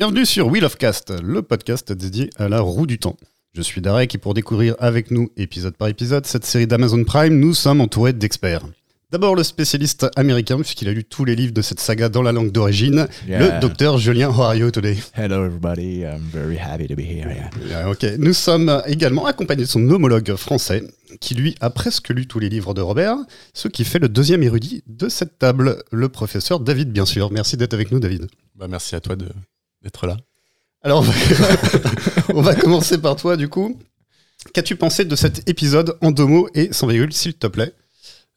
[0.00, 3.16] Bienvenue sur Wheel of Cast, le podcast dédié à la roue du temps.
[3.52, 7.38] Je suis Darek et pour découvrir avec nous, épisode par épisode, cette série d'Amazon Prime,
[7.38, 8.62] nous sommes entourés d'experts.
[9.10, 12.32] D'abord le spécialiste américain, puisqu'il a lu tous les livres de cette saga dans la
[12.32, 13.56] langue d'origine, Yeah.
[13.56, 17.28] le docteur Julien How are you today Hello everybody, I'm very happy to be here.
[17.28, 17.50] yeah.
[17.84, 20.82] Ah, Ok, nous sommes également accompagnés de son homologue français,
[21.20, 23.16] qui lui a presque lu tous les livres de Robert,
[23.52, 27.30] ce qui fait le deuxième érudit de cette table, le professeur David, bien sûr.
[27.30, 28.28] Merci d'être avec nous, David.
[28.56, 29.28] Bah, merci à toi de-
[29.82, 30.16] d'être là.
[30.82, 31.12] Alors, on va,
[32.34, 33.78] on va commencer par toi, du coup.
[34.54, 37.74] Qu'as-tu pensé de cet épisode en deux mots et sans virgule, s'il te plaît?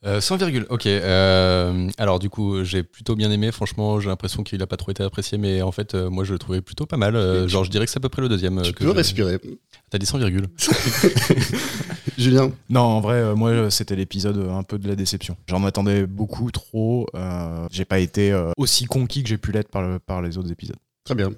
[0.04, 0.84] Euh, sans virgule, ok.
[0.86, 3.50] euh, alors du coup, j'ai plutôt bien aimé.
[3.52, 6.34] Franchement, j'ai l'impression qu'il a pas trop été apprécié, mais en fait, euh, moi, je
[6.34, 7.16] le trouvais plutôt pas mal.
[7.16, 8.60] Euh, genre, je dirais que c'est à peu près le deuxième.
[8.60, 9.40] Tu que peux je- respirer.
[9.90, 10.46] T'as dit sans virgule.
[12.18, 12.52] Julien?
[12.68, 15.36] Non, en vrai, euh, moi, c'était l'épisode euh, un peu de la déception.
[15.48, 17.06] J'en attendais beaucoup trop.
[17.14, 20.36] euh, j'ai pas été euh, aussi conquis que j'ai pu l'être par, le- par les
[20.38, 20.76] autres épisodes.
[21.04, 21.32] Très bien.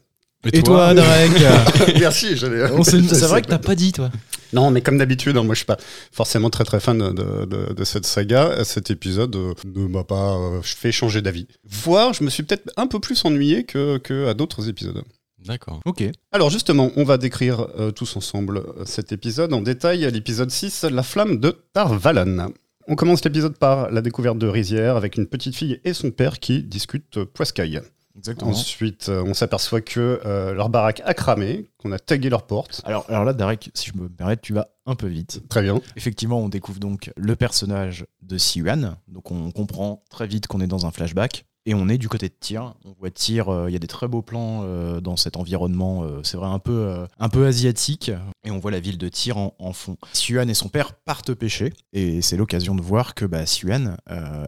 [0.52, 1.32] Et toi, Darek
[1.98, 2.66] Merci, j'allais.
[2.84, 4.10] C'est vrai que t'as pas dit, toi.
[4.52, 5.76] Non, mais comme d'habitude, hein, moi je suis pas
[6.12, 8.64] forcément très très fan de, de- de cette saga.
[8.64, 11.48] Cet épisode euh, ne m'a pas euh, fait changer d'avis.
[11.64, 15.02] Voire, je me suis peut-être un peu plus ennuyé que, que à d'autres épisodes.
[15.44, 15.80] D'accord.
[15.84, 16.04] Ok.
[16.30, 20.08] Alors justement, on va décrire euh, tous ensemble cet épisode en détail.
[20.12, 22.52] L'épisode 6, La flamme de Tarvalon.
[22.88, 26.38] On commence l'épisode par la découverte de Rizière avec une petite fille et son père
[26.38, 27.80] qui discutent poiscaille.
[28.16, 28.50] Exactement.
[28.50, 32.80] Ensuite, euh, on s'aperçoit que euh, leur baraque a cramé, qu'on a tagué leurs portes.
[32.84, 35.42] Alors, alors là, Darek, si je me permets, tu vas un peu vite.
[35.48, 35.80] Très bien.
[35.96, 38.96] Effectivement, on découvre donc le personnage de Siuan.
[39.08, 41.46] Donc, on comprend très vite qu'on est dans un flashback.
[41.68, 42.74] Et on est du côté de Tyr.
[42.84, 46.04] On voit Tyr, euh, il y a des très beaux plans euh, dans cet environnement,
[46.04, 48.12] euh, c'est vrai, un peu, un peu asiatique.
[48.44, 49.96] Et on voit la ville de Tyr en, fond.
[50.12, 51.72] Siuan et son père partent pêcher.
[51.92, 53.42] Et c'est l'occasion de voir que bah,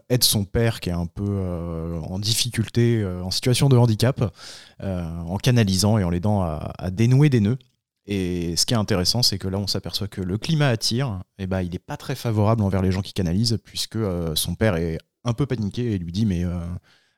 [0.09, 4.33] aide son père qui est un peu en difficulté, en situation de handicap,
[4.81, 7.59] en canalisant et en l'aidant à, dénouer des nœuds.
[8.05, 11.19] Et ce qui est intéressant, c'est que là, on s'aperçoit que le climat à Tyr,
[11.37, 13.99] eh ben, il n'est pas très favorable envers les gens qui canalisent, puisque
[14.35, 16.45] son père est un peu paniqué et lui dit Mais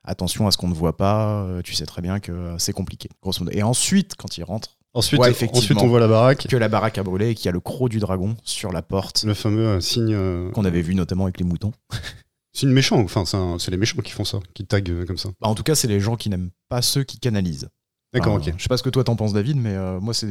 [0.04, 2.74] attention à ce qu'on ne voit pas, euh, tu sais très bien que euh, c'est
[2.74, 3.10] compliqué.
[3.22, 3.56] Grosso modo.
[3.56, 6.98] Et ensuite, quand il rentre, Ensuite, Ouais, ensuite, on voit la baraque, que la baraque
[6.98, 9.66] a brûlé et qu'il y a le croc du dragon sur la porte, le fameux
[9.66, 10.14] euh, signe.
[10.14, 11.72] euh, qu'on avait vu notamment avec les moutons.
[12.54, 15.30] signe méchant, enfin, c'est c'est les méchants qui font ça, qui taguent euh, comme ça.
[15.40, 17.70] Bah, en tout cas, c'est les gens qui n'aiment pas ceux qui canalisent.
[18.14, 18.56] D'accord, Enfin, ok.
[18.58, 20.28] Je sais pas ce que toi t'en penses, David, mais euh, moi, c'est.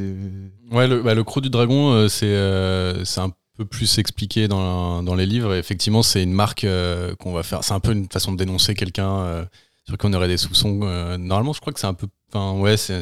[0.71, 3.31] Ouais, le, bah, le croc du dragon, euh, c'est euh, c'est un
[3.65, 5.53] plus expliqué dans, dans les livres.
[5.55, 7.63] Et effectivement, c'est une marque euh, qu'on va faire.
[7.63, 9.45] C'est un peu une façon de dénoncer quelqu'un euh,
[9.85, 10.81] sur qui on aurait des soupçons.
[10.83, 12.07] euh, normalement, je crois que c'est un peu.
[12.33, 13.01] Enfin, ouais, c'est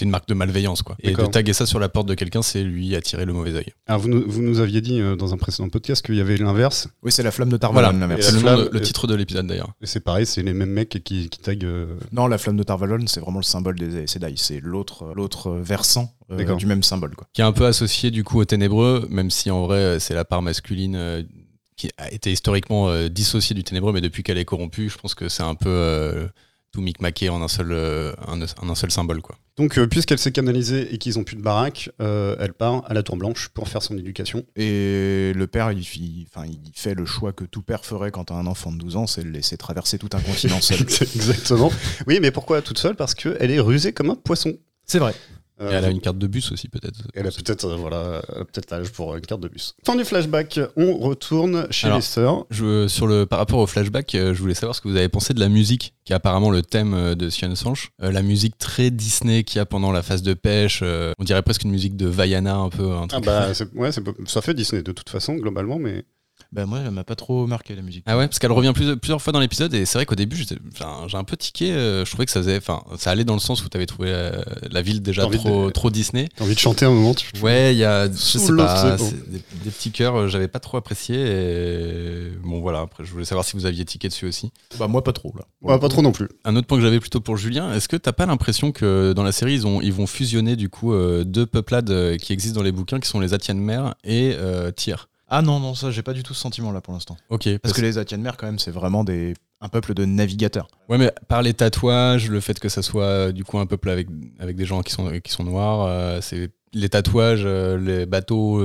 [0.00, 0.96] une marque de malveillance, quoi.
[1.02, 3.72] Et de taguer ça sur la porte de quelqu'un, c'est lui attirer le mauvais œil.
[3.86, 6.36] Alors, vous, nous, vous nous aviez dit euh, dans un précédent podcast qu'il y avait
[6.36, 6.88] l'inverse.
[7.02, 8.20] Oui, c'est la flamme de Tarvalon, Voilà.
[8.22, 9.72] C'est la le, euh, titre de l'épisode d'ailleurs.
[9.80, 11.64] Et c'est pareil, c'est les mêmes mecs qui, qui taguent.
[11.64, 14.34] euh, Non, la flamme de Tarvalon, c'est vraiment le symbole des Sedai.
[14.36, 17.14] C'est l'autre, l'autre versant euh, du même symbole.
[17.14, 17.26] Quoi.
[17.32, 20.24] qui est un peu associé du coup au ténébreux, même si en vrai c'est la
[20.24, 21.22] part masculine euh,
[21.76, 25.14] qui a été historiquement euh, dissociée du ténébreux, mais depuis qu'elle est corrompue, je pense
[25.14, 26.26] que c'est un peu euh,
[26.74, 29.22] tout micmaqué en un seul, euh, un, en un seul symbole.
[29.22, 29.36] Quoi.
[29.56, 32.94] Donc, euh, puisqu'elle s'est canalisée et qu'ils ont plus de baraque, euh, elle part à
[32.94, 34.44] la Tour Blanche pour faire son éducation.
[34.56, 38.24] Et le père, il, il- enfin, il fait le choix que tout père ferait quand
[38.24, 40.80] t'as un enfant de 12 ans, c'est de le laisser traverser tout un continent seul.
[40.80, 41.70] Exactement.
[42.08, 42.96] Oui, mais pourquoi toute seule?
[42.96, 44.54] Parce qu'elle est rusée comme un poisson.
[44.84, 45.14] C'est vrai.
[45.60, 46.98] Euh, Et elle a une carte de bus aussi peut-être.
[47.14, 48.22] Elle a peut-être euh, voilà,
[48.52, 49.74] peut-être l'âge pour une carte de bus.
[49.86, 52.46] Fin du flashback, on retourne chez Alors, les sœurs.
[52.50, 55.08] Je, sur le, par rapport au flashback, euh, je voulais savoir ce que vous avez
[55.08, 57.90] pensé de la musique, qui est apparemment le thème euh, de Sion Sanche.
[58.02, 60.80] Euh, la musique très Disney qu'il y a pendant la phase de pêche.
[60.82, 62.90] euh, on dirait presque une musique de Vaiana, un peu.
[62.90, 63.90] Un Ah bah, ouais,
[64.26, 66.04] ça fait Disney de toute façon, globalement, mais
[66.54, 68.04] Bah, moi, elle m'a pas trop marqué la musique.
[68.06, 70.36] Ah ouais, parce qu'elle revient plus- plusieurs fois dans l'épisode et c'est vrai qu'au début
[70.36, 71.72] j'ai un peu tiqué.
[71.72, 73.86] euh, je trouvais que ça faisait, enfin, ça allait dans le sens où tu avais
[73.86, 76.28] trouvé euh, la ville déjà trop, de- trop Disney.
[76.36, 77.12] t'as envie de chanter un moment.
[77.14, 77.26] Tu...
[77.42, 78.96] Ouais, il y a, je sais pas,
[79.28, 81.16] des, des petits cœurs, euh, j'avais pas trop apprécié.
[81.18, 84.52] Et bon voilà, après je voulais savoir si vous aviez tiqué dessus aussi.
[84.78, 85.44] Bah, moi, pas trop, là.
[85.62, 86.28] Ouais, pas trop non plus.
[86.44, 89.22] Un autre point que j'avais plutôt pour Julien, est-ce que t'as pas l'impression que dans
[89.24, 92.64] la série ils, ont, ils vont fusionner du coup euh, deux peuplades qui existent dans
[92.64, 95.08] les bouquins qui sont les Atiennes Mères et euh, Tyr?
[95.36, 97.16] Ah non, non, ça, j'ai pas du tout ce sentiment-là pour l'instant.
[97.28, 100.68] Ok, Parce que les Atiennes quand même, c'est vraiment des, un peuple de navigateurs.
[100.88, 103.90] Ouais, mais par les tatouages, le fait que ça soit euh, du coup un peuple
[103.90, 104.06] avec,
[104.38, 108.62] avec des gens qui sont, qui sont noirs, euh, c'est les tatouages, euh, les bateaux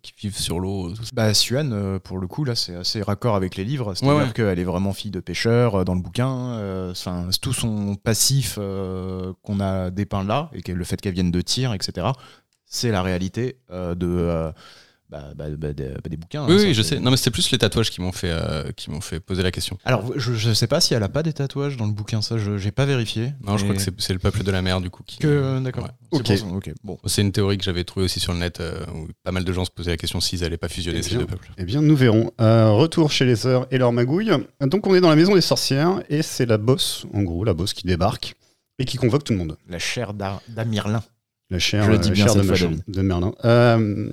[0.00, 0.94] qui vivent sur l'eau.
[0.94, 1.10] tout ça.
[1.12, 3.92] Bah, Suan, pour le coup, là, c'est assez raccord avec les livres.
[3.94, 4.32] C'est-à-dire Ouais, ouais.
[4.32, 6.88] qu'elle est vraiment fille de pêcheur dans le bouquin.
[6.90, 11.40] Enfin, tout son passif qu'on a dépeint là, et que le fait qu'elle vienne de
[11.42, 12.06] tir, etc.,
[12.64, 14.52] c'est la réalité de,
[15.10, 16.44] bah, bah, bah, des, bah, des bouquins.
[16.46, 17.00] Oui, hein, oui, ça, je sais.
[17.00, 19.50] Non, mais c'était plus les tatouages qui m'ont fait, euh, qui m'ont fait poser la
[19.50, 19.78] question.
[19.84, 22.36] Alors, je, je sais pas si elle a pas des tatouages dans le bouquin, ça,
[22.38, 23.32] je j'ai pas vérifié.
[23.42, 25.02] Non, je crois mais- que c'est- le peuple de la mer, du coup.
[25.06, 25.18] Qui...
[25.18, 25.84] que d'accord.
[25.84, 26.18] Ouais.
[26.26, 26.72] C'est Ok.
[26.84, 26.98] Bon.
[27.06, 29.52] C'est une théorie que j'avais trouvée aussi sur le net euh, où pas mal de
[29.52, 31.18] gens se posaient la question s'ils allaient pas fusionner Eh ces bien.
[31.20, 31.50] deux peuples.
[31.58, 32.30] Eh bien, nous verrons.
[32.40, 34.30] Euh, retour chez les sœurs et leur magouille.
[34.60, 37.54] Donc, on est dans la maison des sorcières et c'est la bosse, en gros, la
[37.54, 38.34] bosse qui débarque
[38.78, 39.56] et qui convoque tout le monde.
[39.68, 41.02] La chair d'A- d'Amirlin.
[41.50, 42.82] La chair, Je le dis la bien chair de, fois, machin, David.
[42.88, 43.32] de Merlin.
[43.44, 44.08] Euh,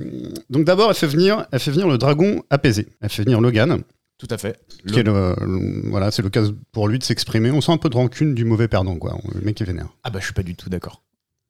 [0.50, 2.88] donc, d'abord, elle fait venir, elle fait venir le dragon apaisé.
[3.02, 3.82] Elle fait venir Logan,
[4.18, 4.58] Tout à fait.
[4.88, 7.52] qui est le- le- voilà, c'est l'occasion pour lui de s'exprimer.
[7.52, 9.18] On sent un peu de rancune du mauvais perdant, quoi.
[9.34, 9.90] Le mec est vénère.
[10.04, 11.02] Ah bah je suis pas du tout d'accord.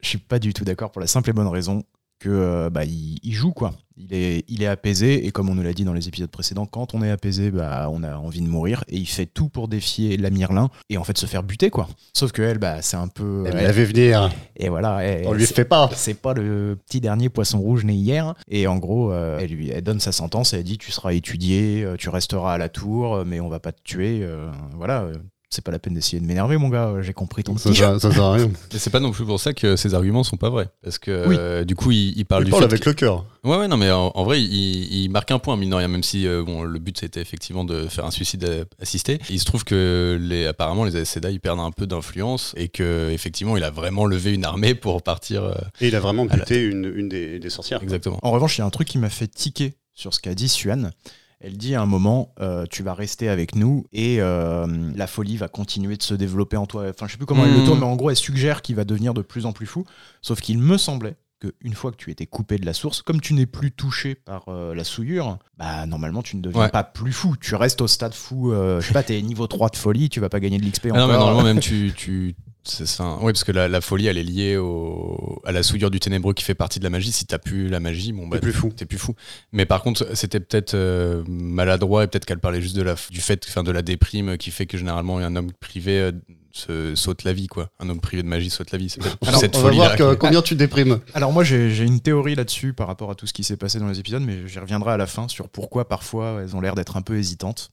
[0.01, 1.83] Je suis pas du tout d'accord pour la simple et bonne raison
[2.25, 3.73] que euh, bah il, il joue quoi.
[3.97, 6.65] Il est, il est apaisé et comme on nous l'a dit dans les épisodes précédents,
[6.65, 9.69] quand on est apaisé, bah on a envie de mourir et il fait tout pour
[9.69, 11.87] défier la Mirlin et en fait se faire buter quoi.
[12.13, 14.29] Sauf que elle bah c'est un peu Elle elle- l'avait venir.
[14.57, 14.99] et voilà.
[15.05, 15.89] elle- On lui fait pas.
[15.95, 18.33] c'est pas le petit dernier poisson rouge né hier.
[18.49, 21.13] Et en gros, euh, elle, lui, elle donne sa sentence et elle dit Tu seras
[21.13, 24.19] étudié, euh, tu resteras à la tour, mais on va pas te tuer.
[24.23, 25.13] euh, voilà, euh,
[25.55, 26.93] c'est pas la peine d'essayer de m'énerver, mon gars.
[27.01, 28.49] J'ai compris ton Ça, petit ça, ça sert à rien.
[28.73, 30.69] Et c'est pas non plus pour ça que ces arguments sont pas vrais.
[30.83, 31.35] Parce que Oui.
[31.39, 33.25] euh, du coup, il, il parle Il du parle fait avec que- le cœur.
[33.43, 35.87] Ouais, ouais, non, mais en, en vrai, il, il marque un point, mine de rien,
[35.87, 39.19] même si euh, bon, le but c'était effectivement de faire un suicide euh, assisté.
[39.29, 42.67] Il se trouve que les, apparemment les Aes Sedai ils perdent un peu d'influence et
[42.69, 45.43] que effectivement il a vraiment levé une armée pour partir.
[45.43, 47.81] euh, Et il a vraiment la- buté une, une des, des sorcières.
[47.83, 48.19] exactement.
[48.23, 50.49] En revanche, il y a un truc qui m'a fait tiquer sur ce qu'a dit
[50.49, 50.91] Suan.
[51.47, 54.65] Elle dit à un moment, euh, tu vas rester avec nous et euh,
[54.95, 56.85] la folie va continuer de se développer en toi.
[56.89, 57.65] Enfin, je sais plus comment elle le Hmm.
[57.65, 59.85] tourne, mais en gros, elle suggère qu'il va devenir de plus en plus fou.
[60.23, 63.21] Sauf qu'il me semblait que une fois que tu étais coupé de la source, comme
[63.21, 66.69] tu n'es plus touché par euh, la souillure, bah normalement tu ne deviens Ouais.
[66.69, 67.35] pas plus fou.
[67.39, 68.51] Tu restes au stade fou.
[68.51, 70.87] euh, je sais pas, t'es niveau 3 de folie, tu vas pas gagner de l'XP
[70.93, 71.59] Ah non, mais normalement, même
[71.95, 72.35] tu.
[72.67, 73.17] Ça.
[73.21, 76.33] Oui, parce que la, la folie, elle est liée au, à la souillure du ténébreux
[76.33, 77.11] qui fait partie de la magie.
[77.11, 78.71] Si t'as plus la magie, bon, bah, T'es plus fou.
[78.75, 79.13] T'es plus fou.
[79.51, 83.21] Mais par contre, c'était peut-être euh, maladroit et peut-être qu'elle parlait juste de la, du
[83.21, 86.11] fait, enfin, de la déprime qui fait que généralement un homme privé euh,
[86.51, 87.69] se saute la vie, quoi.
[87.79, 88.95] Un homme privé de magie saute la vie.
[89.27, 90.99] Alors, cette on va folie voir que- combien tu déprimes.
[91.13, 93.77] Alors moi j'ai j'ai une théorie là-dessus par rapport à tout ce qui s'est passé
[93.79, 96.75] dans les épisodes, mais j'y reviendrai à la fin sur pourquoi parfois elles ont l'air
[96.75, 97.71] d'être un peu hésitantes.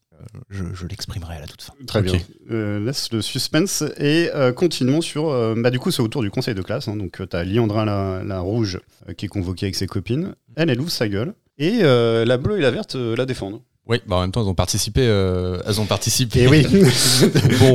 [0.51, 1.73] Je je l'exprimerai à la toute fin.
[1.87, 2.15] Très bien.
[2.51, 5.29] Euh, laisse le suspense et euh, continuons sur.
[5.31, 6.89] euh, bah, du coup, c'est autour du conseil de classe.
[6.89, 6.97] hein.
[6.97, 10.35] donc, tu as Liandra la, la rouge euh, qui est convoquée avec ses copines.
[10.57, 11.35] Elle, elle ouvre sa gueule.
[11.59, 13.61] Et euh, la bleue et la verte euh, la défendent.
[13.89, 15.01] Oui, bah en même temps, elles ont participé.
[15.03, 16.43] euh, elles ont participé.
[16.43, 16.63] Et oui,
[17.59, 17.73] bon,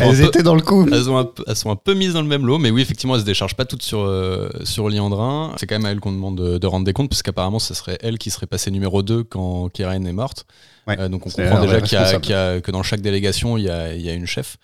[0.00, 0.84] elles peu, étaient dans le coup.
[0.90, 3.14] elles, ont peu- elles sont un peu mises dans le même lot, mais oui, effectivement,
[3.14, 5.54] elles se déchargent pas toutes sur, euh, sur Liandrin.
[5.56, 7.72] C'est quand même à elle qu'on demande de, de rendre des comptes, parce qu'apparemment, ce
[7.72, 10.44] serait elle qui serait passée numéro 2 quand Keren est morte.
[10.88, 10.98] Ouais.
[10.98, 12.22] Euh, donc on comprend déjà qu'il y a- responsable.
[12.24, 14.56] qu'il y a- que dans chaque délégation, il y a, il y a une chef.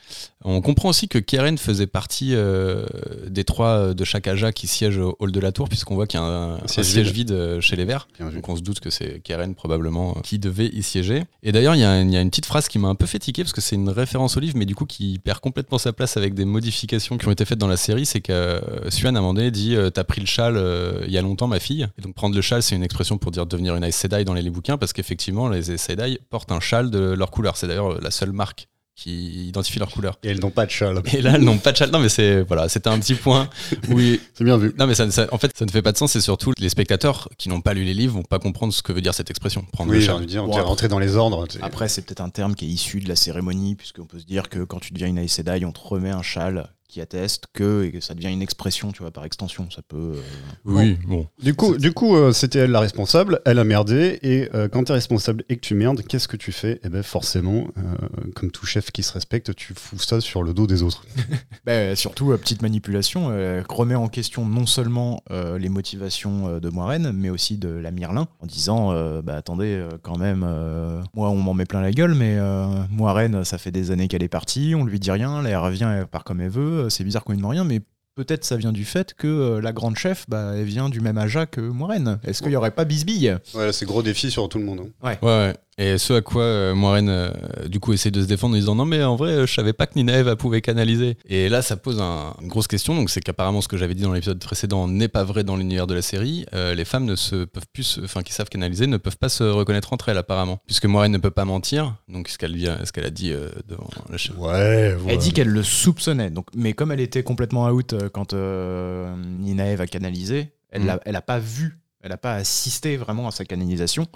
[0.46, 2.84] On comprend aussi que Keren faisait partie euh,
[3.28, 6.20] des trois de chaque Aja qui siègent au hall de la tour, puisqu'on voit qu'il
[6.20, 7.06] y a un, un siège vide.
[7.14, 8.08] vide euh, chez les Verts.
[8.20, 11.24] Donc on se doute que c'est Keren probablement qui devait y siéger.
[11.42, 12.94] Et d'ailleurs, il y, a un- il y a une petite phrase qui m'a un
[12.94, 15.40] peu fait tiquer parce que c'est une référence au livre, mais du coup qui perd
[15.40, 18.04] complètement sa place avec des modifications qui ont été faites dans la série.
[18.06, 18.60] C'est que
[18.90, 20.62] Suan à un moment donné dit T'as pris le châle
[21.06, 21.86] il y a longtemps, ma fille.
[21.98, 24.34] Et donc prendre le châle, c'est une expression pour dire devenir une Aes Sedai dans
[24.34, 27.56] les bouquins parce qu'effectivement, les Aes Sedai portent un châle de leur couleur.
[27.56, 30.18] C'est d'ailleurs la seule marque qui identifie leur couleur.
[30.22, 31.02] Et elles n'ont pas de châle.
[31.12, 31.90] Et là, elles n'ont pas de châle.
[31.90, 33.48] Non, mais c'est voilà, c'était un petit point
[33.90, 34.72] où il- C'est bien vu.
[34.78, 36.68] non mais ça, ça- en fait ça ne fait pas de sens c'est surtout les
[36.68, 39.30] spectateurs qui n'ont pas lu les livres vont pas comprendre ce que veut dire cette
[39.30, 40.14] expression prendre Oui, le j'ai châle.
[40.16, 41.44] envie de dire, Bon, t'es après- rentré dans les ordres.
[41.48, 44.26] t'es- Après c'est peut-être un terme qui est issu de la cérémonie, puisqu'on peut se
[44.26, 47.46] dire que quand tu deviens une Aes Sedai, on te remet un châle qui atteste
[47.52, 49.68] que, et que ça devient une expression, tu vois, par extension.
[49.68, 50.12] Ça peut...
[50.14, 50.20] euh,
[50.64, 54.48] oui bon Du coup, du coup euh, c'était elle la responsable, elle a merdé, et
[54.54, 56.80] euh, quand t'es responsable et que tu merdes, qu'est-ce que tu fais?
[56.84, 60.54] Eh ben forcément, euh, comme tout chef qui se respecte, tu fous ça sur le
[60.54, 61.04] dos des autres.
[61.66, 66.68] Bah, surtout, euh, petite manipulation, euh, remet en question non seulement euh, les motivations de
[66.68, 71.30] Moiraine, mais aussi de la Mirlin, en disant euh, bah attendez, quand même, euh, moi
[71.30, 74.28] on m'en met plein la gueule, mais euh, Moiraine, ça fait des années qu'elle est
[74.28, 77.04] partie, on lui dit rien, là elle revient, elle part comme elle veut, euh, c'est
[77.04, 77.80] bizarre qu'on demande rien, mais
[78.14, 81.18] peut-être ça vient du fait que euh, la grande chef, bah, elle vient du même
[81.18, 82.18] Aja que Moiraine.
[82.24, 83.36] Est-ce qu'il y aurait pas bisbille?
[83.54, 84.80] Ouais, c'est gros défi sur tout le monde.
[85.02, 85.08] hein.
[85.22, 85.54] ouais, ouais.
[85.78, 87.30] et ce à quoi euh, Moiraine euh,
[87.68, 89.72] du coup essaie de se défendre en disant non mais en vrai euh, je savais
[89.72, 91.16] pas que Ninaeva pouvait canaliser.
[91.26, 92.94] Et là ça pose un- une grosse question.
[92.94, 95.86] Donc c'est qu'apparemment ce que j'avais dit dans l'épisode précédent n'est pas vrai dans l'univers
[95.88, 96.46] de la série.
[96.54, 99.28] Euh, les femmes ne se peuvent plus se- enfin qui savent canaliser ne peuvent pas
[99.28, 100.60] se reconnaître entre elles apparemment.
[100.66, 101.96] Puisque Moiraine ne peut pas mentir.
[102.08, 105.32] Donc ce qu'elle vient ce qu'elle a dit euh, devant la chef Ouais, Elle dit
[105.32, 109.86] qu'elle le soupçonnait, donc, mais comme elle était complètement out euh, quand euh, Ninaev a
[109.86, 110.86] canalisé, elle Mm.
[110.86, 114.06] n'a elle a pas vu, elle n'a pas assisté vraiment à sa canalisation,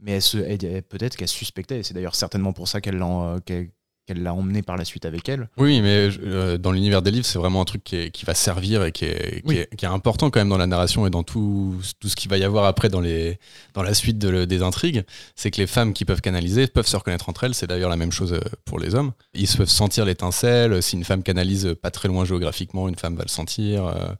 [0.00, 2.96] mais elle se- elle- elle- peut-être qu'elle suspectait, et c'est d'ailleurs certainement pour ça qu'elle
[3.02, 3.70] euh, qu'elle-
[4.14, 5.48] qu'elle l'a emmené par la suite avec elle.
[5.56, 8.34] Oui, mais euh, dans l'univers des livres, c'est vraiment un truc qui, est- qui va
[8.34, 9.56] servir et qui est, qui, Oui.
[9.58, 12.28] est, qui est important quand même dans la narration et dans tout, tout ce qu'il
[12.30, 13.38] va y avoir après dans, les,
[13.74, 15.04] dans la suite de le- des intrigues.
[15.36, 17.54] C'est que les femmes qui peuvent canaliser peuvent se reconnaître entre elles.
[17.54, 19.12] C'est d'ailleurs la même chose euh, pour les hommes.
[19.34, 20.82] Ils se peuvent sentir l'étincelle.
[20.82, 23.86] Si une femme canalise pas très loin géographiquement, une femme va le sentir.
[23.86, 24.12] euh,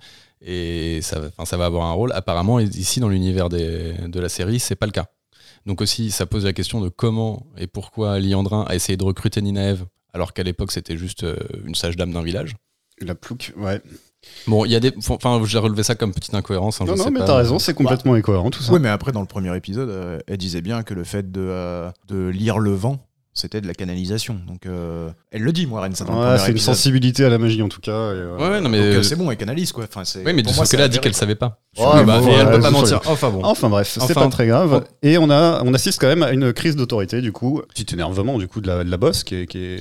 [0.42, 2.12] et ça, ça va avoir un rôle.
[2.12, 5.06] Apparemment, ici, dans l'univers de la série, c'est pas le cas.
[5.66, 9.42] Donc aussi, ça pose la question de comment et pourquoi Liandrin a essayé de recruter
[9.42, 12.54] Ninaev alors qu'à l'époque c'était juste euh, une sage dame d'un village.
[13.00, 13.80] La plouc, ouais.
[14.46, 16.80] Bon, il y a des, enfin, j'ai relevé ça comme petite incohérence.
[16.80, 18.72] hein, non, je non, sais mais t'as raison, c'est complètement incohérent tout ça.
[18.72, 21.40] Oui, mais après, dans le premier épisode, euh, elle disait bien que le fait de,
[21.40, 22.98] euh, de lire le vent,
[23.32, 24.40] c'était de la canalisation.
[24.46, 27.68] Donc, euh, elle le dit, dans le Ouais, c'est une sensibilité à la magie en
[27.68, 27.90] tout cas.
[27.90, 28.78] et, euh, Ouais, ouais, non mais.
[28.78, 29.84] Donc, euh, c'est bon, elle canalise, quoi.
[29.84, 31.60] Enfin, c'est- oui, mais pour de moi, qu'elle a dit qu'elle savait pas.
[31.78, 33.00] Ouais, bah, bon, et elle ouais, peut pas mentir.
[33.06, 33.40] Enfin bon.
[33.44, 34.70] Enfin bref, c'est Enfin, pas très grave.
[34.70, 34.84] bon.
[35.02, 37.62] Et on, a, on assiste quand même à une crise d'autorité, du coup.
[37.74, 39.46] Petit énervement, du coup, de la, de la boss qui est.
[39.46, 39.80] Qui est...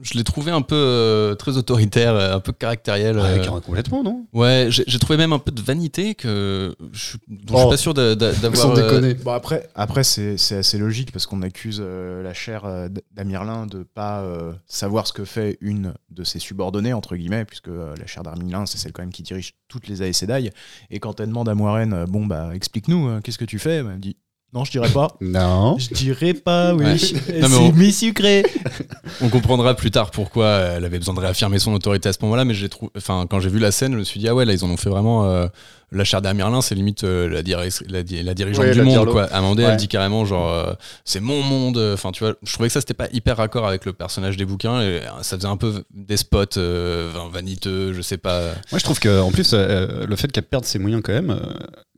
[0.00, 3.18] Je l'ai trouvé un peu euh, très autoritaire, euh, un peu caractériel.
[3.18, 3.36] Euh.
[3.38, 4.26] carrément, complètement, non?
[4.32, 7.58] Ouais, j'ai trouvé même un peu de vanité que je, suis- dont je Oh.
[7.60, 8.56] suis pas sûr d'avoir.
[8.56, 9.14] Sans euh, déconner.
[9.14, 13.02] Bon, après, après c'est c'est assez logique parce qu'on accuse euh, la chair euh, d-
[13.12, 17.68] d'Amirlin de pas euh, savoir ce que fait une de ses subordonnées, entre guillemets, puisque
[17.68, 20.50] euh, la chair d'Amirlin, c'est celle quand même qui dirige toutes les Aes Sedai.
[20.90, 23.82] Et quand elle demande à Moiraine, euh, bon, bah, explique-nous, euh, qu'est-ce que tu fais?
[23.82, 24.16] Bah, Elle me dit,
[24.54, 25.08] non, je dirais pas.
[25.20, 25.76] Non.
[25.78, 26.84] Je dirais pas, oui.
[26.84, 26.98] Ouais.
[26.98, 28.44] C'est on- mi-sucré.
[29.20, 32.44] On comprendra plus tard pourquoi elle avait besoin de réaffirmer son autorité à ce moment-là,
[32.44, 34.44] mais j'ai trouvé, enfin, quand j'ai vu la scène, je me suis dit ah ouais
[34.44, 35.48] là ils en ont fait vraiment euh,
[35.90, 38.84] la chair d'Amirlin, c'est limite euh, la, diri- la, di- la dirigeante Ouais, du la
[38.84, 39.22] monde quoi.
[39.24, 39.64] Ouais.
[39.64, 40.72] elle dit carrément genre euh,
[41.04, 41.78] c'est mon monde.
[41.94, 44.44] Enfin tu vois, je trouvais que ça c'était pas hyper raccord avec le personnage des
[44.44, 48.42] bouquins et euh, ça faisait un peu despote, euh, enfin, vaniteux, je sais pas.
[48.70, 51.30] Moi, je trouve que en plus, euh, le fait qu'elle perde ses moyens quand même,
[51.30, 51.38] euh,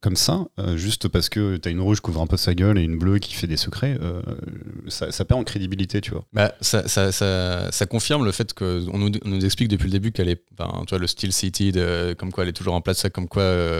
[0.00, 2.78] comme ça, euh, juste parce que t'as une rouge qui couvre un peu sa gueule
[2.78, 4.22] et une bleue qui fait des secrets, euh,
[4.88, 6.24] ça, ça perd en crédibilité, tu vois.
[6.32, 9.92] Bah, ça, ça, ça, ça confirme le fait qu'on nous, on nous explique depuis le
[9.92, 12.74] début qu'elle est, enfin, tu vois, le Steel City, de, comme quoi elle est toujours
[12.74, 13.79] en place, ça, comme quoi euh,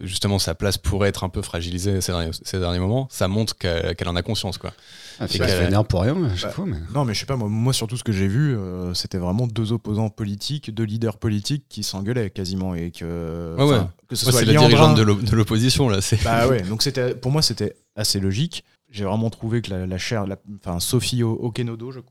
[0.00, 3.06] justement sa place pourrait être un peu fragilisée ces derniers, ces derniers moments.
[3.10, 4.72] Ça montre qu'elle en a conscience, quoi.
[5.20, 6.78] Ah, Et qu'elle s'énerve pour rien à chaque Bah, fois, mais.
[6.94, 9.46] Non, mais je sais pas, moi, moi surtout ce que j'ai vu, euh, c'était vraiment
[9.46, 13.54] deux opposants politiques, deux leaders politiques qui s'engueulaient quasiment et que.
[13.58, 13.80] Ouais, ouais.
[14.08, 16.00] Que ce Ouais, soit la dirigeante de l'o- de l'opposition, là.
[16.00, 16.22] C'est...
[16.24, 18.64] Bah ouais, donc c'était, pour moi c'était assez logique.
[18.90, 22.08] J'ai vraiment trouvé que la, la chair, la- enfin Sophie Okenodo, je, Okenodo,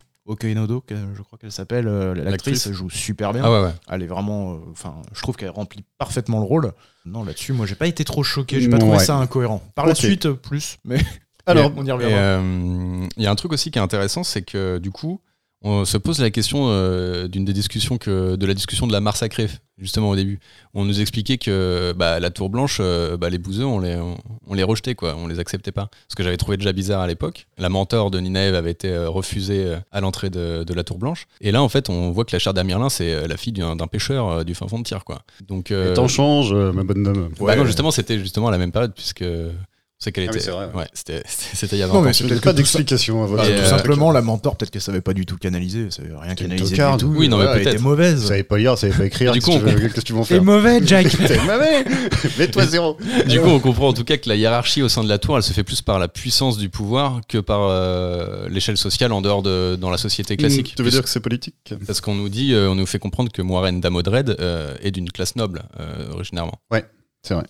[0.87, 3.41] que- je crois qu'elle s'appelle, euh, l'actrice joue super bien.
[3.45, 3.73] Ah ouais, ouais.
[3.89, 6.71] Elle est vraiment, euh, enfin, je trouve qu'elle remplit parfaitement le rôle.
[7.05, 9.03] Non, là-dessus, moi j'ai pas été trop choqué, j'ai pas trouvé Ouais.
[9.03, 9.61] ça incohérent.
[9.75, 10.97] Par la suite, euh, plus, mais
[11.47, 12.17] Alors, on y reviendra.
[12.17, 15.19] euh, il y a un truc aussi qui est intéressant, c'est que du coup,
[15.63, 18.99] on se pose la question euh, d'une des discussions que de la discussion de la
[19.01, 20.39] mare sacrée justement au début.
[20.73, 24.17] On nous expliquait que bah, la tour blanche, euh, bah, les bouseux, on les on,
[24.47, 25.89] on les rejetait quoi, on les acceptait pas.
[26.07, 27.47] Ce que j'avais trouvé déjà bizarre à l'époque.
[27.57, 31.25] La mentor de Ninaev avait été euh, refusée à l'entrée de, de la tour blanche.
[31.41, 33.87] Et là en fait, on voit que la chair d'Amirlin, c'est la fille d'un d'un
[33.87, 35.23] pêcheur euh, du fin fond de tir quoi.
[35.47, 37.29] Donc les temps changent, ma bonne dame.
[37.39, 39.25] bah non, justement, c'était justement à la même période puisque
[40.03, 40.45] sait qu'elle Ah oui, était.
[40.45, 40.79] c'est vrai, ouais.
[40.81, 42.01] ouais, c'était c'était il y a 20 Non, ans.
[42.01, 44.57] mais c'est n'ai peut-être pas d'explication à votre Bah, Et, tout euh, simplement, la mentor,
[44.57, 47.13] peut-être qu'elle savait pas du tout canaliser, ça savait rien canaliser du tout.
[47.15, 47.73] Oui, non, mais Ouais, elle peut-être.
[47.75, 48.21] était mauvaise.
[48.21, 50.25] Vous savez pas lire, vous savez pas écrire, Du coup, qu'est-ce que tu veux en
[50.25, 51.83] T'es mauvais, Jack T'es mauvais
[52.39, 55.09] Mets-toi zéro Du coup, on comprend en tout cas que la hiérarchie au sein de
[55.09, 58.77] la tour, elle se fait plus par la puissance du pouvoir que par euh, l'échelle
[58.77, 60.73] sociale en dehors de dans la société classique.
[60.75, 61.73] Tu veux dire que c'est politique?
[61.85, 65.11] Parce qu'on nous dit, euh, on nous fait comprendre que Moiraine d'Amodred euh, est d'une
[65.11, 66.55] classe noble euh, originairement.
[67.23, 67.43] C'est vrai.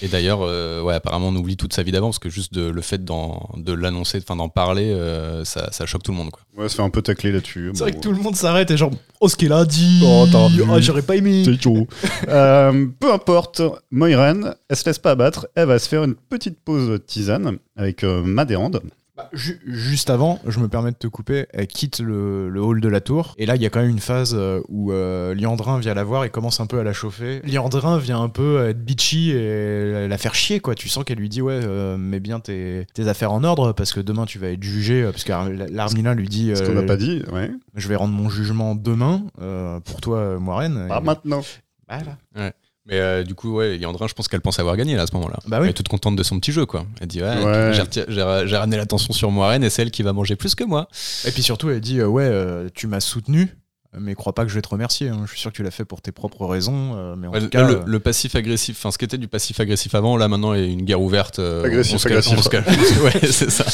[0.00, 2.68] Et d'ailleurs, euh, ouais, apparemment, on oublie toute sa vie d'avant parce que juste de,
[2.68, 6.30] le fait d'en- de l'annoncer, enfin d'en parler, euh, ça, ça choque tout le monde.
[6.30, 6.42] Quoi.
[6.56, 7.70] Ouais, se fait un peu tacler là-dessus.
[7.74, 7.84] C'est Bon.
[7.84, 10.26] vrai que tout le monde s'arrête et genre, oh, ce qu'il a dit Oh.
[10.70, 11.86] Ah, j'aurais pas aimé C'est chaud.
[12.28, 16.58] Euh, peu importe, Moiraine, elle se laisse pas abattre, elle va se faire une petite
[16.60, 18.80] pause tisane avec euh, Madérande.
[19.18, 22.80] Bah, ju- juste avant, je me permets de te couper, elle quitte le, le hall
[22.80, 23.34] de la tour.
[23.36, 26.04] Et là, il y a quand même une phase euh, où euh, Liandrin vient la
[26.04, 27.40] voir et commence un peu à la chauffer.
[27.44, 30.76] Liandrin vient un peu être bitchy et la faire chier, quoi.
[30.76, 33.92] Tu sens qu'elle lui dit, ouais, euh, mets bien tes, tes affaires en ordre parce
[33.92, 35.02] que demain tu vas être jugé.
[35.02, 35.32] Parce que
[35.72, 37.50] l'Armina lui dit, Ce euh, qu'on n'a pas dit, ouais.
[37.74, 40.86] je vais rendre mon jugement demain euh, pour toi, Moiraine.
[40.88, 41.42] Pas Et- maintenant.
[41.88, 42.52] Voilà.
[42.88, 45.14] Mais euh, du coup, ouais, Yandrin, je pense qu'elle pense avoir gagné là, à ce
[45.16, 45.38] moment-là.
[45.46, 45.64] Bah oui.
[45.64, 46.86] Elle est toute contente de son petit jeu, quoi.
[47.00, 47.72] Elle dit, ouais, Ouais.
[48.06, 50.88] j'ai ramené l'attention sur Moiraine et c'est elle qui va manger plus que moi.
[51.26, 53.54] Et puis surtout, elle dit, euh, ouais, euh, tu m'as soutenu.
[53.98, 55.08] Mais crois pas que je vais te remercier.
[55.08, 55.22] hein.
[55.24, 56.92] Je suis sûr que tu l'as fait pour tes propres raisons.
[56.96, 59.28] euh, mais en Ouais, tout cas, le, le passif agressif, enfin ce qui était du
[59.28, 61.38] passif agressif avant, là maintenant est une guerre ouverte.
[61.38, 62.38] euh, Agressif, on se cache- agressif.
[62.38, 62.66] on se cache-
[63.22, 63.64] ouais, c'est ça.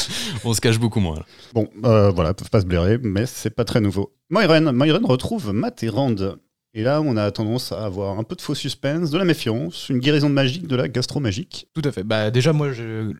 [0.44, 1.16] On se cache beaucoup moins.
[1.16, 1.24] là.
[1.52, 4.14] Bon, euh, voilà, ils peuvent pas se blairer, mais c'est pas très nouveau.
[4.30, 6.38] Moiraine, Moiraine retrouve Matérande.
[6.38, 6.43] Et
[6.82, 10.00] là, on a tendance à avoir un peu de faux suspense, de la méfiance, une
[10.00, 11.68] guérison de magique, de la gastro-magique.
[11.72, 12.02] Tout à fait.
[12.02, 12.70] Bah, déjà, moi,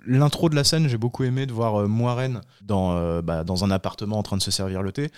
[0.07, 4.19] l'intro de la scène, j'ai beaucoup aimé de voir euh, euh, bah, dans un appartement
[4.19, 5.11] en train de se servir le thé.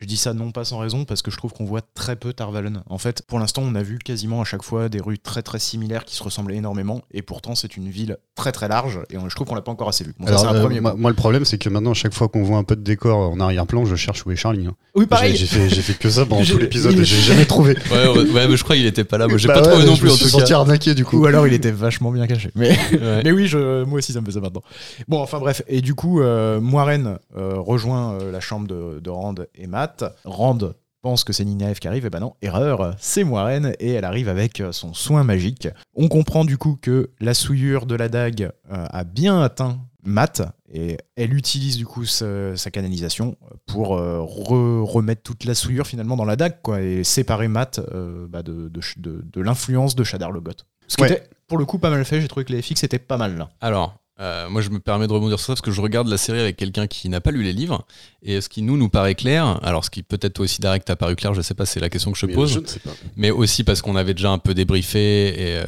[0.00, 2.32] Je dis ça non pas sans raison parce que je trouve qu'on voit très peu
[2.32, 2.82] Tarvalen.
[2.88, 5.58] En fait, pour l'instant, on a vu quasiment à chaque fois des rues très très
[5.58, 9.28] similaires qui se ressemblaient énormément et pourtant c'est une ville très très large et on-
[9.28, 10.14] je trouve qu'on l'a pas encore assez vu.
[10.20, 12.14] Bon, ça, Alors, c'est un euh, premier moi, le problème, c'est que maintenant, à chaque
[12.14, 14.66] fois qu'on voit un peu de décor en arrière-plan, je cherche où est Charlie.
[14.68, 14.74] hein.
[14.94, 15.34] Oui, pareil.
[15.34, 17.76] j'ai fait, j'ai fait que ça pendant tout l'épisode et j'ai jamais trouvé.
[17.90, 19.26] Ouais, ouais, ouais, mais je crois qu'il était pas là.
[19.26, 20.58] Moi, j'ai Bah pas ouais, trouvé non je plus me en suis tout senti cas.
[20.58, 21.18] arnaqué du coup.
[21.18, 22.50] Ou alors il était vachement bien caché.
[22.54, 23.22] Mais, Ouais.
[23.24, 24.62] mais oui, je, moi aussi ça me fait ça maintenant.
[25.08, 25.62] Bon, enfin bref.
[25.66, 29.87] Et du coup, euh, Moiraine euh, rejoint euh, la chambre de, de Rand et Matt.
[30.24, 30.58] Rand
[31.00, 34.28] pense que c'est Nynaeve qui arrive, et ben non, erreur, c'est Moiraine, et elle arrive
[34.28, 35.68] avec euh, son soin magique.
[35.94, 40.42] On comprend du coup que la souillure de la dague euh, a bien atteint Matt,
[40.72, 45.86] et elle utilise du coup ce- sa canalisation pour euh, re- remettre toute la souillure
[45.86, 49.94] finalement dans la dague, quoi, et séparer Matt euh, bah, de, de, de- de l'influence
[49.94, 50.66] de Shadar Logoth.
[50.88, 51.12] Ce qui Ouais.
[51.12, 53.36] était pour le coup pas mal fait, j'ai trouvé que les FX étaient pas mal
[53.38, 53.50] là.
[53.60, 56.18] Alors, euh, moi je me permets de rebondir sur ça parce que je regarde la
[56.18, 57.84] série avec quelqu'un qui n'a pas lu les livres
[58.22, 60.96] et ce qui nous nous paraît clair, alors ce qui peut-être toi aussi Derek t'a
[60.96, 62.80] paru clair, je sais pas, c'est la question que je Mais pose, Je ne sais
[62.80, 62.90] pas.
[63.16, 65.64] mais aussi parce qu'on avait déjà un peu débriefé et euh,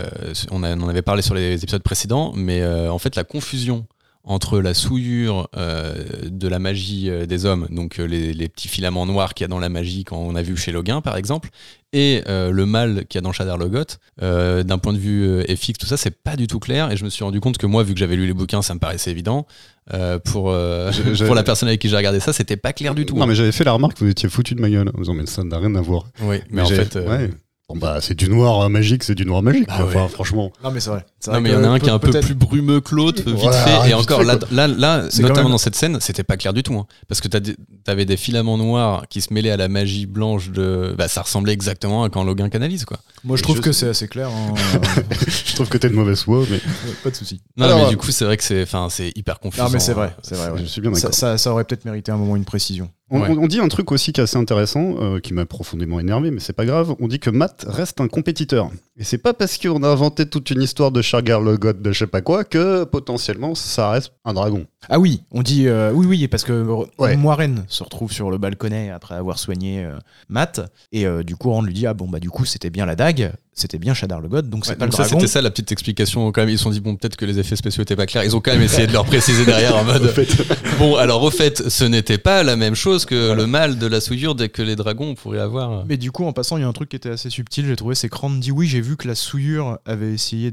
[0.51, 3.25] on, a- on en avait parlé sur les épisodes précédents, mais euh, en fait la
[3.25, 3.87] confusion
[4.31, 8.69] entre la souillure euh, de la magie euh, des hommes, donc euh, les, les petits
[8.69, 11.17] filaments noirs qu'il y a dans la magie quand on a vu chez Logan par
[11.17, 11.51] exemple,
[11.93, 15.43] et euh, le mal qu'il y a dans Shadar Logoth, euh, d'un point de vue
[15.43, 16.93] FX, tout ça, c'est pas du tout clair.
[16.93, 18.75] Et je me suis rendu compte que moi, vu que j'avais lu les bouquins, ça
[18.75, 19.45] me paraissait évident.
[19.93, 23.17] Euh, pour, la personne avec qui j'ai regardé ça, c'était pas clair du tout.
[23.17, 24.93] Non, mais j'avais fait la remarque, vous étiez foutu de ma gueule.
[24.95, 26.05] En disant, mais ça n'a rien à voir.
[26.23, 26.95] Oui, mais, en fait.
[26.95, 27.31] ouais.
[27.73, 29.67] Bon, bah, c'est du noir euh, magique, c'est du noir magique.
[29.69, 29.87] Ah quoi.
[29.87, 29.97] ouais.
[29.97, 30.51] Enfin, franchement.
[30.65, 31.07] Non mais c'est vrai.
[31.21, 32.25] C'est Non, vrai mais il y que en a un qui est un peu peut-être-
[32.27, 33.71] plus brumeux que l'autre, vite Voilà, fait.
[33.91, 36.37] Et vite encore, fait, là, là, là C'est notamment même- dans cette scène, c'était pas
[36.37, 36.75] clair du tout.
[36.75, 36.87] hein.
[37.09, 40.51] parce que t'as des- t'avais des filaments noirs qui se mêlaient à la magie blanche
[40.51, 40.95] de.
[40.99, 42.99] Bah, ça ressemblait exactement à quand Logan canalise, quoi.
[43.25, 44.29] Moi je trouve que c'est assez clair.
[44.31, 44.55] hein.
[45.29, 46.61] Je trouve que t'es de mauvaise foi, mais
[47.03, 47.41] pas de souci.
[47.57, 49.65] Non, Alors, mais euh, du coup, c'est vrai que c'est enfin, c'est hyper confusant.
[49.65, 50.51] Non mais c'est vrai, c'est vrai.
[50.51, 50.61] ouais.
[50.61, 51.15] je suis bien Ça, d'accord.
[51.15, 52.91] ça, ça aurait peut-être mérité un moment une précision.
[53.11, 53.29] On, Ouais.
[53.31, 56.31] on- on dit un truc aussi qui est assez intéressant, euh, qui m'a profondément énervé,
[56.31, 56.95] mais c'est pas grave.
[57.01, 58.71] On dit que Matt reste un compétiteur.
[59.01, 61.91] Et c'est pas parce qu'on a inventé toute une histoire de Shargar le god de
[61.91, 64.67] je sais pas quoi que potentiellement ça reste un dragon.
[64.91, 66.65] Ah oui, on dit euh, oui oui parce que
[66.99, 67.17] Ouais.
[67.17, 70.61] Moiraine se retrouve sur le balconnet après avoir soigné euh, Matt
[70.93, 72.95] et euh, du coup Rand lui dit ah bon bah du coup c'était bien la
[72.97, 75.21] dague, c'était bien Shadar le God donc c'est Ouais, pas donc le ça dragon.
[75.21, 77.39] c'était ça la petite explication quand même ils se sont dit bon peut-être que les
[77.39, 79.85] effets spéciaux étaient pas clairs ils ont quand même essayé de leur préciser derrière en
[79.85, 80.13] mode
[80.79, 84.01] bon alors au fait ce n'était pas la même chose que le mal de la
[84.01, 86.69] souillure dès que les dragons pourraient avoir Mais du coup, en passant, il y a
[86.69, 89.09] un truc qui était assez subtil, j'ai trouvé, c'est Rand dit oui, j'ai vu que
[89.09, 90.51] la souillure avait essayé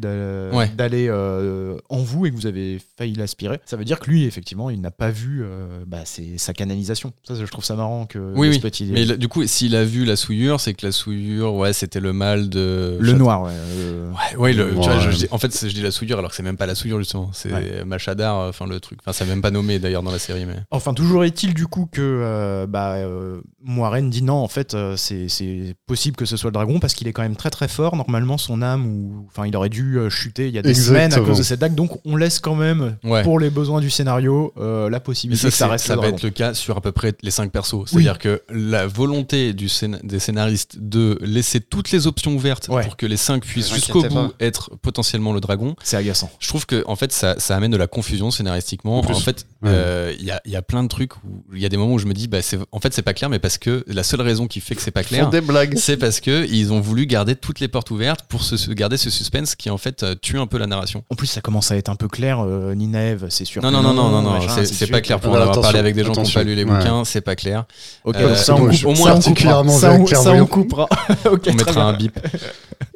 [0.53, 0.69] Ouais.
[0.75, 3.59] d'aller euh, en vous et que vous avez failli l'aspirer.
[3.65, 7.13] Ça veut dire que lui, effectivement, il n'a pas vu euh, bah, c'est sa canalisation.
[7.27, 10.15] Ça, je trouve ça marrant que oui il- mais du coup s'il a vu la
[10.15, 13.51] souillure c'est que la souillure ouais c'était le mal de le noir, ouais.
[13.53, 15.01] euh, Ouais, ouais, le- tu vois, Ouais.
[15.01, 16.65] je- je dis- en fait, c'est- je dis la souillure alors que c'est même pas
[16.65, 17.83] la souillure justement, c'est Ouais.
[17.85, 18.99] Machadar, euh, enfin le truc.
[19.01, 20.55] Enfin, c'est même pas nommé d'ailleurs dans la série, mais.
[20.71, 25.27] Enfin, toujours est-il du coup que euh, bah, euh, Moiraine dit non, en fait, c'est
[25.29, 27.95] c'est possible que ce soit le dragon parce qu'il est quand même très très fort.
[27.95, 30.97] Normalement, son âme, ou enfin, il aurait dû euh, chuter il y a des Exactement.
[31.09, 31.75] semaines à cause de cette dague.
[31.75, 33.23] Donc, on laisse quand même, Ouais.
[33.23, 36.01] pour les besoins du scénario, euh, la possibilité ça, que ça c'est- reste ça le
[36.01, 36.17] va dragon.
[36.17, 37.85] être le cas sur à peu près les cinq persos.
[37.85, 42.83] C'est-à-dire que la volonté du scén- des scénaristes de laisser toutes les options ouvertes Ouais.
[42.83, 46.31] pour que les cinq puissent jusqu'au bout être potentiellement le dragon, C'est agaçant.
[46.39, 48.99] je trouve que en fait ça, ça amène de la confusion scénaristiquement.
[48.99, 49.69] En fait, ouais.
[49.69, 51.77] euh, il y, a, il y a plein de trucs où il y a des
[51.77, 53.83] moments où je me dis bah c'est en fait c'est pas clair, mais parce que
[53.87, 55.75] la seule raison qui fait que c'est pas clair, des blagues.
[55.77, 58.97] c'est parce que ils ont voulu garder toutes les portes ouvertes pour se, se garder
[58.97, 61.03] ce suspense qui en fait euh, tue un peu la narration.
[61.09, 62.39] En plus, ça commence à être un peu clair.
[62.45, 63.61] Euh, Nynaeve, c'est sûr.
[63.61, 66.03] Non non non non non, c'est pas clair pour en Alors, avoir parlé avec des
[66.03, 66.77] gens qui n'ont pas lu les Ouais.
[66.77, 67.65] bouquins, c'est pas clair.
[68.03, 69.79] Ok, Euh, ça, on au moins, ça, on particulièrement coupera.
[69.79, 70.45] Ça, on- ça, on clairvoyant.
[70.45, 70.87] coupera.
[71.25, 71.87] Ok, On très mettra bien.
[71.87, 72.19] un bip.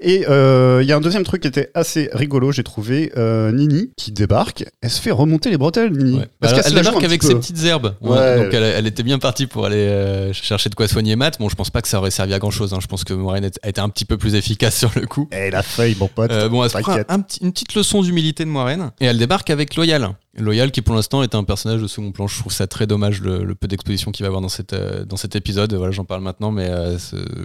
[0.01, 3.11] Et euh, il y a un deuxième truc qui était assez rigolo, j'ai trouvé.
[3.17, 6.17] euh, Nini qui débarque, elle se fait remonter les bretelles, Nini.
[6.19, 6.27] Ouais.
[6.39, 7.95] Parce Alors, qu'elle débarque avec ses petites herbes.
[8.01, 8.09] Ouais.
[8.17, 11.39] Ouais, Donc elle, elle était bien partie pour aller euh, chercher de quoi soigner Matt.
[11.39, 12.75] Bon, je pense pas que ça aurait servi à grand chose.
[12.79, 15.27] Je pense que Moiraine a été un petit peu plus efficace sur le coup.
[15.31, 16.31] Eh, la feuille, mon pote.
[16.31, 19.49] Euh, bon, elle se prend un une petite leçon d'humilité de Moiraine et elle débarque
[19.49, 20.15] avec Loyal.
[20.37, 22.25] Loyal qui pour l'instant est un personnage de second plan.
[22.25, 25.03] Je trouve ça très dommage le, le peu d'exposition qu'il va avoir dans, cette, euh,
[25.03, 25.73] dans cet épisode.
[25.73, 26.97] Voilà, j'en parle maintenant, mais euh,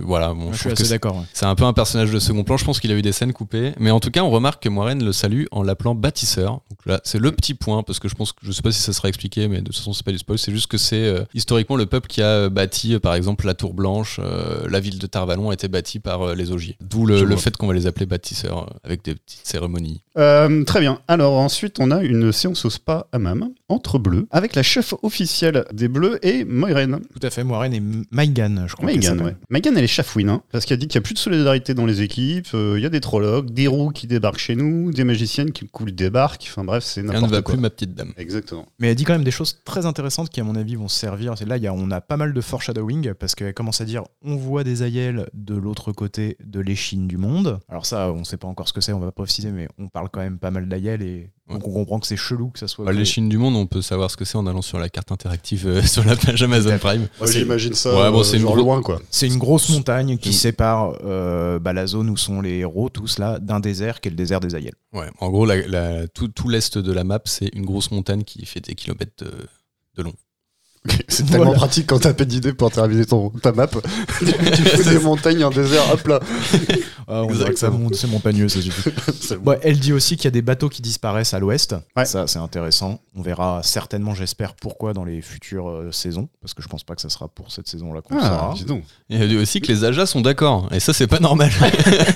[0.03, 1.17] voilà, bon, Je je suis assez d'accord.
[1.17, 1.25] ouais.
[1.33, 2.57] c'est un peu un personnage de second plan.
[2.57, 3.73] Je pense qu'il a eu des scènes coupées.
[3.81, 6.61] Mais en tout cas, on remarque que Moiraine le salue en l'appelant bâtisseur.
[6.71, 8.81] Donc là, c'est le petit point, parce que je pense que je sais pas si
[8.81, 10.39] ça sera expliqué, mais de toute façon, c'est pas du spoil.
[10.39, 13.55] C'est juste que c'est euh, historiquement le peuple qui a bâti, euh, par exemple, la
[13.55, 14.21] Tour Blanche.
[14.23, 16.77] euh, la ville de Tarvalon a été bâtie par euh, les Ogiers.
[16.81, 17.37] D'où le, le vois.
[17.47, 20.03] Fait qu'on va les appeler bâtisseurs, euh, avec des petites cérémonies.
[20.19, 21.01] Euh, très bien.
[21.09, 23.51] Alors ensuite, on a une séance au spa hammam.
[23.69, 27.01] entre bleus, avec la chef officielle des bleus et Moiraine.
[27.13, 28.91] Tout à fait, Moiraine et Maïgan, je crois.
[29.03, 29.23] s'appelle.
[29.23, 29.63] ouais.
[29.77, 32.01] Elle est chafouine, hein, parce qu'elle dit qu'il n'y a plus de solidarité dans les
[32.03, 35.53] équipes, euh, il y a des trollocs, des roues qui débarquent chez nous, des magiciennes
[35.53, 37.55] qui coulent débarquent, enfin bref, c'est Rien ne n'importe va quoi.
[37.55, 38.13] plus, ma petite dame.
[38.17, 38.67] Exactement.
[38.79, 41.35] Mais elle dit quand même des choses très intéressantes qui, à mon avis, vont servir.
[41.37, 43.85] C'est Là, il y a, on a pas mal de foreshadowing parce qu'elle commence à
[43.85, 47.36] dire on voit des aïels de l'autre côté de l'échine du monde.
[47.69, 49.89] Alors, ça, on sait pas encore ce que c'est, on va pas préciser, mais on
[49.89, 52.67] parle quand même pas mal d'aïels et donc on comprend que c'est chelou que ça
[52.67, 52.85] soit.
[52.85, 54.89] Bah, les Chines du monde, on peut savoir ce que c'est en allant sur la
[54.89, 57.09] carte interactive euh, sur la page Amazon Prime.
[57.23, 59.01] C'est- j'imagine ça Ouais, bon, euh, c'est loin, quoi.
[59.11, 63.19] C'est une grosse montagne qui sépare euh, bah, la zone où sont les héros, tous
[63.19, 64.75] là, d'un désert qui est le désert des aïels.
[64.93, 68.25] Ouais, en gros, la- la- tout, tout l'est de la map, c'est une grosse montagne
[68.25, 69.31] qui fait des kilomètres de,
[69.97, 70.15] de long.
[71.09, 71.59] C'est tellement Voilà.
[71.59, 73.67] pratique quand t'as pas d'idée pour terminer ton, ta map.
[74.19, 76.21] tu fais des montagnes, un désert, hop là.
[77.09, 78.91] Ah, on dirait que ça monte, c'est montagneux, ça suffit.
[79.41, 79.57] Bon.
[79.63, 81.75] Elle dit aussi qu'il y a des bateaux qui disparaissent à l'ouest.
[81.97, 82.05] Ouais.
[82.05, 83.01] Ça, c'est intéressant.
[83.15, 86.29] On verra certainement, j'espère, pourquoi dans les futures euh, saisons.
[86.41, 88.55] Parce que je pense pas que ça sera pour cette saison-là qu'on Ah, saura.
[88.57, 88.83] dis donc.
[89.11, 90.69] Et elle dit aussi que les Ajas sont d'accord.
[90.73, 91.51] Et ça, c'est pas normal.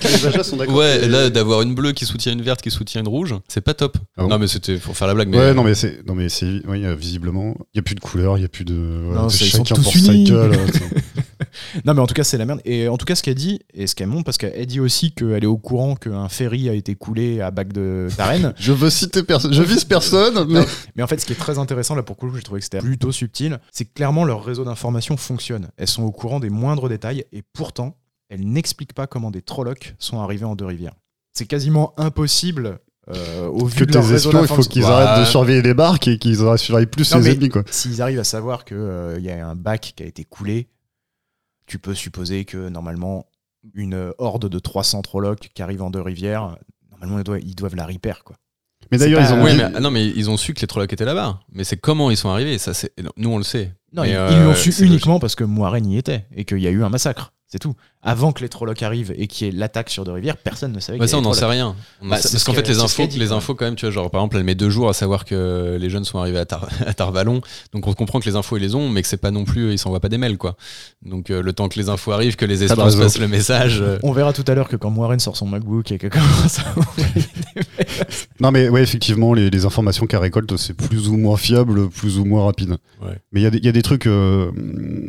[0.02, 0.74] Les Ajas sont d'accord.
[0.76, 3.74] ouais, là, d'avoir une bleue qui soutient une verte qui soutient une rouge, c'est pas
[3.74, 3.96] top.
[4.16, 5.28] Ah bon non, mais c'était pour faire la blague.
[5.28, 7.94] Mais Ouais, non, mais c'est, non, mais c'est, oui, euh, visiblement, il y a plus
[7.94, 10.56] de couleurs, il y a plus de, voilà, Non, chacun pour sa gueule.
[11.84, 12.60] mais en tout cas, c'est la merde.
[12.64, 15.12] Et en tout cas, ce qu'elle dit, et ce qu'elle montre, parce qu'elle dit aussi
[15.12, 18.54] qu'elle est au courant qu'un ferry a été coulé à Bac de d'Arène.
[18.58, 20.64] je veux citer personne, je vise personne, mais
[20.96, 22.64] Mais en fait, ce qui est très intéressant, là, pour le coup, j'ai trouvé que
[22.64, 25.68] c'était plutôt subtil, c'est que clairement, leur réseau d'information fonctionne.
[25.76, 27.96] Elles sont au courant des moindres détails, et pourtant,
[28.28, 30.94] elles n'expliquent pas comment des trollocs sont arrivés en Deux-Rivières.
[31.32, 32.80] C'est quasiment impossible,
[33.14, 36.08] euh, au vu que de tes espions, il faut qu'ils arrêtent de surveiller les barques
[36.08, 37.62] et qu'ils surveillent plus les ennemis, quoi.
[37.70, 40.68] S'ils arrivent à savoir qu'il y a un bac qui a été coulé,
[41.66, 43.26] tu peux supposer que normalement,
[43.74, 46.56] une horde de 300 trollocs qui arrivent en Deux-Rivières,
[46.90, 48.36] normalement, ils doivent, ils doivent la repair, quoi.
[48.90, 50.92] Mais c'est d'ailleurs, ils ont mais, ah non, mais ils ont su que les Trollocs
[50.92, 51.38] étaient là-bas.
[51.52, 52.58] Mais c'est comment ils sont arrivés.
[52.58, 53.72] Ça, c'est nous on le sait.
[53.92, 56.58] Non, Mais, ils- euh, ils l'ont su uniquement parce que Moiraine y était et qu'il
[56.58, 57.32] y a eu un massacre.
[57.52, 57.74] C'est tout.
[58.02, 60.98] Avant que les Trollocs arrivent et qu'il y ait l'attaque sur Deux-Rivières, personne ne savait
[61.04, 61.74] y ça, on n'en des sait rien.
[62.00, 63.84] Bah, sait- c'est parce ce qu'en fait, les infos, dit, les infos, quand même, tu
[63.86, 66.38] vois, genre, par exemple, elle met deux jours à savoir que les jeunes sont arrivés
[66.38, 67.40] à, Tar- à Tarvallon.
[67.72, 69.72] Donc, on comprend que les infos, ils les ont, mais que c'est pas non plus,
[69.72, 70.56] ils s'envoient pas des mails, quoi.
[71.02, 73.02] Donc, euh, le temps que les infos arrivent, que les réseau.
[73.02, 73.80] passent le message.
[73.82, 76.60] euh, On verra tout à l'heure que quand Moiraine sort son MacBook et que commence
[76.60, 76.74] à
[78.40, 82.18] Non, mais ouais, effectivement, les, les informations qu'elle récolte, c'est plus ou moins fiable, plus
[82.18, 82.76] ou moins rapide.
[83.02, 83.18] Ouais.
[83.32, 84.50] Mais il y, a des- il y a des trucs, euh,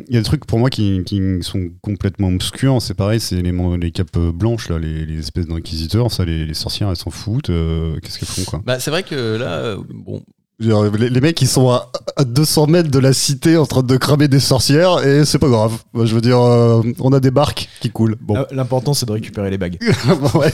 [0.08, 2.80] il y a des trucs pour moi qui, qui sont complètement obscurs.
[2.80, 6.10] C'est pareil, c'est les, capes blanches, là, les, espèces d'inquisiteurs.
[6.10, 7.50] Ça, les, sorcières, elles s'en foutent.
[7.50, 8.62] euh, Qu'est-ce qu'elles font, quoi?
[8.64, 10.22] Bah, c'est vrai que là, euh, bon,
[10.62, 13.96] les, les mecs, ils sont à, à 200 mètres de la cité en train de
[13.96, 15.72] cramer des sorcières et c'est pas grave.
[15.92, 18.16] Moi, je veux dire, euh, on a des barques qui coulent.
[18.20, 19.78] Bon, Euh, L'important, c'est de récupérer les bagues.
[20.34, 20.52] Ouais.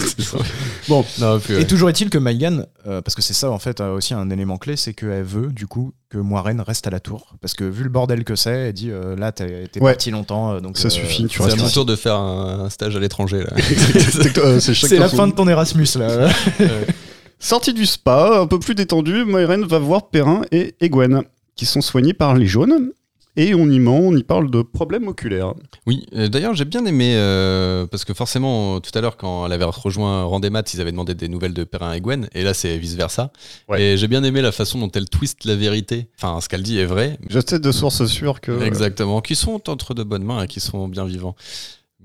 [0.89, 1.63] Bon, non, puis, ouais.
[1.63, 4.31] Et toujours est-il que Maïgan, euh, parce que c'est ça en fait euh, aussi un
[4.31, 7.35] élément clé, c'est qu'elle veut du coup que Moiraine reste à la tour.
[7.41, 9.93] Parce que vu le bordel que c'est, elle dit euh, là t'es Ouais.
[9.93, 10.61] parti longtemps.
[10.61, 13.01] donc, Ça euh, suffit, tu c'est à mon tour de faire un, un stage à
[13.01, 13.51] l'étranger, là.
[14.39, 16.29] Euh, c'est la fin de ton Erasmus là.
[17.41, 21.23] Sortie du spa, un peu plus détendue, Moiraine va voir Perrin et Egwen,
[21.55, 22.91] qui sont soignés par les jaunes.
[23.37, 25.55] Et on y ment, on y parle de problèmes oculaires.
[25.87, 29.53] Oui, euh, d'ailleurs j'ai bien aimé, euh, parce que forcément tout à l'heure quand elle
[29.53, 32.77] avait rejoint Randemat, ils avaient demandé des nouvelles de Perrin et Gwen, et là c'est
[32.77, 33.31] vice-versa.
[33.69, 33.81] Ouais.
[33.81, 36.09] Et j'ai bien aimé la façon dont elle twist la vérité.
[36.21, 37.17] Enfin, ce qu'elle dit est vrai.
[37.31, 38.61] Je sais de sources sûres que.
[38.63, 41.37] Exactement, qui sont entre de bonnes mains et qui sont bien vivants.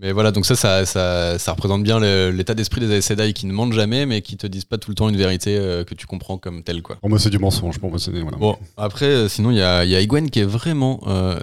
[0.04, 1.98] Mais voilà, donc ça, ça, ça, ça représente bien
[2.30, 4.96] l'état d'esprit des Sedai qui ne mentent jamais, mais qui te disent pas tout le
[4.96, 6.98] temps une vérité euh, que tu comprends comme telle, quoi.
[6.98, 7.80] Pour moi, c'est du mensonge.
[7.80, 8.12] Pour moi, c'est.
[8.12, 8.36] Voilà.
[8.38, 11.00] Bon, après, euh, sinon, il y a, il y a qui est vraiment.
[11.08, 11.40] euh,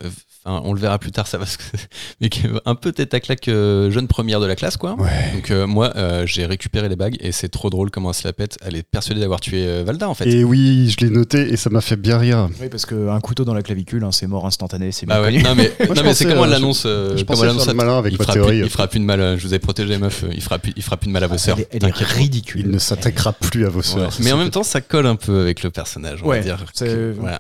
[0.51, 1.57] Enfin, on le verra plus tard, ça va se...
[2.21, 4.95] Mais qui est un peu tête à claque euh, jeune première de la classe, quoi.
[4.99, 5.31] Ouais.
[5.35, 8.27] Donc, euh, moi, euh, j'ai récupéré les bagues et c'est trop drôle comment elle se
[8.27, 8.59] la pète.
[8.65, 10.29] Elle est persuadée d'avoir tué euh, Valda, en fait.
[10.29, 12.49] Et oui, je l'ai noté et ça m'a fait bien rire.
[12.61, 15.43] oui, parce qu'un couteau dans la clavicule, hein, c'est mort instantané, c'est bien Bah ouais,
[15.43, 15.73] non mais,
[16.15, 16.85] c'est comment elle l'annonce.
[16.87, 17.85] euh, je comment pensais elle annonce faire le ça.
[17.87, 18.59] malin avec il ma fera théorie.
[18.59, 19.39] Plus, il fera plus de mal.
[19.39, 20.25] Je vous ai protégé, meuf.
[20.33, 21.57] Il fera plus, il fera plus de mal à vos sœurs.
[21.59, 22.09] Elle est, elle est T'inquiète.
[22.09, 22.61] ridicule.
[22.67, 23.85] Il ne s'attaquera plus à vos Ouais.
[23.87, 24.17] sœurs.
[24.21, 26.59] Mais en même temps, ça colle un peu avec le personnage, on va dire.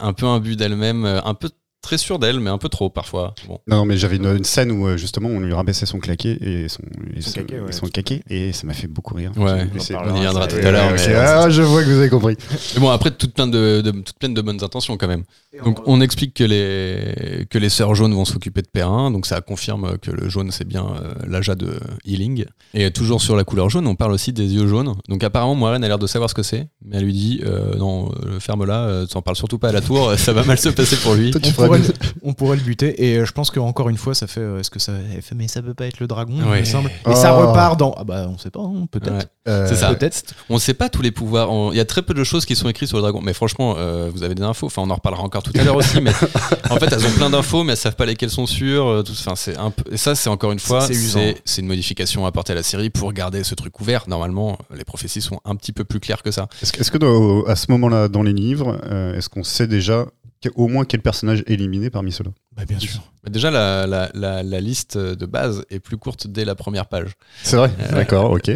[0.00, 1.50] un peu imbu d'elle-même, euh, un peu
[1.90, 3.34] très sûr d'elle, mais un peu trop parfois.
[3.48, 3.58] Bon.
[3.66, 6.68] Non, mais j'avais une, une scène où euh, justement on lui rabaissait son claquet et
[6.68, 6.82] son,
[7.16, 7.72] et Son son- caquet, ouais.
[7.72, 9.32] son caquet, et ça m'a fait beaucoup rire.
[9.36, 9.66] Ouais.
[10.06, 10.94] On y viendra tout à l'heure.
[11.16, 12.36] ah, je vois que vous avez compris.
[12.74, 15.24] Mais bon, après, toute plein de, de- toute pleine de bonnes intentions quand même.
[15.64, 19.10] Donc, on explique que les, que les sœurs jaunes vont s'occuper de Perrin.
[19.10, 22.44] Donc, ça confirme que le jaune, c'est bien euh, l'Aja de Healing.
[22.72, 24.94] Et toujours sur la couleur jaune, on parle aussi des yeux jaunes.
[25.08, 26.68] Donc, apparemment, Moiraine a l'air de savoir ce que c'est.
[26.84, 29.80] Mais elle lui dit euh, Non, euh, ferme-la, euh, t'en parles surtout pas à la
[29.80, 31.32] tour, ça va mal se passer pour lui.
[31.32, 33.04] Toi, tu On ferais pourrait on pourrait le buter.
[33.04, 34.40] Et euh, je pense qu'encore une fois, ça fait.
[34.40, 34.92] euh, Est-ce que ça.
[35.22, 36.88] fait, mais ça peut pas être le dragon, il me semble.
[37.06, 37.14] Et Oh.
[37.14, 37.94] ça repart dans.
[37.96, 39.12] Ah bah, on sait pas, hein, peut-être.
[39.12, 39.24] Ouais.
[39.48, 39.92] Euh, C'est ça.
[39.94, 40.34] Peut-être.
[40.48, 41.50] On sait pas tous les pouvoirs.
[41.50, 43.20] On- Il y a très peu de choses qui sont écrites sur le dragon.
[43.22, 44.66] Mais franchement, euh, vous avez des infos.
[44.66, 46.00] Enfin, on en reparlera encore tout à l'heure aussi.
[46.00, 46.12] Mais
[46.70, 49.02] en fait, elles ont plein d'infos, mais elles savent pas lesquelles sont sûres.
[49.04, 49.84] tout- Enfin, c'est un peu.
[49.92, 53.44] Et ça, c'est encore une fois, C'est- une modification apportée à la série pour garder
[53.44, 54.04] ce truc ouvert.
[54.08, 56.48] Normalement, les prophéties sont un petit peu plus claires que ça.
[56.62, 59.66] Est-ce que, est-ce que dans- à ce moment-là, dans les livres, euh, est-ce qu'on sait
[59.66, 60.06] déjà
[60.54, 63.00] au moins quel personnage éliminé parmi ceux-là Bah, bien sûr.
[63.24, 66.86] Mais déjà, la, la- la- la liste de base est plus courte dès la première
[66.86, 67.10] page.
[67.42, 67.92] C'est vrai Ouais.
[67.94, 68.48] D'accord, ok.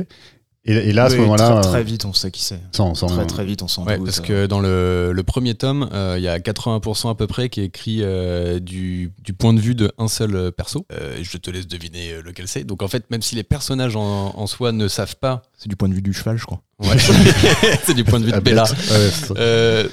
[0.67, 2.59] Et, et là, à ce Oui, moment-là, Très, très euh, vite, on sait qui c'est.
[2.73, 4.07] sans, sans- Très très vite, on s'en Ouais, doute.
[4.07, 7.51] parce que dans le, le premier tome, euh, il y a 80% à peu près
[7.51, 10.87] qui est écrit euh, du, du point de vue d'un seul euh, perso.
[10.91, 12.65] Euh, je te laisse deviner euh, lequel c'est.
[12.65, 15.77] Donc en fait, même si les personnages en, en soi ne savent pas, C'est du
[15.77, 16.63] point de vue du cheval, je crois.
[16.79, 16.97] ouais,
[17.85, 18.63] c'est du point de vue de Ah, Bella.
[18.65, 18.73] bête.
[18.73, 19.35] Ouais, c'est ça.
[19.37, 19.87] Euh,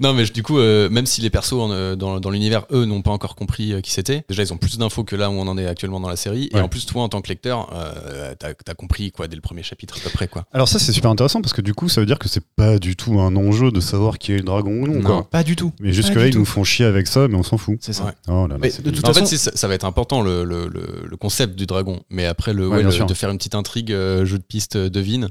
[0.00, 2.84] non, mais du coup, euh, même si les persos en, euh, dans, dans l'univers, eux,
[2.84, 5.34] n'ont pas encore compris euh, qui c'était, déjà, ils ont plus d'infos que là où
[5.34, 6.48] on en est actuellement dans la série.
[6.52, 6.60] Ouais.
[6.60, 9.42] Et en plus, toi, en tant que lecteur, euh, t'as as compris quoi dès le
[9.42, 10.28] premier chapitre à peu près.
[10.28, 10.44] quoi.
[10.52, 12.78] Alors ça, c'est super intéressant parce que du coup, ça veut dire que c'est pas
[12.78, 14.94] du tout un enjeu de savoir qui est le dragon ou non.
[14.94, 15.02] Non.
[15.02, 15.30] quoi.
[15.30, 15.72] Pas du tout.
[15.80, 16.38] Mais jusque-là, ils tout.
[16.40, 17.76] nous font chier avec ça, mais on s'en fout.
[17.80, 18.04] C'est ça.
[18.04, 18.12] Ouais.
[18.28, 20.44] Oh là là, Mais c'est de toute En fait, ça, ça va être important le,
[20.44, 23.06] le- le- le concept du dragon, mais après le, Ouais, ouais, bien le- sûr.
[23.06, 25.28] de faire une petite intrigue, euh, jeu de piste, devine,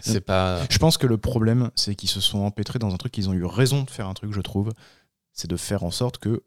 [0.00, 0.64] c'est pas.
[0.70, 3.34] Je pense que le problème, c'est qu'ils se sont empêtrés dans un truc qu'ils ont
[3.34, 4.70] eu raison de faire un truc, je trouve.
[5.32, 6.42] C'est de faire en sorte que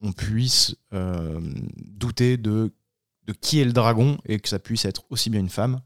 [0.00, 1.40] on puisse euh,
[1.76, 2.72] douter de,
[3.26, 5.80] de qui est le dragon et que ça puisse être aussi bien une femme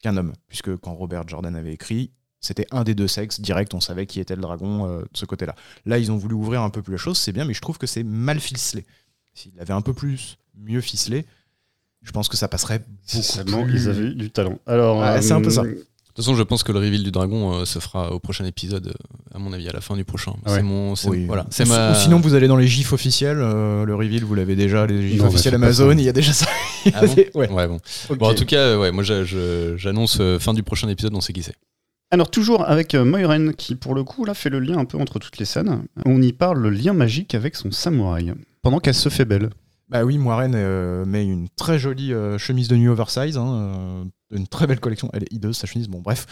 [0.00, 0.32] qu'un homme.
[0.48, 4.20] Puisque quand Robert Jordan avait écrit, c'était un des deux sexes, direct, on savait qui
[4.20, 5.56] était le dragon euh, de ce côté-là.
[5.84, 7.78] Là, ils ont voulu ouvrir un peu plus la chose, c'est bien, mais je trouve
[7.78, 8.86] que c'est mal ficelé.
[9.34, 11.26] S'il avait un peu plus mieux ficelé,
[12.02, 12.84] je pense que ça passerait
[13.44, 13.82] beaucoup plus...
[13.82, 14.58] ils avaient eu du talent.
[14.66, 15.64] Alors, Ouais, c'est un peu ça.
[16.16, 18.46] De toute façon, je pense que le reveal du dragon euh, se fera au prochain
[18.46, 20.32] épisode, euh, à mon avis, à la fin du prochain.
[20.46, 20.56] Ah ouais.
[20.56, 20.94] C'est mon.
[21.04, 21.26] Oui.
[21.26, 21.44] Voilà.
[21.50, 21.92] C'est Ou- ma.
[21.92, 23.36] ou sinon, vous allez dans les gifs officiels.
[23.38, 24.86] euh, le reveal, vous l'avez déjà.
[24.86, 26.46] Les gifs Non, officiels Amazon, il y a déjà ça.
[26.94, 27.50] Ah bon ouais.
[27.50, 27.78] Ouais, bon.
[28.18, 31.42] Bon, en tout cas, ouais, moi, j'annonce euh, fin du prochain épisode, on sait qui
[31.42, 31.54] c'est.
[32.12, 34.96] Alors toujours avec euh, Moiren qui pour le coup là fait le lien un peu
[34.96, 35.82] entre toutes les scènes.
[36.04, 39.50] On y parle le lien magique avec son samouraï pendant qu'elle se fait belle.
[39.88, 43.36] Bah oui, Moiraine euh, met une très jolie euh, chemise de nuit oversize.
[43.36, 45.10] hein, euh, une très belle collection.
[45.12, 45.88] Elle est hideuse, sa chemise.
[45.88, 46.26] Bon, bref.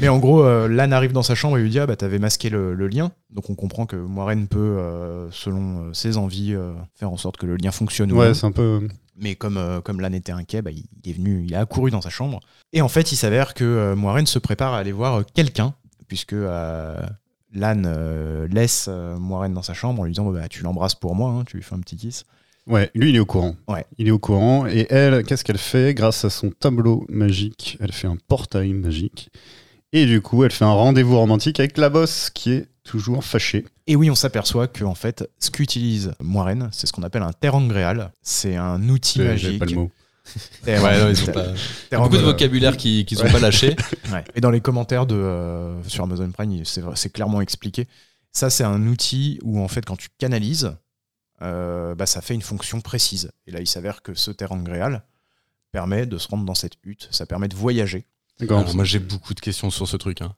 [0.00, 2.18] Mais en gros, euh, Lan arrive dans sa chambre et lui dit Ah, bah, t'avais
[2.18, 3.12] masqué le, le lien.
[3.30, 7.36] Donc, on comprend que Moiraine peut, euh, selon euh, ses envies, euh, faire en sorte
[7.36, 8.12] que le lien fonctionne.
[8.12, 8.88] ou Ouais, c'est un peu.
[9.16, 12.00] Mais comme, comme Lan était inquiet, bah, il, il est venu, il a accouru dans
[12.00, 12.40] sa chambre.
[12.72, 15.74] Et en fait, il s'avère que Moiraine se prépare à aller voir quelqu'un,
[16.08, 16.34] puisque
[17.52, 17.82] Lan
[18.50, 21.58] laisse Moiraine dans sa chambre en lui disant bah, Tu l'embrasses pour moi, hein, tu
[21.58, 22.24] lui fais un petit kiss.
[22.66, 23.56] Ouais, lui il est au courant.
[23.68, 23.84] Ouais.
[23.98, 27.76] Il est au courant et elle, qu'est-ce qu'elle fait grâce à son tableau magique?
[27.80, 29.30] Elle fait un portail magique
[29.92, 33.64] et du coup elle fait un rendez-vous romantique avec la bosse qui est toujours fâchée.
[33.88, 37.32] Et oui, on s'aperçoit que en fait, ce qu'utilise Moiraine, c'est ce qu'on appelle un
[37.32, 38.12] terangréal.
[38.22, 39.50] C'est un outil J'ai- magique.
[39.52, 39.90] j'ai pas le mot.
[40.64, 41.46] Terang- Ouais, non, ils ont pas-
[41.90, 43.32] terang- Beaucoup de vocabulaire qui qu'ils ont Ouais.
[43.32, 43.74] pas lâché.
[44.12, 44.22] Ouais.
[44.36, 47.88] Et dans les commentaires de, euh, sur Amazon Prime, il- c'est clairement expliqué.
[48.32, 50.70] Ça, c'est un outil où, en fait, quand tu canalises, euh,
[51.42, 53.32] bah, ça fait une fonction précise.
[53.46, 55.04] Et là, il s'avère que ce terangréal
[55.72, 57.08] permet de se rendre dans cette hutte.
[57.10, 58.06] Ça permet de voyager.
[58.38, 58.74] D'accord.
[58.74, 60.20] Moi, j'ai beaucoup de questions sur ce truc.
[60.22, 60.34] hein.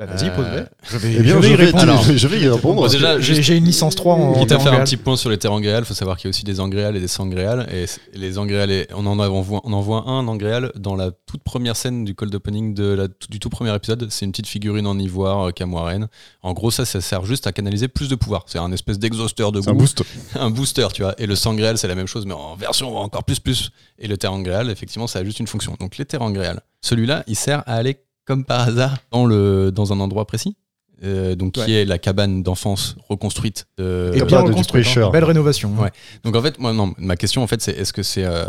[0.00, 0.64] Bah, vas-y, Euh.
[0.82, 1.82] Je vais, Eh bien, je vais y répondre.
[1.82, 2.76] Alors, je vais y répondre.
[2.76, 5.14] Bon, déjà, J'ai juste- j'ai une licence 3 en, Quitte à faire un petit point
[5.14, 7.68] sur les terangréales, il faut savoir qu'il y a aussi des angréales et des sangréales.
[7.70, 7.84] Et
[8.16, 12.06] les angréales, on en, voit, on en voit un angréal dans la toute première scène
[12.06, 14.06] du cold opening de la, du tout premier épisode.
[14.08, 16.08] C'est une petite figurine en ivoire euh, Camoirène.
[16.42, 18.44] En gros, ça, ça sert juste à canaliser plus de pouvoir.
[18.46, 20.02] C'est un espèce d'exhausteur de C'est un goût, boost.
[20.34, 21.14] un booster, tu vois.
[21.18, 23.70] Et le sangréal, c'est la même chose, mais en version encore plus plus.
[23.98, 25.76] Et le terangréal, effectivement, ça a juste une fonction.
[25.78, 26.62] Donc les terangréales.
[26.80, 27.98] Celui-là, il sert à aller
[28.30, 30.56] comme par hasard dans, le, dans un endroit précis?
[31.02, 35.10] Euh, donc qui est la cabane d'enfance reconstruite de, Et bien reconstruite, hein.
[35.10, 35.74] Belle rénovation.
[35.78, 35.90] Ouais.
[36.24, 38.44] Donc en fait, moi non, ma question en fait c'est est-ce que c'est euh,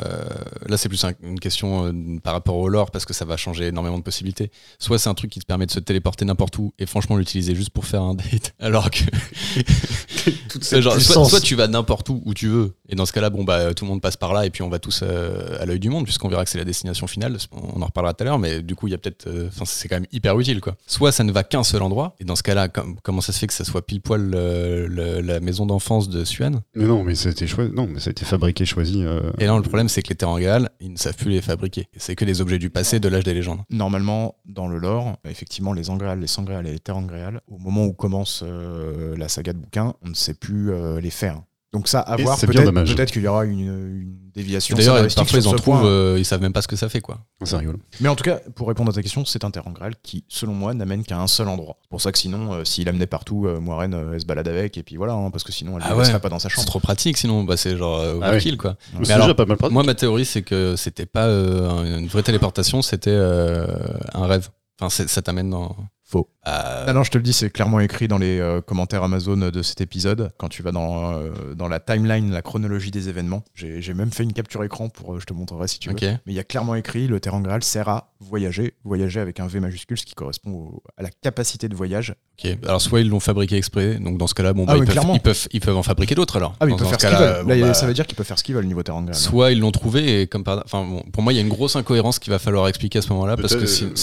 [0.68, 1.92] là c'est plus un- une question euh,
[2.24, 4.52] par rapport au lore parce que ça va changer énormément de possibilités.
[4.80, 7.56] Soit c'est un truc qui te permet de se téléporter n'importe où et franchement l'utiliser
[7.56, 9.00] juste pour faire un date, alors que
[10.62, 13.30] C'est genre, soit, soit tu vas n'importe où où tu veux et dans ce cas-là
[13.30, 15.66] bon bah tout le monde passe par là et puis on va tous euh, à
[15.66, 17.38] l'œil du monde puisqu'on verra que c'est la destination finale.
[17.52, 19.66] On en reparlera tout à l'heure, mais du coup il y a peut-être, euh, enfin
[19.66, 20.76] c'est quand même hyper utile quoi.
[20.88, 23.39] Soit ça ne va qu'un seul endroit et dans ce cas-là com- comment ça se
[23.39, 27.04] fait que ça soit pile poil euh, le- la maison d'enfance de Suan Mais non,
[27.04, 27.71] mais ça a été choisi.
[27.73, 29.04] Non, mais ça a été fabriqué, choisi.
[29.04, 31.88] euh, Et là, le problème, c'est que les terangréales, ils ne savent plus les fabriquer.
[31.97, 33.60] C'est que des objets du passé, de l'âge des légendes.
[33.69, 37.93] Normalement, dans le lore, effectivement, les angréales, les sangréales et les terangréales, au moment où
[37.93, 41.41] commence euh, la saga de bouquins, on ne sait plus euh, les faire.
[41.74, 42.38] Donc ça, à Et voir.
[42.38, 44.76] c'est Peut-être peut-être qu'il y aura une, une déviation.
[44.76, 47.20] D'ailleurs, parfois ils en trouvent, euh, ils savent même pas ce que ça fait quoi.
[47.44, 47.78] C'est rigolo.
[48.02, 50.54] Mais en tout cas, pour répondre à ta question, c'est un terrain Graal qui, selon
[50.54, 51.78] moi, n'amène qu'à un seul endroit.
[51.84, 54.50] C'est pour ça que sinon, euh, s'il amenait partout, euh, Moiraine, euh, elle se balade
[54.50, 56.04] avec, et puis voilà, hein, parce que sinon, elle Ah ne ouais.
[56.04, 56.68] serait pas dans sa C'est chambre.
[56.68, 58.76] trop pratique sinon, bah, c'est genre euh, Ah quoi.
[58.82, 59.74] C'est Mais déjà alors, pas mal pratique.
[59.74, 63.66] Moi, ma théorie, c'est que c'était pas euh, une vraie téléportation, c'était euh,
[64.14, 64.50] un rêve.
[64.82, 65.74] Enfin, c'est- ça t'amène dans.
[66.12, 66.28] Faux.
[66.47, 69.38] Euh, Ah non, je te le dis, c'est clairement écrit dans les euh, commentaires Amazon
[69.38, 70.32] de cet épisode.
[70.38, 74.24] Quand tu vas dans, euh, dans la timeline, la chronologie des événements, j'ai même fait
[74.24, 75.95] une capture écran pour, euh, je te montrerai si tu veux.
[75.95, 76.02] ok.
[76.02, 79.47] Mais il y a clairement écrit le terrain Graal sert à voyager, voyager avec un
[79.47, 82.13] V majuscule, ce qui correspond au- à la capacité de voyage.
[82.43, 82.52] Ok.
[82.65, 85.06] Alors, soit ils l'ont fabriqué exprès, donc dans ce cas-là, bon, bah, Ah ils, peuvent,
[85.13, 86.56] ils, peuvent, ils peuvent en fabriquer d'autres alors.
[86.60, 87.43] Ah ils peuvent faire ce qu'ils veulent.
[87.45, 89.15] bon, Là, bah, ça veut dire qu'ils peuvent faire ce qu'ils veulent niveau terrain Graal.
[89.15, 91.50] Soit ils l'ont trouvé et comme par enfin bon, pour moi il y a une
[91.50, 93.95] grosse incohérence qu'il va falloir expliquer à ce moment-là parce que c'est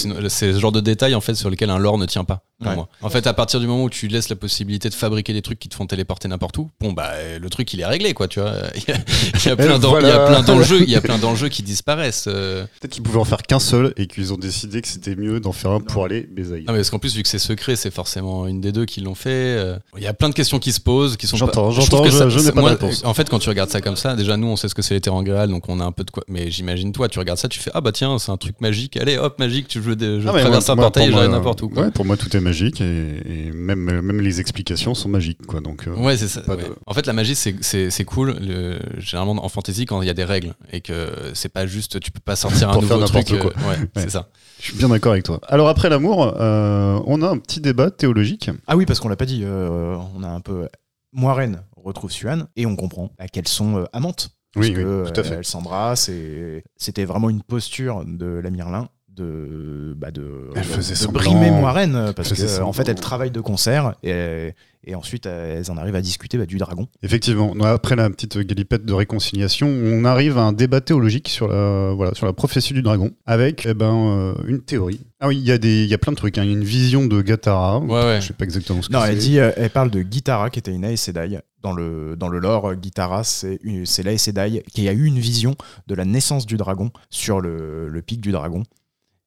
[0.53, 2.75] ce genre de détails en fait sur lesquels un lore ne tient pas pour Ouais.
[2.75, 2.89] moi.
[3.01, 5.59] En fait à partir du moment où tu laisses la possibilité de fabriquer des trucs
[5.59, 8.39] qui te font téléporter n'importe où, bon bah le truc il est réglé quoi tu
[8.41, 8.53] vois.
[8.75, 8.97] Il y a,
[9.35, 12.25] il y a plein d'enjeux, il y a plein d'enjeux qui disparaissent.
[12.27, 12.65] euh.
[12.79, 15.51] Peut-être qu'ils pouvaient en faire qu'un seul et qu'ils ont décidé que c'était mieux d'en
[15.53, 16.63] faire un pour aller baiser.
[16.67, 18.99] Ah mais parce qu'en plus vu que c'est secret c'est forcément une des deux qui
[19.01, 19.29] l'ont fait.
[19.29, 22.03] euh, Il y a plein de questions qui se posent qui sont pas- J'entends, j'entends,
[22.03, 23.03] que je- ça- je n'ai pas de moi, réponse.
[23.05, 24.93] En fait quand tu regardes ça comme ça déjà nous on sait ce que c'est
[24.95, 27.39] les terrains Graal donc on a un peu de quoi mais j'imagine toi tu regardes
[27.39, 29.95] ça tu fais ah bah tiens c'est un truc magique allez hop magique tu veux
[29.99, 31.83] je Ah traverse un portail et j'arrive n'importe où quoi.
[31.83, 35.61] Ouais, pour moi tout est magique et, et même, même les explications sont magiques quoi.
[35.61, 36.41] Donc euh, Ouais, c'est ça.
[36.41, 36.63] Pas ouais.
[36.63, 38.35] de- En fait, la magie, c'est- cool.
[38.41, 41.99] Le- généralement, en fantasy, quand il y a des règles et que c'est pas juste,
[41.99, 43.31] tu peux pas sortir un Pour faire nouveau truc.
[43.31, 43.87] n'importe euh, ouais, Ouais.
[44.03, 44.29] c'est ça.
[44.59, 45.39] je suis bien d'accord avec toi.
[45.47, 48.49] Alors après l'amour, euh, on a un petit débat théologique.
[48.67, 50.67] Ah oui, parce qu'on l'a pas dit, euh, on a un peu.
[51.11, 54.29] Moiraine retrouve Suan et on comprend bah, qu'elles sont euh, amantes.
[54.53, 55.35] Parce Oui, que, oui, tout à fait.
[55.35, 58.89] Elles s'embrassent et c'était vraiment une posture de la Mirlin
[59.19, 62.87] de, bah de, Elle faisait de brimer Moiraine euh, parce Elle que faisait en fait
[62.89, 64.53] elles travaillent de concert et,
[64.85, 66.87] et ensuite euh, elles en arrivent à discuter bah, du dragon.
[67.03, 71.91] Effectivement, après la petite galipette de réconciliation, on arrive à un débat théologique sur la,
[71.93, 75.01] voilà, sur la prophétie du dragon, avec eh ben, euh, une théorie.
[75.21, 76.37] Ah oui, il y, a des- il y a plein de trucs.
[76.37, 76.43] hein.
[76.43, 77.79] Il y a une vision de Gatara.
[77.79, 78.21] Ouais, ouais.
[78.21, 79.11] Je sais pas exactement ce que Non, c'est.
[79.11, 81.39] elle dit, euh, elle parle de Gitara qui était une Aes Sedai.
[81.61, 85.55] Dans le, dans le lore, euh, Gitara, c'est l'Aes Sedai qui a eu une vision
[85.87, 88.63] de la naissance du dragon sur le, le pic du dragon.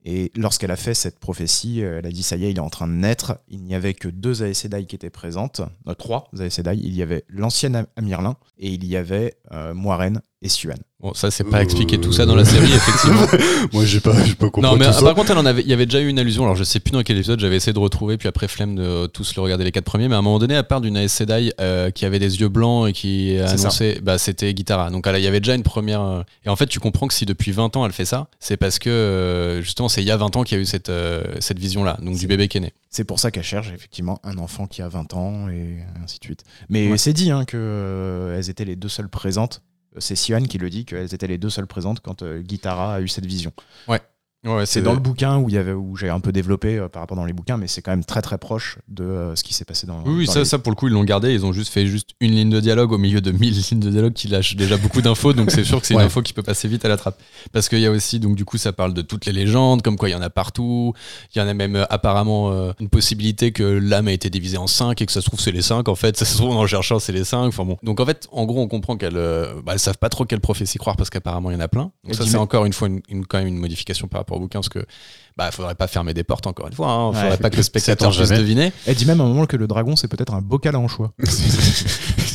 [0.05, 2.61] Et lorsqu'elle a fait cette prophétie, euh, elle a dit ça y est, il est
[2.61, 3.39] en train de naître.
[3.49, 6.75] Il n'y avait que deux Aes Sedai qui étaient présentes, euh, trois Aes Sedai.
[6.77, 9.75] Il y avait l'ancienne Am- Amirlin et il y avait euh,
[10.43, 10.75] et Suan.
[11.01, 13.27] Bon, ça, c'est pas expliqué tout ça dans la série, effectivement.
[13.73, 15.03] Moi, j'ai pas, j'ai pas compris non, mais tout ah, ça.
[15.03, 16.45] par contre, elle en avait, il y avait déjà eu une allusion.
[16.45, 18.83] Alors, je sais plus dans quel épisode, j'avais essayé de retrouver, puis après, flemme de
[18.83, 20.07] euh, tous le regarder les quatre premiers.
[20.09, 22.49] Mais à un moment donné, elle parle d'une Aes Sedai euh, qui avait des yeux
[22.49, 23.63] blancs et qui a C'est ça.
[23.69, 24.91] annoncé, bah, c'était Guitara.
[24.91, 26.03] Donc, elle- il y avait déjà une première.
[26.03, 28.57] euh, Et en fait, tu comprends que si depuis 20 ans elle fait ça, c'est
[28.57, 30.89] parce que euh, justement, c'est il y a 20 ans qu'il y a eu cette,
[30.89, 32.73] euh, cette vision-là, donc du bébé qui est né.
[32.91, 36.25] C'est pour ça qu'elle cherche effectivement un enfant qui a 20 ans et ainsi de
[36.25, 36.45] suite.
[36.69, 36.99] Mais Ouais.
[36.99, 39.63] c'est dit hein, qu'elles étaient les deux seules présentes.
[39.99, 43.01] C'est Sian qui le dit qu'elles étaient les deux seules présentes quand euh, Gitara a
[43.01, 43.53] eu cette vision.
[43.89, 44.01] Ouais,
[44.65, 47.01] C'est dans le bouquin où il y avait où j'ai un peu développé euh, par
[47.03, 49.55] rapport dans les bouquins, mais c'est quand même très très proche de euh, ce qui
[49.55, 50.03] s'est passé dans.
[50.05, 51.33] Oui, oui, dans ça, les- ça pour le coup ils l'ont gardé.
[51.33, 53.91] Ils ont juste fait juste une ligne de dialogue au milieu de mille lignes de
[53.91, 55.33] dialogue qui lâchent déjà beaucoup d'infos.
[55.33, 56.01] donc c'est sûr que c'est Ouais.
[56.03, 57.21] une info qui peut passer vite à la trappe.
[57.53, 59.97] Parce qu'il y a aussi donc du coup ça parle de toutes les légendes, comme
[59.97, 60.93] quoi il y en a partout.
[61.35, 62.51] Il y en a même euh, apparemment
[62.81, 65.53] une possibilité que l'âme a été divisée en cinq et que ça se trouve c'est
[65.53, 66.17] les cinq en fait.
[66.17, 67.47] Ça se trouve en cherchant c'est les cinq.
[67.47, 67.77] Enfin bon.
[67.85, 70.79] Donc en fait en gros on comprend qu'elles bah, elles savent pas trop quelle prophétie
[70.79, 71.93] croire parce qu'apparemment il y en a plein.
[72.03, 74.32] Donc Et ça c'est encore une fois une, une- quand même une modification par rapport
[74.37, 74.85] au bouquin parce que
[75.37, 76.89] bah faudrait pas fermer des portes encore une fois.
[76.91, 77.13] Hein.
[77.13, 77.37] Faudrait Ouais.
[77.39, 78.73] pas que le spectateur puisse deviner.
[78.87, 81.13] Elle dit même à un moment que le dragon c'est peut-être un bocal à anchois.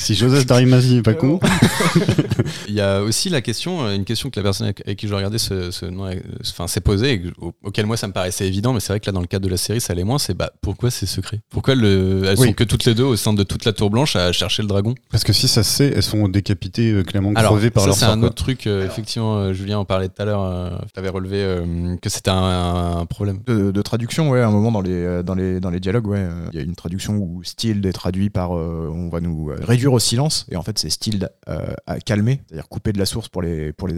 [0.07, 1.39] si Joseph Darimasi est pas con.
[2.67, 5.13] Il y a aussi la question, euh, une question que la personne avec qui je
[5.13, 8.73] regardais se- euh, enfin, s'est posée, et que- au- auquel moi ça me paraissait évident,
[8.73, 10.33] mais c'est vrai que là dans le cadre de la série ça allait moins, c'est
[10.33, 12.47] bah, pourquoi c'est secret Pourquoi le, elles Oui.
[12.47, 14.67] sont que toutes les deux au sein de toute la tour blanche à chercher le
[14.67, 14.95] dragon?
[15.11, 17.87] Parce que si ça se sait, elles sont décapitées, euh, clairement Alors crevées par ça
[17.87, 18.27] leur c'est un quoi.
[18.27, 21.95] autre truc, euh, effectivement euh, Julien en parlait tout à l'heure, tu avais relevé euh,
[22.01, 23.39] que c'était un, un problème.
[23.45, 26.19] De, de traduction, ouais, à un moment dans les, dans les, dans les dialogues, ouais,
[26.19, 29.51] euh, il y a une traduction où Stild est traduit par euh, on va nous
[29.61, 33.05] réduire au silence, et en fait c'est Stild euh, à calmer, c'est-à-dire couper de la
[33.05, 33.97] source pour les, pour les.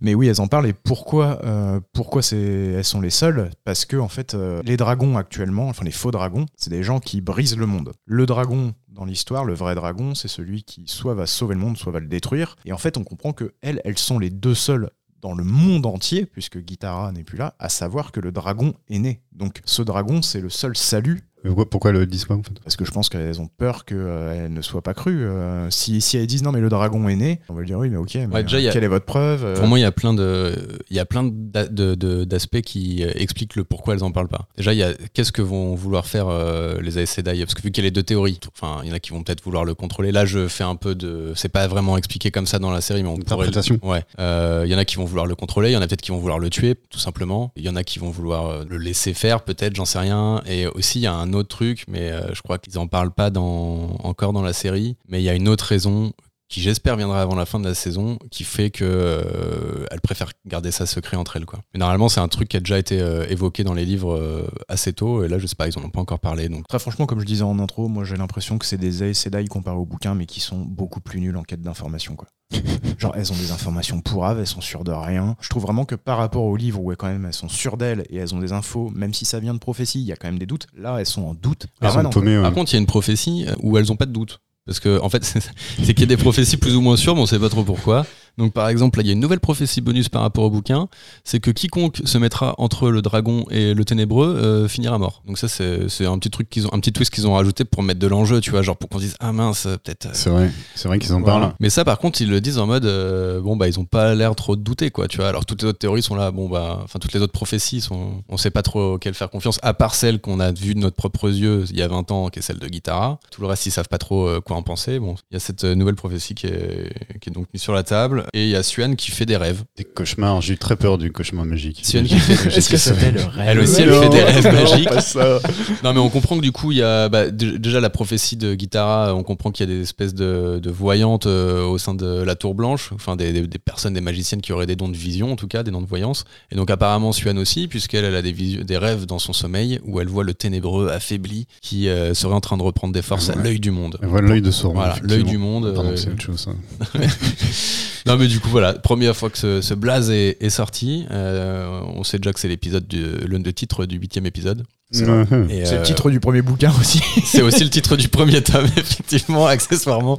[0.00, 3.50] Mais oui, elles en parlent, et pourquoi, euh, pourquoi elles sont les seules?
[3.64, 7.00] Parce que en fait, euh, les dragons actuellement, enfin les faux dragons, c'est des gens
[7.00, 7.92] qui brisent le monde.
[8.04, 11.76] Le dragon dans l'histoire, le vrai dragon, c'est celui qui soit va sauver le monde,
[11.76, 12.56] soit va le détruire.
[12.64, 15.86] Et en fait, on comprend que elles, elles sont les deux seules dans le monde
[15.86, 19.20] entier, puisque Gitara n'est plus là, à savoir que le dragon est né.
[19.32, 22.58] Donc ce dragon, c'est le seul salut Pourquoi, pourquoi le disent pas en fait?
[22.64, 25.24] Parce que je pense qu'elles ont peur qu'elles ne soient pas crues.
[25.24, 27.78] Euh, si, si elles disent non, mais le dragon est né, on va lui dire
[27.78, 29.54] oui, mais ok, mais Ouais, déjà, euh, il y a- quelle est votre preuve euh,
[29.56, 30.54] Pour moi, il y a plein de,
[30.90, 34.10] il y a plein d'a- de- de- d'aspects qui euh, expliquent le pourquoi elles en
[34.10, 34.48] parlent pas.
[34.56, 37.62] Déjà, il y a qu'est-ce que vont vouloir faire euh, les Aes Sedai Parce que
[37.62, 39.42] vu qu'il y a les deux théories, enfin, il y en a qui vont peut-être
[39.44, 40.12] vouloir le contrôler.
[40.12, 43.02] Là, je fais un peu de, c'est pas vraiment expliqué comme ça dans la série,
[43.02, 43.24] mais on pourrait.
[43.26, 43.78] le- Interprétation.
[43.82, 44.02] Ouais.
[44.18, 45.70] Euh, Il y en a qui vont vouloir le contrôler.
[45.70, 47.52] Il y en a peut-être qui vont vouloir le tuer, tout simplement.
[47.56, 50.42] Il y en a qui vont vouloir euh, le laisser faire, peut-être, j'en sais rien.
[50.46, 53.12] Et aussi, il y a un autre truc, mais euh, je crois qu'ils en parlent
[53.12, 54.96] pas dans, encore dans la série.
[55.08, 56.12] Mais il y a une autre raison
[56.48, 60.30] qui j'espère viendra avant la fin de la saison, qui fait que euh, elle préfère
[60.46, 61.44] garder ça secret entre elles.
[61.44, 61.60] Quoi.
[61.74, 64.48] Mais normalement, c'est un truc qui a déjà été euh, évoqué dans les livres euh,
[64.68, 66.48] assez tôt, et là, je sais pas, ils en ont pas encore parlé.
[66.48, 69.14] Donc, Très franchement, comme je disais en intro, moi j'ai l'impression que c'est des Aes
[69.14, 72.16] Sedai comparés au bouquin, mais qui sont beaucoup plus nuls en quête d'information.
[72.16, 72.28] quoi.
[72.98, 75.36] Genre, elles ont des informations pourraves, elles sont sûres de rien.
[75.40, 77.76] Je trouve vraiment que par rapport au livre où elles, quand même, elles sont sûres
[77.76, 80.16] d'elles et elles ont des infos, même si ça vient de prophétie, il y a
[80.16, 80.66] quand même des doutes.
[80.74, 81.66] Là, elles sont en doute.
[81.82, 82.38] Elles sont paumées.
[82.38, 82.42] ouais.
[82.42, 84.40] Par contre, il y a une prophétie où elles ont pas de doute.
[84.68, 85.24] Parce que, en fait,
[85.82, 87.64] c'est qu'il y a des prophéties plus ou moins sûres, mais on sait pas trop
[87.64, 88.04] pourquoi.
[88.38, 90.88] Donc, par exemple, là, il y a une nouvelle prophétie bonus par rapport au bouquin.
[91.24, 95.22] C'est que quiconque se mettra entre le dragon et le ténébreux euh, finira mort.
[95.26, 97.82] Donc, ça, c'est un petit truc qu'ils ont, un petit twist qu'ils ont rajouté pour
[97.82, 100.06] mettre de l'enjeu, tu vois, genre pour qu'on dise, ah mince, peut-être.
[100.06, 101.38] euh, C'est vrai, c'est vrai qu'ils en voilà.
[101.40, 101.54] parlent.
[101.60, 104.14] Mais ça, par contre, ils le disent en mode, euh, bon, bah, ils ont pas
[104.14, 105.28] l'air trop de douter, quoi, tu vois.
[105.28, 108.22] Alors, toutes les autres théories sont là, bon, bah, enfin, toutes les autres prophéties sont,
[108.28, 110.96] on sait pas trop auxquelles faire confiance, à part celle qu'on a vue de notre
[110.96, 113.18] propre yeux il y a 20 ans, qui est celle de Guitara.
[113.30, 114.98] Tout le reste, ils savent pas trop euh, quoi en penser.
[115.00, 117.72] Bon, il y a cette euh, nouvelle prophétie qui est, qui est donc mise sur
[117.74, 119.64] la table, et il y a Suan qui fait des rêves.
[119.76, 121.80] Des cauchemars, j'ai eu très peur du cauchemar magique.
[121.84, 124.44] Suan qui fait, Est-ce que c'était le rêve Elle aussi, elle Non, fait des rêves
[124.46, 124.88] non, magiques.
[124.88, 125.38] pas ça.
[125.84, 128.54] Non, mais on comprend que du coup, il y a bah, déjà la prophétie de
[128.54, 129.14] Guitara.
[129.14, 132.34] On comprend qu'il y a des espèces de, de voyantes euh, au sein de la
[132.34, 135.32] Tour Blanche, enfin des, des- des personnes, des magiciennes qui auraient des dons de vision,
[135.32, 136.24] en tout cas, des dons de voyance.
[136.50, 139.80] Et donc, apparemment, Suan aussi, puisqu'elle elle a des, visu- des rêves dans son sommeil
[139.84, 143.30] où elle voit le ténébreux affaibli qui euh, serait en train de reprendre des forces
[143.30, 143.98] à l'œil du monde.
[144.02, 144.74] Voilà l'œil de Sauron.
[144.74, 145.72] Voilà, l'œil du monde.
[145.74, 146.48] Pardon, euh, c'est autre chose.
[148.08, 151.80] non mais du coup voilà, première fois que ce, ce blaze est, est sorti, euh,
[151.94, 154.64] on sait déjà que c'est l'épisode du l'un des titres du huitième épisode.
[154.90, 155.02] C'est.
[155.04, 157.02] Et, C'est euh, le titre du premier bouquin aussi.
[157.26, 160.16] C'est aussi le titre du premier tome, effectivement, accessoirement.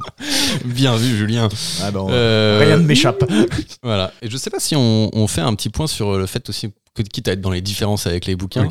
[0.64, 1.48] Bien vu, Julien.
[1.82, 3.24] Ah bah, Euh, Rien ne m'échappe.
[3.82, 4.12] Voilà.
[4.22, 6.68] Et je sais pas si on, on fait un petit point sur le fait aussi,
[6.94, 8.68] que, quitte à être dans les différences avec les bouquins,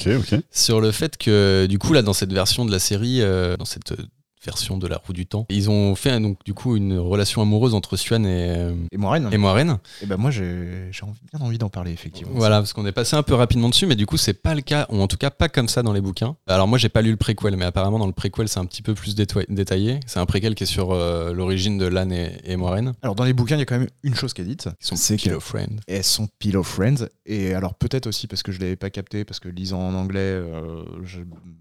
[0.51, 3.65] sur le fait que, du coup, là, dans cette version de la série, euh, dans
[3.65, 3.93] cette
[4.49, 7.73] version de la roue du temps, ils ont fait donc, du coup, une relation amoureuse
[7.73, 9.77] entre Suan et, euh, Et Moiraine et Moiraine.
[10.01, 12.31] Et ben moi j'ai envie- bien envie d'en parler effectivement.
[12.35, 14.61] Voilà, parce qu'on est passé un peu rapidement dessus, mais du coup, c'est pas le
[14.61, 16.35] cas, ou en tout cas pas comme ça dans les bouquins.
[16.47, 18.81] Alors, moi, j'ai pas lu le préquel, mais apparemment, dans le préquel, c'est un petit
[18.81, 19.99] peu plus détaillé.
[20.07, 22.93] C'est un préquel qui est sur euh, l'origine de Lan et, et Moiraine.
[23.01, 24.85] Alors dans les bouquins il y a quand même une chose qui est dite, Ils
[24.87, 25.77] sont c'est pillow friends.
[25.87, 29.39] elles sont pillow friends et alors peut-être aussi parce que je l'avais pas capté parce
[29.39, 30.83] que lisant en anglais euh,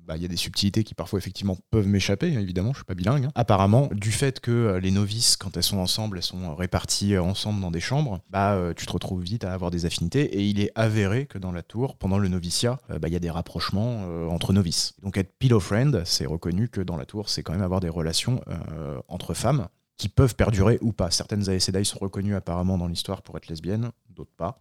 [0.06, 2.94] bah, il y a des subtilités qui parfois effectivement peuvent m'échapper évidemment je suis pas
[2.94, 3.32] bilingue hein.
[3.34, 7.22] apparemment du fait que euh, les novices quand elles sont ensemble elles sont réparties euh,
[7.22, 10.42] ensemble dans des chambres bah euh, tu te retrouves vite à avoir des affinités et
[10.44, 13.20] il est avéré que dans la tour pendant le noviciat euh, bah, il y a
[13.20, 17.28] des rapprochements euh, entre novices donc être pillow friend c'est reconnu que dans la tour
[17.28, 19.68] c'est quand même avoir des relations euh, entre femmes
[19.98, 21.10] qui peuvent perdurer ou pas.
[21.10, 24.60] Certaines Aes sont reconnues apparemment dans l'histoire pour être lesbiennes, d'autres pas.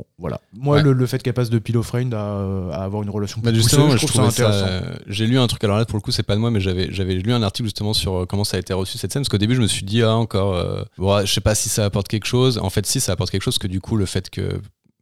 [0.00, 0.40] Bon, voilà.
[0.54, 0.82] Moi, Ouais.
[0.82, 2.38] le, le fait qu'elle passe de pillow friend à,
[2.72, 4.66] à avoir une relation Bah plus justement, poussée, je, je trouve ça intéressant.
[4.68, 6.60] euh, J'ai lu un truc, alors là pour le coup c'est pas de moi, mais
[6.60, 9.22] j'avais j'avais lu un article justement sur euh, comment ça a été reçu cette scène,
[9.22, 11.68] parce qu'au début je me suis dit ah encore, euh, bon, je sais pas si
[11.68, 12.58] ça apporte quelque chose.
[12.58, 14.60] En fait si ça apporte quelque chose, que du coup le fait que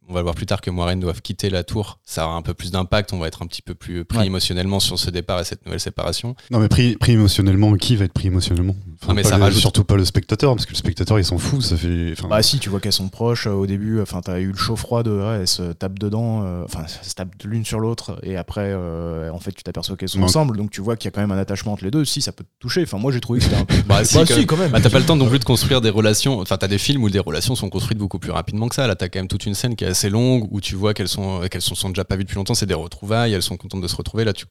[0.09, 2.41] on va le voir plus tard que Moiraine doivent quitter la tour, ça aura un
[2.41, 4.25] peu plus d'impact, on va être un petit peu plus pris Ouais.
[4.25, 6.35] émotionnellement sur ce départ et cette nouvelle séparation.
[6.51, 8.75] Non, mais pris, pris émotionnellement, qui va être pris émotionnellement?
[9.01, 11.19] Enfin, Ah, mais pas ça le- rajoute- Surtout pas le spectateur, parce que le spectateur
[11.19, 12.13] il s'en fout, ça fait.
[12.17, 14.57] enfin, Bah si, tu vois qu'elles sont proches euh, au début, enfin t'as eu le
[14.57, 17.79] chaud froid de ouais, elles se tapent dedans, euh, enfin elles se tapent l'une sur
[17.79, 20.25] l'autre et après euh, en fait tu t'aperçois qu'elles sont Ouais.
[20.25, 22.21] ensemble, donc tu vois qu'il y a quand même un attachement entre les deux, si
[22.21, 23.75] ça peut te toucher, enfin moi j'ai trouvé que c'était un peu...
[23.87, 24.71] Bah, si, Bah, quand si, quand même.
[24.71, 26.39] Bah, t'as pas le temps non plus de construire des relations.
[26.39, 28.85] Enfin, t'as des films où des relations sont construites beaucoup plus rapidement que ça.
[28.87, 31.09] Là, t'as quand même toute une scène qui est assez longue où tu vois qu'elles
[31.09, 32.53] sont, qu'elles sont, sont déjà pas vues depuis longtemps.
[32.53, 33.33] C'est des retrouvailles.
[33.33, 34.23] Elles sont contentes de se retrouver.
[34.23, 34.45] Là, tu,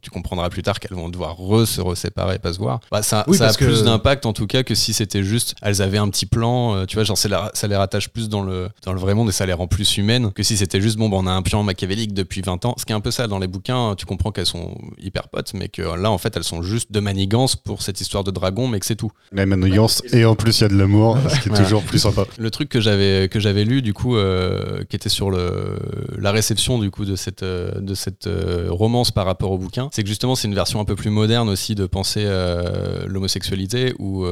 [0.00, 2.80] tu comprendras plus tard qu'elles vont devoir re se reséparer et pas se voir.
[2.92, 5.54] Bah, ça, Oui, ça a que- plus d'impact en tout cas que si c'était juste,
[5.62, 6.76] elles avaient un petit plan.
[6.76, 9.14] euh, tu vois, genre, c'est la- ça les rattache plus dans le, dans le vrai
[9.14, 11.32] monde et ça les rend plus humaines que si c'était juste, bon, bah, on a
[11.32, 12.74] un plan machiavélique depuis 20 ans.
[12.78, 13.94] Ce qui est un peu ça dans les bouquins.
[13.96, 17.00] Tu comprends qu'elles sont hyper potes, mais que là, en fait, elles sont juste de
[17.00, 19.10] manigance pour cette histoire de dragon, mais que c'est tout.
[19.32, 21.64] La manigance, et en plus il y a de l'amour, ce qui est Voilà.
[21.64, 22.24] toujours plus sympa.
[22.38, 26.78] Le truc que j'avais que j'avais lu du coup euh, qui était sur la réception
[26.78, 30.08] du coup de cette euh, de cette euh, romance par rapport au bouquin, c'est que
[30.08, 34.26] justement c'est une version un peu plus moderne aussi de penser euh, l'homosexualité où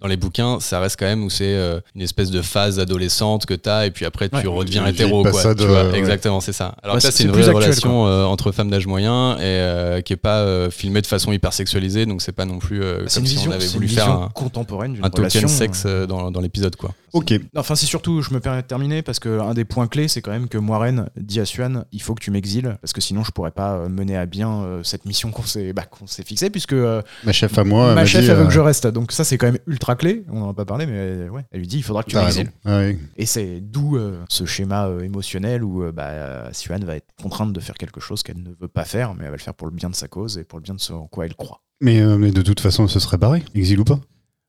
[0.00, 3.46] dans les bouquins, ça reste quand même où c'est euh, une espèce de phase adolescente
[3.46, 4.44] que t'as et puis après tu Ouais.
[4.46, 5.32] redeviens hétéro quoi.
[5.32, 5.76] passade, tu vois.
[5.78, 5.98] euh, ouais.
[5.98, 6.74] Exactement, c'est ça.
[6.82, 10.00] Alors Ouais, là, c'est- une vraie actuel, relation euh, entre femmes d'âge moyen et euh,
[10.02, 13.04] qui est pas euh, filmée de façon hyper sexualisée, donc c'est pas non plus euh,
[13.06, 15.08] C'est comme une si vision, on avait voulu une faire vision un, contemporaine d'une un
[15.10, 16.90] token sexe euh, dans, dans l'épisode quoi.
[17.14, 17.32] Ok.
[17.56, 20.20] Enfin, c'est surtout, je me permets de terminer parce que un des points clés, c'est
[20.20, 23.24] quand même que Moiraine dit à Suan, il faut que tu m'exiles parce que sinon
[23.24, 25.84] je pourrais pas mener à bien euh, cette mission qu'on s'est bah,
[26.26, 27.94] fixée puisque euh, Ma chef à moi.
[27.94, 28.86] ma chef elle veut que je reste.
[28.88, 29.85] Donc ça, c'est quand même ultra
[30.30, 32.16] On en a pas parlé, mais euh, ouais, elle lui dit, il faudra que tu
[32.16, 32.50] m'exiles.
[32.64, 32.98] Ouais.
[33.16, 37.52] Et c'est d'où euh, ce schéma euh, émotionnel où euh, bah, Siwan va être contrainte
[37.52, 39.68] de faire quelque chose qu'elle ne veut pas faire, mais elle va le faire pour
[39.68, 41.62] le bien de sa cause et pour le bien de ce en quoi elle croit.
[41.80, 43.42] Mais, mais de toute façon, ce serait barré.
[43.54, 44.00] Exil ou pas?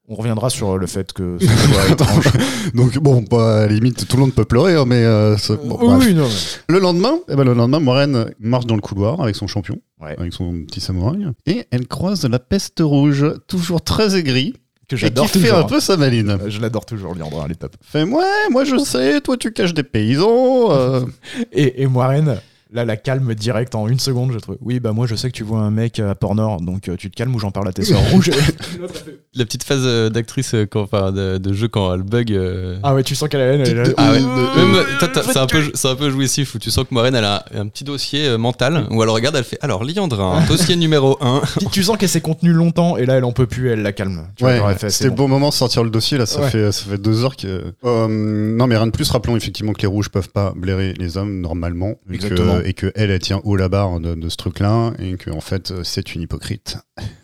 [0.10, 2.32] On reviendra sur le fait que ce soit étrange.
[2.74, 5.36] Donc bon, bah, à la limite, tout le monde peut pleurer, hein, mais euh,
[5.66, 9.20] bon, oui, non, mais- le lendemain, eh ben, le lendemain, Moraine marche dans le couloir
[9.22, 10.16] avec son champion, Ouais.
[10.18, 14.54] avec son petit samouraï, et elle croise la peste rouge, toujours très aigrie,
[14.88, 15.58] que et qui j'adore fait toujours.
[15.58, 16.30] un peu sa maline.
[16.30, 17.76] Euh, Je l'adore toujours, Liandra, elle est top.
[17.82, 20.72] Fait ouais, moi je sais, toi tu caches des paysans.
[20.72, 21.02] euh.
[21.52, 22.40] Et, et Moiraine,
[22.72, 24.58] là, la calme direct en une seconde, je trouve.
[24.62, 27.10] Oui, bah moi, je sais que tu vois un mec à Port-Nord, donc euh, tu
[27.10, 28.30] te calmes ou j'en parle à tes sœurs rouges.
[29.36, 32.94] La petite phase euh, d'actrice euh, enfin de, de jeu quand elle bug euh, ah
[32.96, 34.20] ouais, tu sens qu'elle a la haine, elle Ah ouais.
[34.22, 36.94] Euh, Même, toi, t'as- c'est un peu, c'est un peu jouissif où tu sens que
[36.94, 40.44] Moraine elle a un petit dossier euh, mental où elle regarde, elle fait alors Liandrin,
[40.48, 43.46] dossier numéro 1 Puis tu sens qu'elle s'est contenue longtemps, et là, elle en peut
[43.48, 44.28] plus, elle la calme.
[44.36, 45.24] Tu Ouais, fait, c'était le bon.
[45.24, 46.50] bon moment de sortir le dossier, là, ça, Ouais.
[46.50, 47.74] fait, ça fait deux heures que...
[47.86, 51.18] Euh, non, mais rien de plus, rappelons effectivement que les rouges peuvent pas blairer les
[51.18, 52.57] hommes, normalement, Exactement.
[52.57, 55.30] que, et que elle, elle tient haut la barre de, de ce truc-là, et que
[55.32, 56.78] en fait, c'est une hypocrite.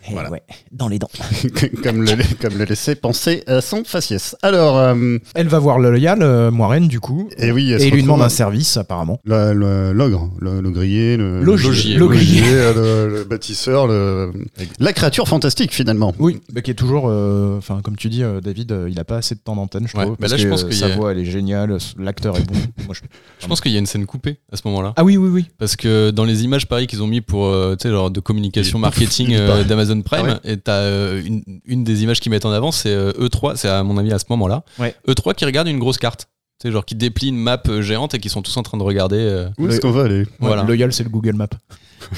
[0.08, 0.30] Eh Voilà.
[0.30, 1.08] ouais, dans les dents.
[1.82, 4.36] comme, le, comme le laissait penser à son faciès.
[4.42, 7.90] Alors, euh, Elle va voir le loyal, euh, Moiraine, du coup, et oui, elle et
[7.90, 9.18] lui demande un service, apparemment.
[9.24, 11.94] L'ogre, le, le grillé, le, Logier.
[11.96, 12.42] le, Logier.
[12.42, 14.32] le- le bâtisseur, le-
[14.78, 16.14] la créature fantastique finalement.
[16.18, 19.04] Oui, mais qui est toujours, euh, enfin, comme tu dis, euh, David, euh, il a
[19.04, 20.16] pas assez de temps d'antenne, je Ouais, trouve.
[20.18, 22.36] mais parce là, je que, pense euh, y sa a- voix, elle est géniale, l'acteur
[22.36, 22.54] est bon.
[22.86, 23.00] Moi, je-
[23.40, 24.92] Je pense qu'il y a une scène coupée à ce moment-là.
[24.96, 25.46] Ah oui, oui, oui.
[25.58, 28.20] Parce que dans les images pareil qu'ils ont mis pour euh, tu sais genre de
[28.20, 32.46] communication marketing euh, d'Amazon Prime Ah et t'as euh, une, une des images qu'ils mettent
[32.46, 34.94] en avant c'est euh, E3 c'est à mon avis à ce moment-là Ouais.
[35.08, 36.28] E3 qui regarde une grosse carte
[36.60, 38.82] tu sais genre qui déplie une map géante et qui sont tous en train de
[38.84, 40.24] regarder euh, Où est-ce qu'on va aller?
[40.38, 40.62] Voilà.
[40.62, 41.48] Loyal, c'est le Google Map.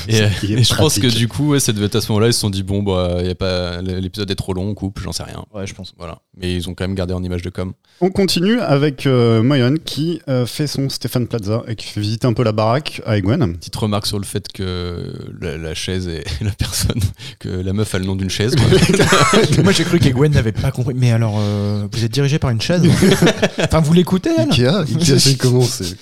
[0.08, 2.28] Et, euh, et je pense que du coup ouais, ça devait être à ce moment-là
[2.28, 5.00] ils se sont dit bon bah y a pas l'épisode est trop long on coupe
[5.02, 5.94] j'en sais rien Ouais, je pense.
[5.98, 9.42] voilà mais ils ont quand même gardé en image de com On continue avec euh,
[9.42, 13.00] Moyon qui euh, fait son Stéphane Plaza et qui fait visiter un peu la baraque
[13.06, 13.56] à Egwen.
[13.56, 17.00] petite remarque sur le fait que la, la chaise et la personne
[17.38, 18.64] que la meuf a le nom d'une chaise quoi.
[19.62, 20.94] Moi, j'ai cru qu'Egwen n'avait pas compris.
[20.94, 22.82] Mais alors, euh, vous êtes dirigé par une chaise
[23.58, 25.96] Enfin, vous l'écoutez, elle Ikea, Ikea c'est comment C'est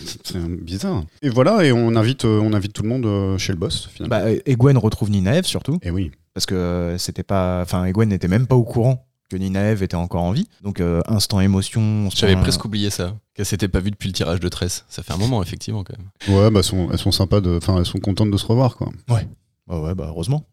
[0.62, 1.04] bizarre.
[1.22, 4.16] Et voilà, et on invite, on invite tout le monde chez le boss finalement.
[4.16, 6.10] Bah, Egwen retrouve Ninaev surtout, et oui.
[6.32, 7.62] parce que euh, c'était pas.
[7.62, 10.48] Enfin, Egwen n'était même pas au courant que Ninaev était encore en vie.
[10.62, 12.08] Donc, euh, instant émotion.
[12.14, 14.84] J'avais presque oublié ça, qu'elle s'était pas vue depuis le tirage de tresse.
[14.88, 16.36] Ça fait un moment, effectivement, quand même.
[16.36, 18.76] Ouais, bah elles sont, elles sont sympas, de, enfin elles sont contentes de se revoir
[18.76, 18.90] quoi.
[19.08, 20.44] Bah ouais, bah heureusement.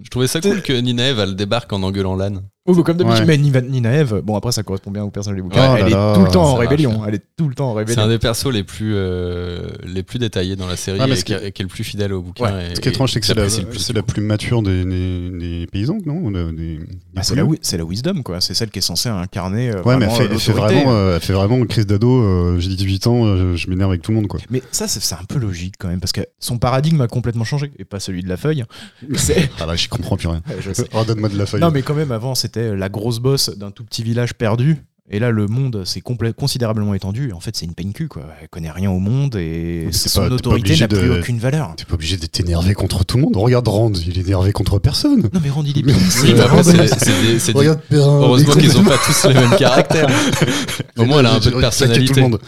[0.00, 2.42] Je trouvais ça cool que Ninaev, elle débarque en engueulant l'âne.
[2.64, 3.36] Oh, bah, comme d'habitude, Ouais.
[3.36, 5.88] mais Niva- Ninaev, bon après ça correspond bien au personnage du bouquin, Oh elle là
[5.90, 8.02] là, est tout le temps en rébellion, elle est tout le temps en C'est rébellion.
[8.04, 11.22] un des persos les plus, euh, les plus détaillés dans la série Ah, mais et
[11.24, 12.60] qui, est le plus fidèle au bouquin.
[12.60, 15.30] et- Ce qui est étrange, c'est que c'est la, plus, c'est la mature des, des,
[15.30, 16.30] des paysans, non
[17.12, 20.04] Bah, c'est la, c'est wisdom quoi, c'est celle qui est censée incarner euh, Ouais, mais
[20.04, 20.74] elle fait, elle fait l'autorité.
[20.76, 22.22] vraiment, euh, elle fait vraiment une crise d'ado.
[22.22, 24.38] euh, J'ai 18 ans, euh, je m'énerve avec tout le monde, quoi.
[24.50, 27.42] Mais ça c'est c'est un peu logique quand même parce que son paradigme a complètement
[27.44, 28.64] changé et pas celui de la feuille.
[29.16, 30.42] C'est Ah là, j'y comprends plus rien.
[30.72, 30.86] sais.
[30.94, 31.60] Oh, donne-moi de la feuille.
[31.60, 34.78] Non mais quand même avant c'était la grosse bosse d'un tout petit village perdu.
[35.10, 37.28] Et là, le monde s'est considérablement étendu.
[37.30, 38.22] Et en fait, c'est une peigne cul, quoi.
[38.40, 41.74] Elle connaît rien au monde et son pas- autorité n'a plus de- aucune valeur.
[41.76, 43.36] T'es pas obligé d'être énervé contre tout le monde.
[43.36, 45.22] Regarde Rand, il est énervé contre personne.
[45.34, 45.96] Non, mais Randy il est bien.
[46.22, 48.20] Oui, des- Regarde Perrin.
[48.22, 50.08] Heureusement il- qu'ils ont pas tous les mêmes caractères.
[50.96, 52.06] Au moins, elle a un peu de personnalité.
[52.06, 52.38] tout le monde.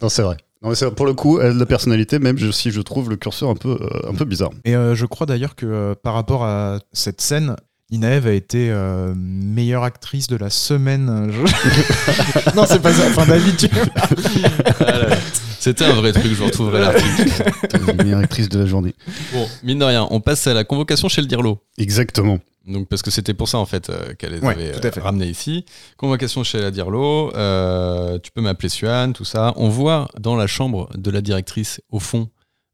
[0.00, 0.36] Non, c'est vrai.
[0.62, 3.10] Non, mais c'est- pour le coup, elle a de la personnalité, même si je trouve
[3.10, 4.50] le curseur un peu, euh, un peu bizarre.
[4.64, 7.56] Et euh, je crois d'ailleurs que euh, par rapport à cette scène,
[7.90, 11.08] Inaev a été euh, meilleure actrice de la semaine.
[11.08, 13.04] euh, je- non, c'est pas ça.
[13.08, 13.36] Enfin, là.
[15.58, 17.32] C'était un vrai truc, je retrouverai l'article.
[17.86, 18.94] La meilleure actrice de la journée.
[19.32, 21.58] Bon, mine de rien, on passe à la convocation chez le Dirlo.
[21.78, 22.38] Exactement.
[22.68, 25.26] Donc, parce que c'était pour ça, en fait, euh, qu'elle les Ouais, avait euh, ramenés
[25.26, 25.64] ici.
[25.96, 27.32] Convocation chez la Dirlo.
[27.36, 29.52] euh, tu peux m'appeler Suan, tout ça.
[29.56, 32.28] On voit dans la chambre de la directrice, au fond,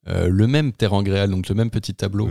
[0.09, 2.29] euh, le même terrain gréal, donc le même petit tableau.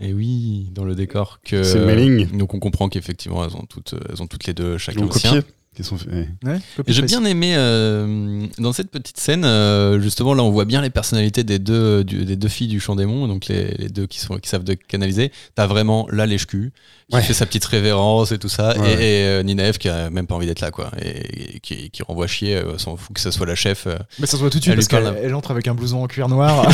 [0.00, 1.62] Et oui, dans le décor que.
[1.62, 2.36] C'est Melling.
[2.36, 5.42] Donc on comprend qu'effectivement elles ont toutes, elles ont toutes les deux chacun le sien.
[5.76, 5.82] Copié.
[5.82, 6.12] qui sont faits.
[6.12, 6.28] ouais.
[6.44, 10.64] Ouais, Et j'ai bien aimé euh, dans cette petite scène, euh, justement là on voit
[10.64, 13.74] bien les personnalités des deux, du- des deux filles du Champ des Monts, donc les,
[13.78, 15.30] les deux qui, sont, qui savent de canaliser.
[15.54, 16.72] T'as vraiment la lèche-cul
[17.08, 17.22] qui Ouais.
[17.22, 18.94] fait sa petite révérence et tout ça, Ouais.
[18.94, 22.02] et, et, euh, qui a même pas envie d'être là quoi, et, et qui, qui
[22.02, 24.50] renvoie chier, euh, s'en fout que ce soit la chef, euh, Mais ça se voit
[24.50, 26.66] tout de suite parce qu'elle entre avec un blouson en cuir noir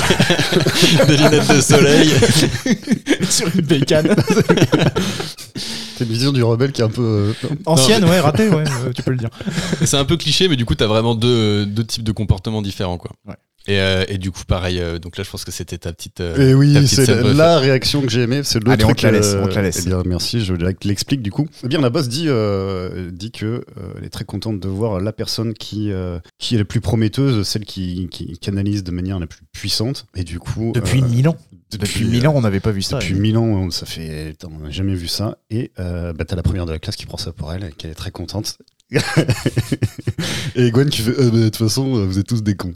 [1.07, 2.09] des lunettes de soleil.
[3.28, 4.14] sur une bécane.
[5.96, 7.34] C'est une vision du rebelle qui est un peu.
[7.44, 9.30] euh, Ancienne, ouais, ratée, ouais, euh, tu peux le dire.
[9.84, 12.99] C'est un peu cliché, mais du coup, t'as vraiment deux, deux types de comportements différents,
[12.99, 13.12] quoi.
[13.26, 13.34] Ouais.
[13.68, 16.20] Et, euh, et du coup, pareil, euh, donc là, je pense que c'était ta petite.
[16.20, 18.40] euh, Et ta oui, petite c'est la, réaction que j'ai aimée.
[18.43, 18.99] C'est le Allez, on truc.
[18.99, 19.82] te la laisse, euh, on te la laisse.
[19.84, 21.47] Eh bien, merci, je l'explique du coup.
[21.62, 23.62] Eh bien, la boss dit, euh, dit que euh,
[23.99, 27.47] elle est très contente de voir la personne qui, euh, qui est la plus prometteuse,
[27.47, 30.07] celle qui, qui canalise de manière la plus puissante.
[30.16, 30.72] Et du coup.
[30.74, 31.36] Depuis euh, 1000 ans.
[31.70, 32.99] Depuis 1000 ans, on n'avait pas vu ça.
[32.99, 34.34] Depuis 1000 ans, on- ça fait.
[34.45, 35.38] on n'a jamais vu ça.
[35.51, 37.70] Et euh, bah, t'as la première de la classe qui prend ça pour elle et
[37.70, 38.59] qu'elle est très contente.
[40.57, 42.74] et Gwen qui fait Euh, bah, De toute façon, euh, vous êtes tous des cons.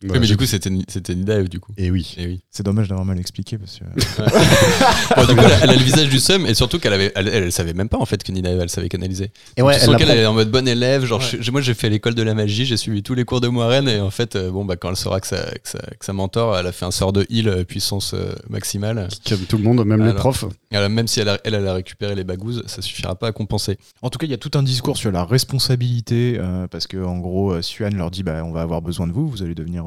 [0.00, 1.72] Oui, Voilà, mais j'ai- du coup, c'était c'était Nida F, du coup.
[1.76, 2.14] Et oui.
[2.18, 2.40] Et oui.
[2.52, 3.84] C'est dommage d'avoir mal expliqué parce que.
[5.16, 7.10] Bon, du coup, elle a, elle a le visage du seum et surtout qu'elle avait,
[7.16, 9.32] elle, elle, elle savait même pas en fait que Nina F, elle savait canaliser.
[9.56, 11.04] Et ouais, elle qu'elle est en mode bonne élève.
[11.04, 11.38] Genre, Ouais.
[11.40, 13.88] je- moi, j'ai fait l'école de la magie, j'ai suivi tous les cours de Moiraine
[13.88, 16.12] et en fait, euh, bon, bah, quand elle saura que sa, que sa, que sa
[16.12, 19.08] mentor, elle a fait un sort de heal euh, puissance euh, maximale.
[19.28, 20.16] Comme tout le monde, même les Alors.
[20.20, 20.44] profs.
[20.70, 23.26] Elle a- même si elle a, elle, elle a récupéré les bagouzes, ça suffira pas
[23.28, 23.78] à compenser.
[24.02, 26.98] En tout cas, il y a tout un discours sur la responsabilité euh, parce que
[27.02, 29.54] en gros, euh, Suan leur dit bah, on va avoir besoin de vous, vous allez
[29.56, 29.86] devenir.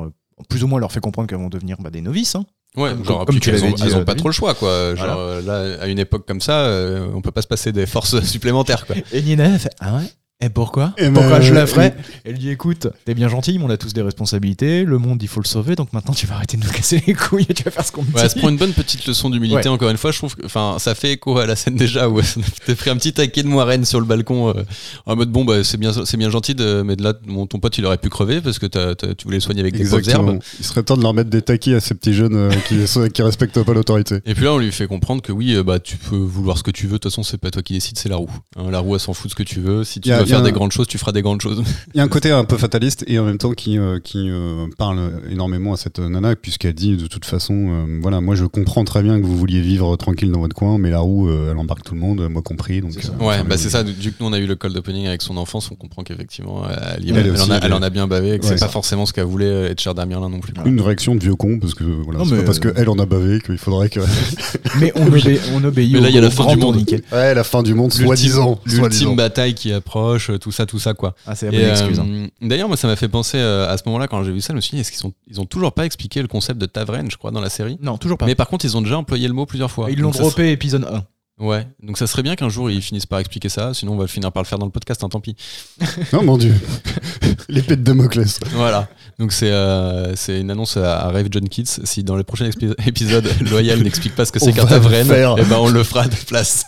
[0.49, 2.35] Plus ou moins leur fait comprendre qu'elles vont devenir bah, des novices.
[2.35, 2.45] hein.
[2.77, 4.95] Ouais, Comme- genre, comme tu l'avais dit, elles ont euh, pas trop le choix, quoi.
[4.95, 5.41] Genre, Voilà.
[5.41, 8.85] là, à une époque comme ça, euh, on peut pas se passer des forces supplémentaires,
[8.85, 8.95] quoi.
[9.11, 10.03] Et Nina elle fait Ah ouais?
[10.41, 13.65] Et pourquoi ben, Pourquoi je la euh, ferais Elle dit écoute, t'es bien gentil, mais
[13.65, 16.35] on a tous des responsabilités, le monde il faut le sauver, donc maintenant tu vas
[16.35, 18.39] arrêter de nous casser les couilles et tu vas faire ce qu'on me Ouais, dit.
[18.39, 19.67] prend une bonne petite leçon d'humilité, Ouais.
[19.67, 20.11] encore une fois.
[20.11, 22.19] Je trouve que, enfin, ça fait écho à la scène déjà où
[22.65, 24.63] t'as pris un petit taquet de moiraine sur le balcon, euh,
[25.05, 27.59] en mode bon, bah, c'est bien, c'est bien gentil, de, mais de là, mon, ton
[27.59, 30.31] pote, il aurait pu crever parce que tu voulais le soigner avec des Exactement.
[30.33, 30.39] herbes.
[30.59, 32.77] Il serait temps de leur mettre des taquis à ces petits jeunes euh, qui,
[33.13, 34.19] qui respectent pas l'autorité.
[34.25, 36.71] Et puis là, on lui fait comprendre que oui, bah, tu peux vouloir ce que
[36.71, 36.93] tu veux.
[36.93, 38.29] De toute façon, c'est pas toi qui décide, c'est la roue.
[38.55, 39.83] Hein, la roue, elle s'en fout de ce que tu veux.
[39.83, 41.63] Si tu faire des grandes choses, tu feras des grandes choses.
[41.93, 44.29] Il y a un côté un peu fataliste et en même temps qui, euh, qui
[44.29, 48.45] euh, parle énormément à cette nana puisqu'elle dit de toute façon, euh, voilà, moi je
[48.45, 51.51] comprends très bien que vous vouliez vivre tranquille dans votre coin, mais la roue, euh,
[51.51, 52.82] elle embarque tout le monde, moi compris.
[52.82, 53.13] Donc, C'est ça.
[53.19, 53.84] euh, Ouais, bah c'est ça.
[53.84, 55.69] Du coup, nous, on a eu le cold opening avec son enfance.
[55.71, 56.63] On comprend qu'effectivement,
[56.97, 58.39] elle, y- Elle elle, aussi, en a, elle elle est- en a bien bavé et
[58.39, 58.49] que Ouais.
[58.57, 60.53] c'est pas forcément ce qu'elle voulait être chère d'Amirlin non plus.
[60.65, 63.39] Une réaction de vieux con parce que voilà, Non, pas parce qu'elle en a bavé
[63.41, 63.99] qu'il faudrait que.
[64.79, 66.77] Mais on, obé- on obéit Mais au, là, il y a la fin du monde.
[67.11, 68.59] Ouais, la fin du monde, L'ultime- soi-disant.
[68.65, 71.15] L'ultime bataille qui approche, euh, tout ça, tout ça, quoi.
[71.26, 71.99] Ah, c'est la excuse.
[71.99, 72.05] hein.
[72.07, 74.53] euh, D'ailleurs, moi, ça m'a fait penser euh, à ce moment-là, quand j'ai vu ça,
[74.53, 76.65] je me suis dit, est-ce qu'ils sont, ils ont toujours pas expliqué le concept de
[76.65, 77.78] Tavren, je crois, dans la série?
[77.82, 78.26] Non, toujours pas.
[78.26, 79.89] Mais par contre, ils ont déjà employé le mot plusieurs fois.
[79.91, 80.88] Ils l'ont droppé épisode 1.
[80.88, 81.01] serait-
[81.39, 84.05] Ouais, donc ça serait bien qu'un jour ils finissent par expliquer ça, sinon on va
[84.05, 85.36] finir par le faire dans le podcast, hein, tant pis.
[86.13, 86.53] Non, mon dieu.
[87.49, 88.39] L'épée de Damoclès.
[88.51, 91.80] Voilà, donc c'est euh, c'est une annonce à, Rave John Kids.
[91.84, 92.47] Si dans les prochains
[92.86, 95.36] épisodes, Loyal n'explique pas ce que c'est qu'un faire.
[95.39, 96.65] et ben on le fera de place.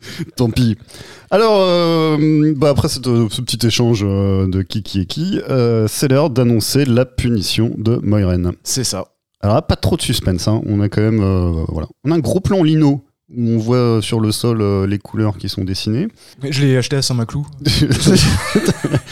[0.36, 0.76] Tant pis.
[1.30, 5.86] Alors, euh, bah après cette- ce petit échange euh, de qui qui est qui, euh,
[5.88, 8.52] c'est l'heure d'annoncer la punition de Moiraine.
[8.62, 9.06] C'est ça.
[9.40, 10.60] Alors là, pas trop de suspense, hein.
[10.66, 13.76] on a quand même, euh, voilà, on a un gros plan lino où on voit
[13.76, 16.08] euh, sur le sol euh, les couleurs qui sont dessinées.
[16.48, 17.46] Je l'ai acheté à Saint-Maclou.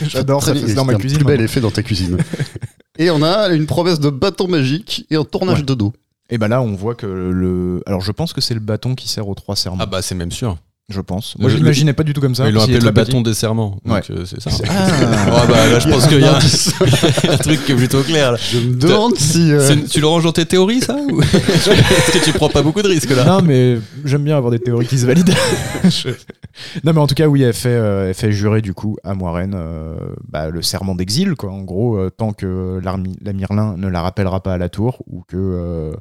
[0.08, 1.18] J'adore, ça fait dans ma c'est cuisine.
[1.18, 2.16] Un plus bel effet dans ta cuisine.
[2.98, 5.64] et on a une promesse de bâton magique et un tournage Ouais.
[5.64, 5.92] de dos.
[6.28, 7.82] Et bah là, on voit que le.
[7.86, 9.78] Alors, je pense que c'est le bâton qui sert aux trois serments.
[9.80, 10.56] Ah bah c'est même sûr.
[10.88, 11.36] Je pense.
[11.40, 12.46] Moi, je l'imaginais pas du tout comme ça.
[12.46, 13.76] Ils l'ont appelé le bâton des serments.
[13.84, 14.02] Ouais.
[14.10, 14.50] euh, c'est ça.
[14.68, 14.86] Ah.
[14.86, 18.30] Ouais, bah là je pense qu'il y a un, truc qui est plutôt clair.
[18.32, 18.38] Là.
[18.38, 19.50] Je me demande si.
[19.50, 20.96] euh, Tu le ranges dans tes théories ça.
[21.34, 23.24] Est-ce que tu prends pas beaucoup de risques là?
[23.24, 25.34] Non, mais j'aime bien avoir des théories qui se valident.
[26.84, 29.14] Non, mais en tout cas, oui, elle fait, euh, elle fait jurer du coup à
[29.14, 29.56] Moiraine
[30.28, 31.50] bah, le serment d'exil, quoi.
[31.50, 35.92] En gros, tant que la Mirlin ne la rappellera pas à la tour ou que,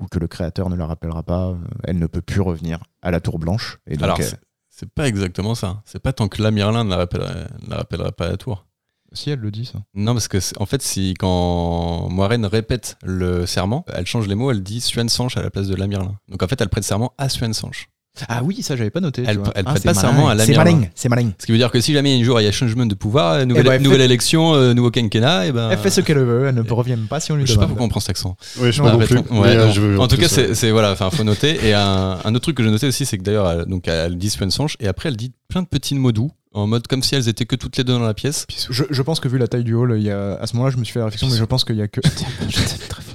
[0.00, 3.10] ou que le créateur ne la rappellera pas, euh, elle ne peut plus revenir à
[3.10, 3.78] la tour blanche.
[3.86, 4.24] Et donc, Alors euh,
[4.68, 5.82] c'est- pas exactement ça.
[5.84, 8.36] C'est pas tant que la Mirlin ne la rappellera, ne la rappellera pas à la
[8.36, 8.64] tour.
[9.12, 9.78] si elle le dit, ça.
[9.94, 14.34] Non, parce que c'est- en fait, si quand Moiraine répète le serment, elle change les
[14.34, 16.18] mots, elle dit Suen Sanche à la place de la Mirlin.
[16.28, 17.88] Donc en fait, elle prête serment à Suen Sanche.
[18.28, 19.22] Ah oui, ça, j'avais pas noté.
[19.26, 21.30] Elle- elle Ah, serment à la C'est malin, c'est malin.
[21.38, 23.34] Ce qui veut dire que si jamais un jour il y a changement de pouvoir,
[23.34, 25.70] euh, nouvelle, Eh ben, elle nouvelle fait- élection, euh, nouveau quinquennat, et ben.
[25.70, 27.62] Elle fait ce qu'elle veut, elle ne revient pas si on lui Je sais pas
[27.62, 27.70] demande.
[27.70, 28.36] pourquoi on prend cet accent.
[28.58, 29.16] Oui, je sais Non, plus.
[29.18, 29.72] Ouais, euh, non.
[29.72, 31.58] je veux- en tout cas, plus, c'est voilà, enfin, faut noter.
[31.66, 34.16] Et un, un autre truc que j'ai noté aussi, c'est que d'ailleurs, elle, donc elle
[34.18, 37.14] dit Sanche, et après elle dit plein de petits mots doux, en mode comme si
[37.14, 38.46] elles étaient que toutes les deux dans la pièce.
[38.70, 40.72] Je, je pense que vu la taille du hall, il y a, à ce moment-là,
[40.72, 42.00] je me suis fait la réflexion, mais je pense qu'il y a que.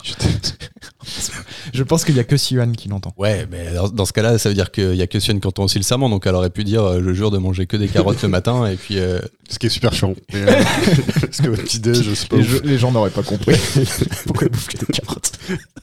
[1.74, 3.14] Je pense qu'il y a que Siwan qui l'entend.
[3.18, 5.48] Ouais, mais dans, dans ce cas-là, ça veut dire qu'il y a que Sion qui
[5.48, 7.76] entend aussi le serment, donc elle aurait pu dire, euh, je jure de manger que
[7.78, 9.00] des carottes le matin, et puis.
[9.00, 9.20] euh,
[9.50, 10.14] Ce qui est super chiant.
[10.36, 10.46] Euh,
[11.22, 12.38] Parce que votre petit déj, je sais pas.
[12.38, 13.56] Les, les gens n'auraient pas compris.
[14.28, 15.32] Pourquoi ils bouffent que des carottes?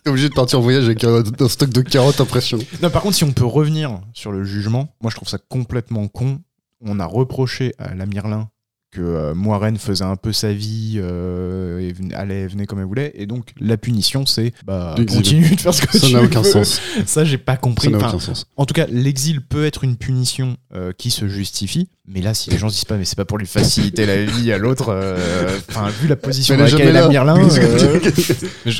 [0.05, 2.62] T'es obligé de partir en voyage avec un, un stock de carottes impressionnant.
[2.82, 6.07] Non, par contre, si on peut revenir sur le jugement, moi je trouve ça complètement
[6.09, 6.38] con.
[6.82, 8.49] On a reproché à la Mirlin
[8.91, 12.86] que euh, Moiraine faisait un peu sa vie, euh, et venait, allait, venait comme elle
[12.86, 16.22] voulait, et donc la punition c'est bah, continue de faire ce que Ça tu n'a
[16.22, 16.51] aucun veux.
[16.51, 16.80] sens.
[17.07, 17.88] Ça, j'ai pas Ça compris.
[17.88, 18.47] n'a Enfin, aucun sens.
[18.57, 22.51] en tout cas, l'exil peut être une punition euh, qui se justifie, mais là, si
[22.51, 24.86] les gens se disent pas, mais c'est pas pour lui faciliter la vie à l'autre,
[24.88, 27.07] euh, enfin, vu la position dans laquelle est la.
[27.09, 28.01] Mirlin, euh,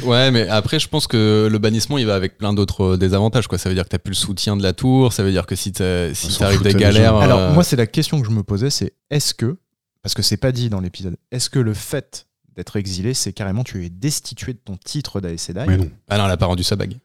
[0.05, 3.47] ouais, mais après, je pense que le bannissement, il va avec plein d'autres euh, désavantages,
[3.47, 3.59] quoi.
[3.59, 5.55] Ça veut dire que t'as plus le soutien de la tour, ça veut dire que
[5.55, 7.15] si t'as- si t'arrives des galères.
[7.17, 9.57] Alors, moi, c'est la question que je me posais, c'est est-ce que,
[10.03, 13.65] parce que c'est pas dit dans l'épisode, est-ce que le fait d'être exilé, c'est carrément
[13.65, 15.91] tu es destitué de ton titre d'Aes Mais non.
[16.09, 16.97] Ah elle a pas rendu sa bague.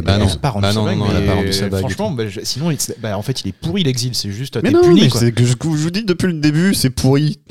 [0.00, 0.26] Bah pas non.
[0.40, 2.10] pas rendu Bah sa non, non, elle a mais pas rendu sa bague et Franchement,
[2.10, 4.14] bah, je- sinon, il- bah, en fait, il est pourri l'exil.
[4.14, 5.02] C'est juste Mais non, puni.
[5.02, 5.20] mais quoi.
[5.20, 7.38] c'est que je, je vous dis depuis le début, c'est pourri.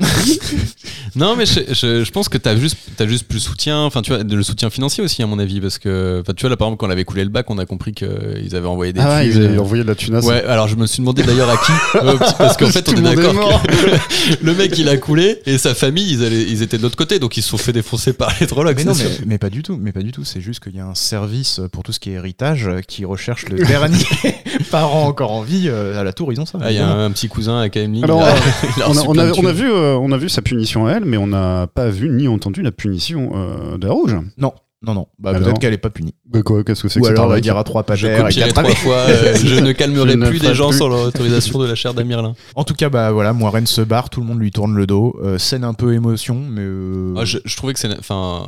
[1.14, 4.12] Non, mais je, je- je pense que t'as juste, t'as juste plus soutien, enfin, tu
[4.14, 6.56] vois, de- le soutien financier aussi, à mon avis, parce que, enfin, tu vois, là,
[6.56, 9.00] par exemple, quand on avait coulé le bac, on a compris qu'ils avaient envoyé des
[9.00, 10.24] Ah ouais, ils avaient envoyé de la tunasse.
[10.24, 11.72] Ouais, alors je me suis demandé d'ailleurs à qui.
[12.02, 13.62] Euh, parce qu'en fait, on est d'accord
[14.42, 17.18] le mec il a coulé et sa famille ils, allaient- ils étaient de l'autre côté
[17.18, 18.76] donc ils se sont fait défoncer par les trollocs.
[18.76, 19.76] Mais non, mais, mais pas du tout.
[19.80, 20.24] Mais pas du tout.
[20.24, 23.04] C'est juste qu'il y a un service pour tout ce qui est héritage euh, qui
[23.04, 24.04] recherche le dernier
[24.70, 25.64] parent encore en vie.
[25.68, 26.58] euh, À la tour, ils ont ça.
[26.62, 28.24] Ah, Il y a un, un petit cousin à KM Alors, il
[28.82, 31.04] a- euh, On a, on, on, vu, euh, on a vu sa punition à elle,
[31.04, 34.16] mais on n'a pas vu ni entendu la punition euh, de la rouge.
[34.38, 34.52] Non,
[34.84, 35.06] non, non.
[35.18, 36.14] Bah, Alors peut-être qu'elle est pas punie.
[36.26, 38.28] Bah quoi, qu'est-ce que c'est Ou que cette alors, elle arnaque dira trois Je pagères
[38.28, 38.96] et quatre trois fois.
[38.96, 40.78] euh, je ne calmerai Je plus des gens plus.
[40.78, 42.34] sans l'autorisation de la chair d'Amirlin.
[42.56, 45.14] En tout cas, bah voilà, Moiraine se barre, tout le monde lui tourne le dos.
[45.22, 46.62] Euh, scène un peu émotion, mais.
[46.62, 48.46] euh, Ah, je, je trouvais que c'est, enfin,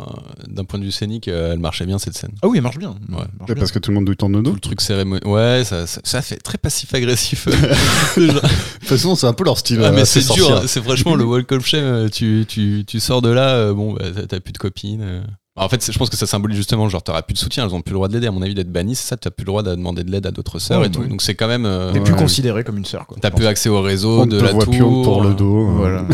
[0.48, 2.32] d'un point de vue scénique, euh, elle marchait bien cette scène.
[2.42, 2.90] Ah oui, elle marche bien.
[2.90, 2.96] Ouais.
[3.08, 3.54] Elle marche Ouais, bien.
[3.56, 4.54] Parce que tout le monde lui tourne le Tout dos.
[4.54, 5.26] le truc cérémonial.
[5.26, 7.46] Ouais, ça, ça, ça fait très passif-agressif.
[8.16, 9.80] De toute façon, c'est un peu leur style.
[9.84, 12.08] Ah, mais c'est dur, c'est franchement le walk of shame.
[12.10, 15.22] Tu, tu, tu sors de là, bon, bah, t'as- t'as plus de copines.
[15.56, 15.62] Euh.
[15.62, 17.80] En fait, je pense que ça symbolise justement, genre, t'auras plus de soutien, elles ont
[17.80, 18.26] plus le droit de l'aider.
[18.26, 20.26] À mon avis, d'être banni, c'est ça, t'as plus le droit de demander de l'aide
[20.26, 21.00] à d'autres sœurs Ouais, et tout.
[21.00, 21.08] ouais.
[21.08, 21.64] Donc c'est quand même.
[21.64, 22.04] euh, T'es Ouais.
[22.04, 23.06] plus considéré comme une sœur.
[23.06, 24.72] quoi, T'as plus accès au réseau On de te la voit tour.
[24.72, 25.68] plus pour le dos.
[25.68, 25.72] euh.
[25.76, 26.04] Voilà.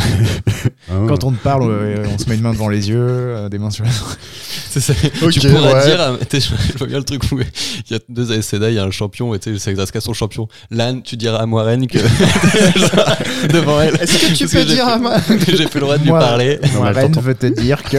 [0.91, 1.07] Hein.
[1.09, 3.59] Quand on te parle, euh, on se met une main devant les yeux, euh, des
[3.59, 3.91] mains sur la
[4.71, 4.93] C'est ça.
[5.23, 5.87] Ok, tu pourras ouais.
[5.87, 7.47] dire, à- t'es- je vois bien le truc où il
[7.93, 10.13] y a deux ASCD, il y a un champion, et tu sais, c'est Exasca son
[10.13, 10.49] champion.
[10.71, 11.99] Lan, tu diras à Moiraine que
[13.49, 13.97] devant elle.
[14.01, 16.11] Est-ce que tu Parce peux que dire à que j'ai plus le droit de lui
[16.11, 16.61] parler.
[16.61, 17.21] T'entend.
[17.21, 17.97] veut te dire que.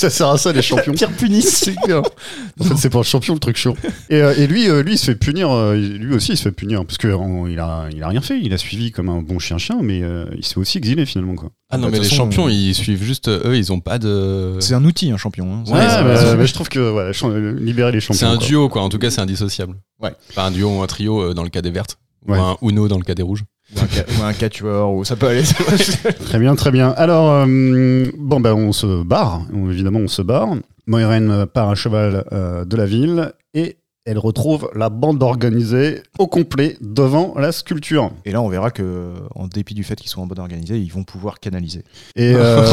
[0.00, 0.94] Ça sert à ça, les champions.
[0.94, 1.70] Pire punisse.
[1.84, 2.02] Clair.
[2.60, 3.74] En fait, c'est pour le champion, le truc chiant.
[4.10, 5.50] Et, euh, et lui, euh, lui, il se fait punir.
[5.50, 6.84] euh, lui aussi, il se fait punir.
[6.84, 8.38] Parce qu'il a, il a rien fait.
[8.42, 11.34] Il a suivi comme un bon chien-chien, mais euh, il s'est aussi exilé finalement.
[11.36, 11.50] Quoi.
[11.70, 14.56] Ah non, Bah, mais les champions, on- ils suivent juste, eux, ils ont pas de.
[14.60, 15.52] C'est un outil, un champion.
[15.52, 15.64] hein.
[15.70, 18.18] Ouais, bah, bah, je trouve que voilà, ch- libérer les champions.
[18.18, 18.46] C'est un quoi.
[18.46, 18.82] duo, quoi.
[18.82, 19.74] En tout cas, c'est indissociable.
[20.02, 20.12] Ouais.
[20.30, 21.98] Enfin, un duo ou un trio euh, dans le cas des vertes.
[22.26, 22.38] Ouais.
[22.38, 23.44] Ou un Uno dans le cas des rouges.
[23.76, 25.42] Ou un, ca- ou un quatuor, ou ça peut aller.
[26.24, 26.90] Très bien, très bien.
[26.96, 29.42] Alors, euh, bon, ben, on se barre.
[29.54, 30.48] On- évidemment, on se barre.
[30.86, 36.26] Moiraine part à cheval euh, de la ville et elle retrouve la bande organisée au
[36.26, 38.10] complet devant la sculpture.
[38.24, 40.90] Et là, on verra que, en dépit du fait qu'ils sont en bonne organisée, ils
[40.92, 41.84] vont pouvoir canaliser.
[42.16, 42.64] Et euh,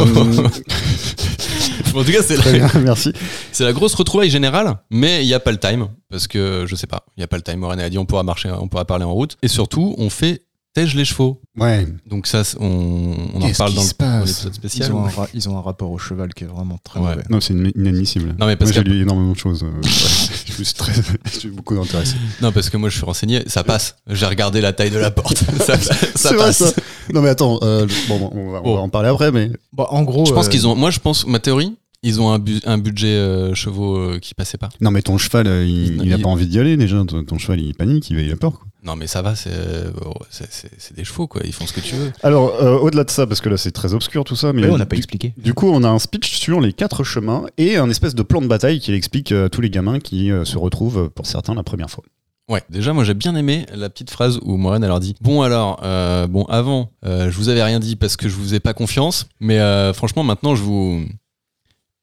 [1.95, 3.11] en tout cas, c'est très la, bien, merci.
[3.51, 5.87] c'est la grosse retrouvaille générale, mais il n'y a pas le time.
[6.09, 7.57] Parce que, je sais pas, il n'y a pas le time.
[7.59, 9.35] Moiraine a dit on pourra marcher, on pourra parler en route.
[9.43, 10.43] Et surtout, on fait
[10.77, 11.41] tège les chevaux.
[11.59, 11.87] Ouais.
[12.07, 13.81] Donc ça, on, on en parle dans
[14.19, 14.89] l'épisode spécial.
[14.89, 17.09] Ils ont, un ra- ils ont un rapport au cheval qui est vraiment très Ouais.
[17.09, 17.23] mauvais.
[17.31, 18.35] Non, c'est inadmissible.
[18.39, 19.63] Non, mais parce Moi, j'ai que- lu énormément de choses.
[19.63, 19.81] euh, ouais.
[20.45, 20.93] je me suis très,
[21.41, 22.03] j'ai eu beaucoup d'intérêt.
[22.43, 23.95] Non, parce que moi, je suis renseigné, ça passe.
[24.07, 25.37] J'ai regardé la taille de la porte.
[25.65, 26.57] ça, ça C'est vrai, passe.
[26.57, 26.71] ça.
[27.11, 28.75] Non, mais attends, euh, bon, on va, on Oh.
[28.75, 30.75] va en parler après, mais Bon, en gros, Je pense euh, qu'ils ont.
[30.75, 31.73] Moi, je pense, ma théorie,
[32.03, 34.69] ils ont un, bu- un budget euh, chevaux euh, qui passait pas.
[34.79, 37.03] non, mais ton cheval, euh, il, Il- il a pas envie d'y aller déjà.
[37.03, 38.51] Ton, ton cheval, il panique, il, il a peur.
[38.59, 38.67] Quoi.
[38.87, 39.91] Non, mais ça va, c'est euh,
[40.29, 41.41] c'est- c'est- des chevaux, quoi.
[41.43, 42.11] Ils font ce que tu veux.
[42.23, 44.77] Alors, euh, au-delà de ça, parce que là, c'est très obscur tout ça, mais on
[44.77, 45.33] n'a pas du, expliqué.
[45.37, 48.41] du coup, on a un speech sur les quatre chemins et un espèce de plan
[48.41, 51.25] de bataille qui explique euh, à tous les gamins qui euh, se retrouvent euh, pour
[51.27, 52.03] certains la première fois.
[52.49, 55.81] Ouais, déjà, moi, j'ai bien aimé la petite phrase où elle leur dit Bon, alors,
[55.83, 58.73] euh, bon, avant, euh, je vous avais rien dit parce que je vous ai pas
[58.73, 61.03] confiance, mais euh, franchement, maintenant, je vous.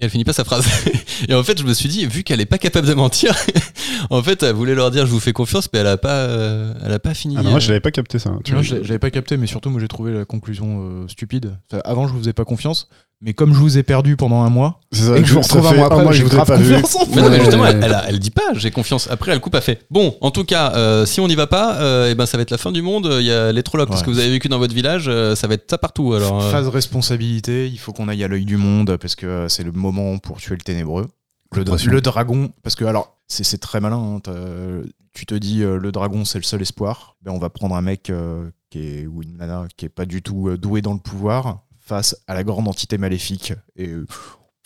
[0.04, 0.66] Et elle finit pas sa phrase.
[1.28, 3.34] et en fait, je me suis dit, vu qu'elle est pas capable de mentir,
[4.10, 6.74] en fait, elle voulait leur dire je vous fais confiance, mais elle a pas, euh,
[6.84, 7.36] elle a pas fini.
[7.38, 8.36] Ah, non, moi, euh, je l'avais pas capté ça.
[8.44, 8.62] Tu Non, vois.
[8.62, 11.56] je j'avais pas capté, mais surtout, moi, j'ai trouvé la conclusion euh, stupide.
[11.72, 12.90] Enfin, avant, je vous faisais pas confiance,
[13.20, 15.66] mais comme je vous ai perdu pendant un mois, ça, et que je vous retrouve
[15.66, 16.74] un mois après, je vous ai grave pas vu.
[16.80, 19.08] confiance en Mais non, mais justement, elle, elle, a- elle dit pas, j'ai confiance.
[19.10, 21.76] Après, elle coupe, elle fait Bon, en tout cas, euh, si on n'y va pas,
[21.80, 23.08] euh, eh ben, ça va être la fin du monde.
[23.20, 24.02] Il y a les parce Ouais.
[24.06, 26.12] que vous avez vécu dans votre village, euh, ça va être ça partout.
[26.12, 29.64] Alors, euh, phase responsabilité, il faut qu'on aille à l'œil du monde parce que c'est
[29.64, 31.06] le moment pour tuer le ténébreux.
[31.54, 31.92] Le, Impression.
[31.92, 34.18] le dragon, parce que alors, c'est très malin.
[34.26, 34.32] hein,
[35.12, 37.16] tu te dis, euh, le dragon, c'est le seul espoir.
[37.22, 40.04] Ben, on va prendre un mec euh, qui est, ou une nana qui est pas
[40.06, 43.52] du tout euh, doué dans le pouvoir face à la grande entité maléfique.
[43.76, 44.06] Et euh,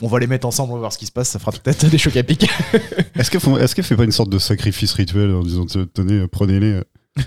[0.03, 1.29] on va les mettre ensemble, on va voir ce qui se passe.
[1.31, 2.45] Ça fera peut-être des chocs à pic.
[3.15, 6.73] Est-ce qu'elle est fait pas une sorte de sacrifice rituel en disant tenez, euh, prenez-les
[6.75, 6.85] euh,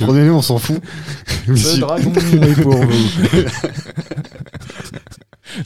[0.00, 0.80] Prenez-les, on s'en fout.
[1.46, 3.42] Le dragon est pour vous.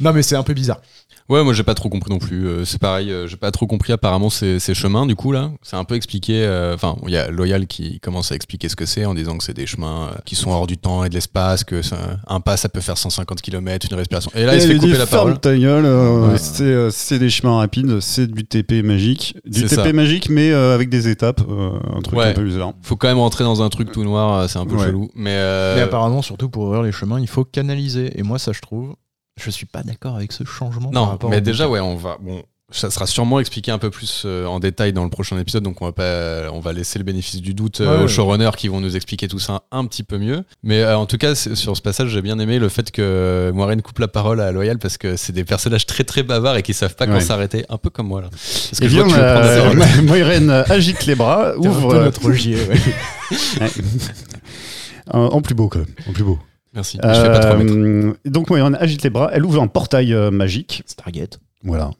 [0.01, 0.81] non, mais c'est un peu bizarre.
[1.29, 2.47] Ouais, moi j'ai pas trop compris non plus.
[2.47, 5.51] Euh, c'est pareil, euh, j'ai pas trop compris apparemment ces, ces chemins du coup là.
[5.62, 6.45] C'est un peu expliqué.
[6.45, 9.37] euh, Enfin, il y a Loyal qui commence à expliquer ce que c'est en disant
[9.37, 12.18] que c'est des chemins euh, qui sont hors du temps et de l'espace, que ça-
[12.29, 14.31] un pas ça peut faire 150 km, une respiration.
[14.37, 15.41] Et là il se fait couper dit, la ferme parole.
[15.41, 16.39] ta gueule, euh, Ouais.
[16.39, 19.37] c'est euh, c'est des chemins rapides, c'est du TP magique.
[19.45, 19.93] Du C'est TP ça.
[19.93, 22.27] magique, mais euh, avec des étapes, euh, un truc Ouais.
[22.27, 22.72] un peu bizarre.
[22.83, 24.85] Faut quand même rentrer dans un truc tout noir, c'est un peu Ouais.
[24.87, 25.11] chelou.
[25.16, 28.12] Mais, euh, Mais apparemment, surtout pour ouvrir les chemins, il faut canaliser.
[28.16, 28.95] Et moi, ça, je trouve,
[29.41, 30.91] je suis pas d'accord avec ce changement.
[30.93, 32.16] Non, mais déjà, ouais, on va.
[32.20, 35.62] Bon, ça sera sûrement expliqué un peu plus euh, en détail dans le prochain épisode,
[35.62, 38.09] donc on va pas, on va laisser le bénéfice du doute euh, Ouais, aux ouais.
[38.09, 40.43] showrunners qui vont nous expliquer tout ça un petit peu mieux.
[40.64, 43.82] Mais euh, en tout cas, sur ce passage, j'ai bien aimé le fait que Moiraine
[43.82, 46.74] coupe la parole à Loyal parce que c'est des personnages très très bavards et qui
[46.74, 47.20] savent pas quand Ouais.
[47.20, 48.30] s'arrêter, un peu comme moi là.
[48.30, 51.91] Parce je vois que tu euh, Moiraine agite les bras, ouvre.
[51.91, 52.80] peu notre gier, ouais.
[53.61, 53.70] ouais.
[55.12, 55.89] en, en plus beau, quand même.
[56.09, 56.39] En plus beau.
[56.77, 56.99] Merci.
[57.03, 57.55] Je fais pas.
[57.57, 60.83] Euh, donc, Moiraine agite les bras, elle ouvre un portail euh, magique.
[60.87, 61.41] Stargate.
[61.64, 61.91] Voilà.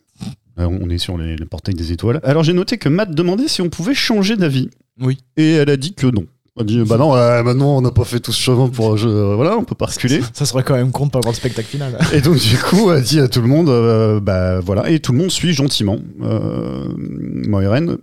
[0.59, 2.21] Euh, On est sur les, les portails des étoiles.
[2.23, 4.71] Alors j'ai noté que Matt demandait si on pouvait changer d'avis.
[5.01, 5.19] Oui.
[5.37, 6.25] Et elle a dit que non.
[6.57, 8.93] Elle a dit bah non, euh, maintenant on n'a pas fait tout ce chemin pour
[8.93, 9.11] un jeu.
[9.11, 10.21] euh, voilà, on peut pas reculer.
[10.33, 11.99] Ça serait quand même con de pas avoir le spectacle final.
[12.15, 15.13] Et donc du coup, elle dit à tout le monde, euh, bah voilà, et tout
[15.13, 17.99] le monde suit gentiment euh, Moiraine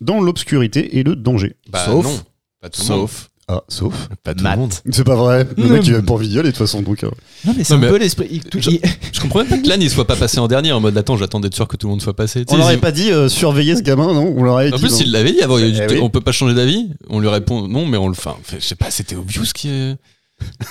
[0.00, 1.56] dans l'obscurité et le danger.
[1.70, 2.18] Bah sauf- non,
[2.62, 2.98] pas tout le monde.
[3.00, 4.08] Sauf Ah, sauf.
[4.24, 4.56] Pas tout Matt.
[4.56, 4.74] le monde.
[4.90, 5.46] C'est pas vrai.
[5.56, 6.82] Le Non, mec il envie d'y aller de toute façon.
[6.82, 7.10] Donc, euh,
[7.46, 8.28] Non, mais c'est Non, un mais- peu l'esprit.
[8.30, 8.80] il- tout- Je- il-
[9.12, 11.16] Je comprends même pas que Lan il soit pas passé en dernier en mode attends,
[11.16, 12.44] j'attends d'être sûr que tout le monde soit passé.
[12.44, 14.34] Tu On sais, l'aurait ils- pas dit euh, surveiller ce gamin, non?
[14.36, 14.82] On l'aurait En dit.
[14.82, 15.98] plus, non il l'avait dit avant, il a dit, Eh oui.
[16.02, 16.90] on peut pas changer d'avis.
[17.08, 18.28] On lui répond non, mais on le fait.
[18.28, 19.96] Enfin, je sais pas, c'était obvious qui est.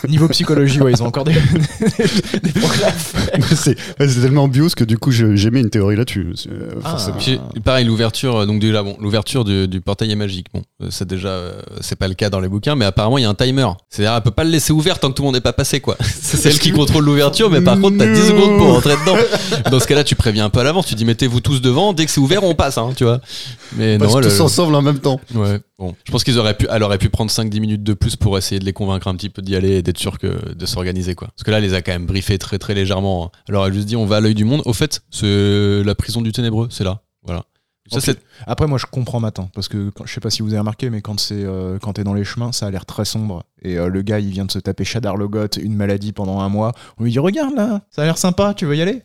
[0.07, 1.33] Niveau psychologie, ouais, ils ont encore des,
[2.43, 2.51] des
[3.55, 3.75] c'est
[4.21, 6.33] tellement bios que du coup j'ai mis une théorie là-dessus.
[6.51, 6.97] euh, Ah.
[7.63, 10.47] pareil, l'ouverture, euh, donc déjà, bon, l'ouverture du, du portail est magique.
[10.53, 13.21] Bon, euh, c'est déjà, euh, c'est pas le cas dans les bouquins, mais apparemment, il
[13.21, 13.67] y a un timer.
[13.89, 15.79] C'est-à-dire, elle peut pas le laisser ouvert tant que tout le monde n'est pas passé,
[15.79, 15.97] quoi.
[16.03, 19.17] C'est elle qui contrôle l'ouverture, mais par contre, t'as 10 secondes pour rentrer dedans.
[19.71, 20.85] Dans ce cas-là, tu préviens un peu à l'avance.
[20.85, 21.93] Tu dis, mettez-vous tous devant.
[21.93, 23.19] Dès que c'est ouvert, on passe, hein, tu vois.
[23.77, 25.19] Mais Parce non, tous le- ensemble en même temps.
[25.33, 25.95] Ouais, bon.
[26.05, 28.59] Je pense qu'ils auraient pu, elle aurait pu prendre 5-10 minutes de plus pour essayer
[28.59, 31.27] de les convaincre un petit peu d'y aller et d'être sûr que, de s'organiser, quoi.
[31.29, 33.25] Parce que là, elle les a quand même briefés très très légèrement.
[33.25, 33.31] hein.
[33.49, 34.61] Alors, elle juste dit, on va à l'œil du monde.
[34.65, 37.01] Au fait, c'est la prison du ténébreux, c'est là.
[37.23, 37.43] Voilà.
[37.89, 38.11] Ça,
[38.47, 40.89] Après, moi, je comprends Matin, parce que quand- je sais pas si vous avez remarqué,
[40.89, 43.43] mais quand c'est euh, quand t'es dans les chemins, ça a l'air très sombre.
[43.61, 46.49] Et euh, le gars, il vient de se taper Shadar Logot, une maladie pendant un
[46.49, 46.73] mois.
[46.97, 49.03] On lui dit Regarde là, ça a l'air sympa, tu veux y aller?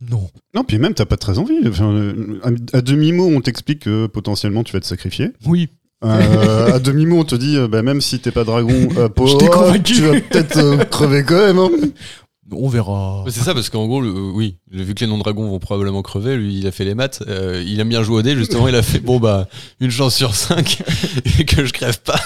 [0.00, 0.30] Non.
[0.54, 1.58] Non, puis même, t'as pas très envie.
[1.68, 5.32] Enfin, euh, à, à demi-mot, on t'explique que potentiellement tu vas te sacrifier.
[5.46, 5.68] Oui.
[6.04, 9.46] Euh, à demi-mot, on te dit, euh, bah, même si t'es pas dragon, euh, t'ai
[9.48, 9.94] convaincu.
[9.94, 11.58] tu vas peut-être euh, crever quand même.
[11.58, 11.70] hein.
[12.52, 13.24] On verra.
[13.28, 16.36] C'est ça, parce qu'en gros, le- euh, oui, vu que les non-dragons vont probablement crever,
[16.36, 17.22] lui, il a fait les maths.
[17.26, 19.48] euh, il aime bien jouer au dé, justement, il a fait, bon, bah,
[19.80, 20.82] une chance sur cinq
[21.40, 22.20] et que je crève pas.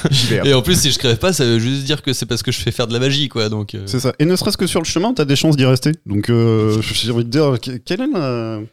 [0.44, 2.52] Et en plus, si je crève pas, ça veut juste dire que c'est parce que
[2.52, 3.48] je fais faire de la magie, quoi.
[3.48, 4.12] Donc, euh, C'est ça.
[4.18, 5.92] Et ne serait-ce que sur le chemin, t'as des chances d'y rester.
[6.04, 8.06] Donc, euh, j'ai envie de dire, que- quel est.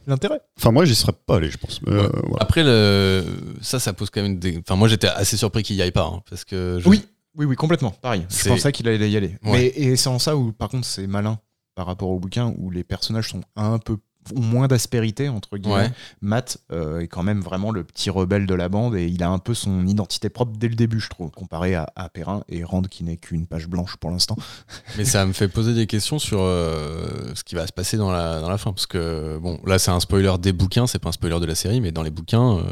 [0.07, 0.41] L'intérêt.
[0.59, 1.79] Enfin, moi, j'y serais pas allé, je pense.
[1.87, 2.09] Euh, Ouais.
[2.23, 2.37] voilà.
[2.41, 3.23] Après, le...
[3.61, 4.59] ça, ça pose quand même des.
[4.59, 6.79] Enfin, moi, j'étais assez surpris qu'il y aille pas, hein, parce que.
[6.83, 7.03] je- Oui.
[7.38, 7.91] Oui, oui, complètement.
[7.91, 8.25] Pareil.
[8.29, 9.38] Je C'est- pensais qu'il allait y aller.
[9.43, 9.51] Ouais.
[9.51, 11.39] Mais et c'est en ça où, par contre, c'est malin
[11.75, 13.97] par rapport au bouquin où les personnages sont un peu
[14.35, 15.75] ont moins d'aspérité entre guillemets.
[15.83, 15.91] Ouais.
[16.19, 19.29] Matt euh, est quand même vraiment le petit rebelle de la bande et il a
[19.29, 22.63] un peu son identité propre dès le début, je trouve, comparé à, à Perrin et
[22.65, 24.35] Rand qui n'est qu'une page blanche pour l'instant.
[24.97, 28.11] Mais ça me fait poser des questions sur euh, ce qui va se passer dans
[28.11, 28.73] la, dans la fin.
[28.73, 31.55] Parce que, bon, là, c'est un spoiler des bouquins, c'est pas un spoiler de la
[31.55, 32.63] série, mais dans les bouquins, euh,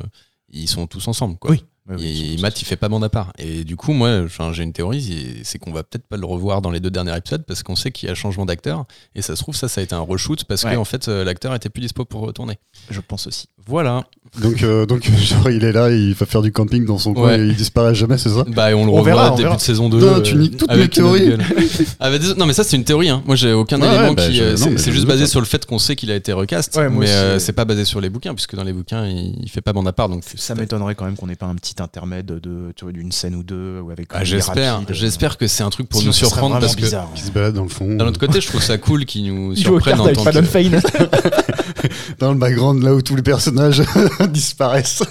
[0.50, 1.52] ils sont tous ensemble, quoi.
[1.90, 2.34] Oui.
[2.38, 3.32] Et Matt, il fait pas bande à part.
[3.38, 4.24] Et du coup, moi,
[4.54, 7.44] j'ai une théorie, c'est qu'on va peut-être pas le revoir dans les deux derniers épisodes
[7.46, 8.86] parce qu'on sait qu'il y a changement d'acteur.
[9.14, 10.74] Et ça se trouve, ça, ça a été un reshoot parce Ouais.
[10.74, 12.58] que en fait, euh, l'acteur était plus dispo pour retourner.
[12.90, 13.48] Je pense aussi.
[13.68, 14.04] Voilà.
[14.42, 17.30] Donc, euh, donc, genre, il est là, il va faire du camping dans son coin
[17.30, 17.40] Ouais.
[17.40, 18.44] et il disparaît jamais, c'est ça?
[18.48, 19.56] Bah, et on le On reverra début verra.
[19.56, 20.00] de saison 2.
[20.00, 21.34] Putain, tu niques toutes mes théories.
[22.00, 23.10] Ah, bah, non, mais ça, c'est une théorie.
[23.10, 23.24] Hein.
[23.26, 24.42] Moi, j'ai aucun Ouais, élément ouais, bah, qui.
[24.42, 26.76] euh, non, c'est juste basé sur le fait qu'on sait qu'il a été recast.
[26.76, 27.40] Ouais, moi mais euh, ouais.
[27.40, 29.88] c'est pas basé sur les bouquins, puisque dans les bouquins, il, il fait pas bande
[29.88, 30.10] à part.
[30.10, 33.12] Donc Ça m'étonnerait quand même qu'on n'ait pas un petit intermède de tu vois, d'une
[33.12, 36.14] scène ou deux ou avec Ah, j'espère, j'espère que c'est un truc pour Sinon, nous
[36.14, 37.10] surprendre parce que bizarre.
[37.14, 37.96] Qui se balade dans le fond.
[37.96, 40.42] d'un autre côté, je trouve ça cool qu'ils nous surprennent en avec tant que.
[40.44, 40.82] Fane.
[42.20, 43.84] Dans le background, là où tous les personnages
[44.30, 45.04] disparaissent.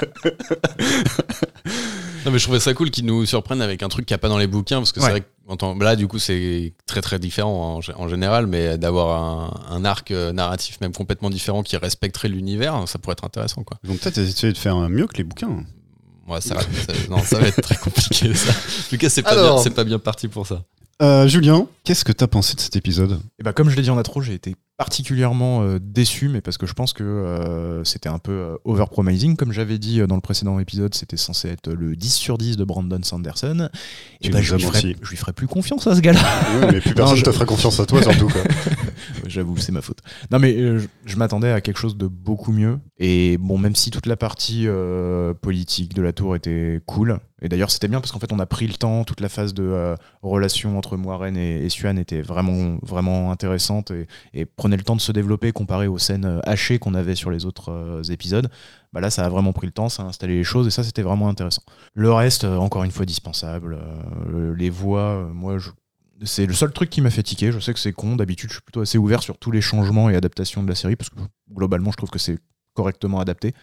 [2.25, 4.19] Non, mais je trouvais ça cool qu'ils nous surprennent avec un truc qu'il n'y a
[4.19, 7.19] pas dans les bouquins, parce que c'est vrai que là, du coup, c'est très très
[7.19, 12.29] différent en, général, mais d'avoir un, un arc euh, narratif même complètement différent qui respecterait
[12.29, 13.79] l'univers, ça pourrait être intéressant, quoi.
[13.85, 15.65] Ils vont peut-être essayer de faire mieux que les bouquins.
[16.27, 18.51] Moi, ça, ça- non, ça va être très compliqué, ça.
[18.51, 20.63] En tout cas, c'est pas, bien- c'est pas bien parti pour ça.
[21.03, 23.21] Euh, Julien, qu'est-ce que t'as pensé de cet épisode?
[23.39, 26.59] Et bah, comme je l'ai dit en intro, j'ai été particulièrement euh, déçu, mais parce
[26.59, 29.37] que je pense que euh, c'était un peu euh, overpromising.
[29.37, 32.65] Comme j'avais dit dans le précédent épisode, c'était censé être le 10 sur 10 de
[32.65, 33.69] Brandon Sanderson.
[34.21, 34.97] Et bah, nous je, lui ferai, menti.
[35.03, 36.21] je lui ferai plus confiance à ce gars-là.
[36.73, 38.31] Mais plus personne je- te fera confiance à toi, surtout.
[39.27, 39.99] J'avoue, c'est ma faute.
[40.31, 42.79] Non, mais euh, je, je m'attendais à quelque chose de beaucoup mieux.
[42.99, 47.49] Et bon, même si toute la partie euh, politique de la tour était cool, et
[47.49, 49.97] d'ailleurs c'était bien parce qu'en fait on a pris le temps, toute la phase de
[50.23, 54.97] relation entre Moiraine et, et Suan était vraiment, vraiment intéressante et, et prenait le temps
[54.97, 58.49] de se développer comparé aux scènes euh, hachées qu'on avait sur les autres euh, épisodes.
[58.93, 60.83] Bah là, ça a vraiment pris le temps, ça a installé les choses et ça
[60.83, 61.63] c'était vraiment intéressant.
[61.95, 63.79] Le reste, euh, encore une fois, dispensable.
[64.57, 65.59] Les voix, moi
[66.23, 67.53] c'est le seul truc qui m'a fait tiquer.
[67.53, 68.17] Je sais que c'est con.
[68.17, 70.97] D'habitude, je suis plutôt assez ouvert sur tous les changements et adaptations de la série
[70.97, 71.17] parce que
[71.53, 72.39] globalement, je trouve que c'est
[72.75, 73.55] correctement adapté.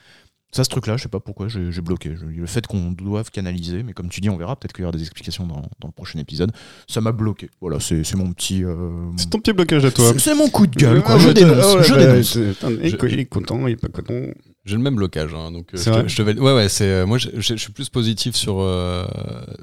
[0.53, 2.13] Ça, ce truc-là, je sais pas pourquoi j'ai bloqué.
[2.15, 4.55] Je- le fait qu'on doive canaliser, mais comme tu dis, on verra.
[4.57, 6.51] Peut-être qu'il y aura des explications dans, dans le prochain épisode.
[6.87, 7.49] Ça m'a bloqué.
[7.61, 8.63] Voilà, c'est mon petit.
[8.65, 10.11] euh, C'est ton petit blocage à toi.
[10.17, 11.17] c'est- mon coup de gueule, quoi.
[11.19, 11.55] Je dénonce.
[11.87, 12.35] je dénonce.
[13.13, 14.13] il est content, il est pas content.
[14.63, 16.85] J'ai le même blocage, hein, donc euh, je, te- je te valide- Ouais, ouais, c'est
[16.85, 19.05] euh, moi, je, je- je suis plus positif sur euh,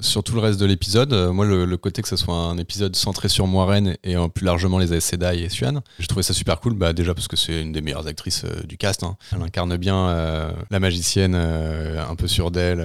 [0.00, 1.12] sur tout le reste de l'épisode.
[1.12, 4.26] Euh, moi, le, le côté que ce soit un épisode centré sur Moiraine et euh,
[4.26, 6.74] plus largement les Sedai et Suan, j'ai trouvé ça super cool.
[6.74, 9.04] Bah déjà parce que c'est une des meilleures actrices euh, du cast.
[9.04, 9.16] hein.
[9.32, 12.80] Elle incarne bien euh, la magicienne, euh, un peu sûre d'elle.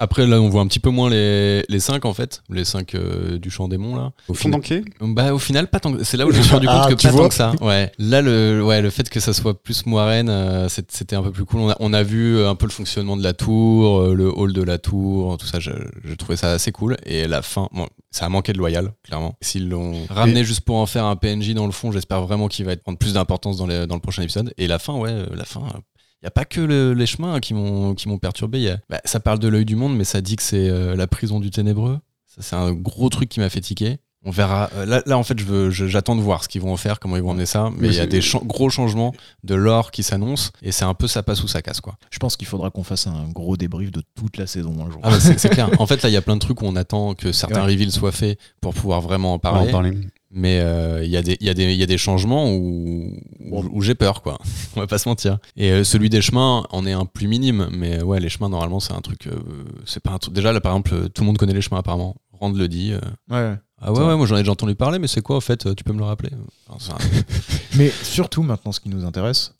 [0.00, 2.94] Après, là, on voit un petit peu moins les, les cinq, en fait, les cinq
[2.94, 4.12] euh, du champ démon, là.
[4.28, 6.52] Au Fond d'enquête bah, au final, pas tant que- C'est là où je me suis
[6.54, 7.52] rendu compte Ah, que pas tant que ça.
[7.60, 7.90] Ouais.
[7.98, 11.44] Là, le, ouais, le fait que ça soit plus Moiraine, euh, c'était un peu plus
[11.44, 11.60] cool.
[11.60, 14.28] On a, on a vu euh, un peu le fonctionnement de la tour, euh, le
[14.32, 15.58] hall de la tour, tout ça.
[15.58, 15.72] Je,
[16.04, 16.96] je trouvais ça assez cool.
[17.04, 19.34] Et la fin, bon, ça a manqué de loyal, clairement.
[19.40, 22.64] S'ils l'ont ramené juste pour en faire un PNJ dans le fond, j'espère vraiment qu'il
[22.64, 24.54] va être- prendre plus d'importance dans, les- dans le prochain épisode.
[24.58, 25.62] Et la fin, ouais, la fin.
[26.22, 28.60] Il n'y a pas que le- les chemins qui m'ont qui m'ont perturbé.
[28.60, 30.96] Y a- bah, ça parle de l'œil du monde, mais ça dit que c'est euh,
[30.96, 31.98] la prison du ténébreux.
[32.26, 33.98] Ça, c'est un gros truc qui m'a fait tiquer.
[34.24, 34.68] On verra.
[34.74, 36.76] Euh, Là, là, en fait, je veux- je- j'attends de voir ce qu'ils vont en
[36.76, 37.70] faire, comment ils vont emmener ça.
[37.78, 39.14] Mais il y a des cha- gros changements
[39.44, 40.50] de l'or qui s'annoncent.
[40.60, 41.96] Et c'est un peu ça passe ou ça casse, quoi.
[42.10, 45.00] Je pense qu'il faudra qu'on fasse un gros débrief de toute la saison un jour.
[45.04, 45.70] Ah bah, c'est clair.
[45.78, 47.72] En fait, là, il y a plein de trucs où on attend que certains Ouais.
[47.72, 49.68] reveals soient faits pour pouvoir vraiment parler.
[49.68, 49.92] en parler.
[50.30, 54.22] Mais euh, il y, a des- y, y a changements où, où, où j'ai peur,
[54.22, 54.38] quoi.
[54.76, 55.38] On va pas se mentir.
[55.56, 57.68] Et euh, celui des chemins en est un plus minime.
[57.72, 59.26] Mais euh, ouais, les chemins, normalement, c'est un truc.
[59.26, 59.38] euh,
[59.86, 60.34] c'est pas un truc.
[60.34, 62.16] Déjà, là, par exemple, tout le monde connaît les chemins, apparemment.
[62.32, 62.92] Rand le dit.
[63.30, 63.54] Ouais.
[63.80, 65.82] ah ouais, ouais, moi j'en ai déjà entendu parler, mais c'est quoi, en fait Tu
[65.82, 66.30] peux me le rappeler?
[66.68, 67.10] Enfin, c'est un-
[67.76, 69.54] Mais surtout, maintenant, ce qui nous intéresse,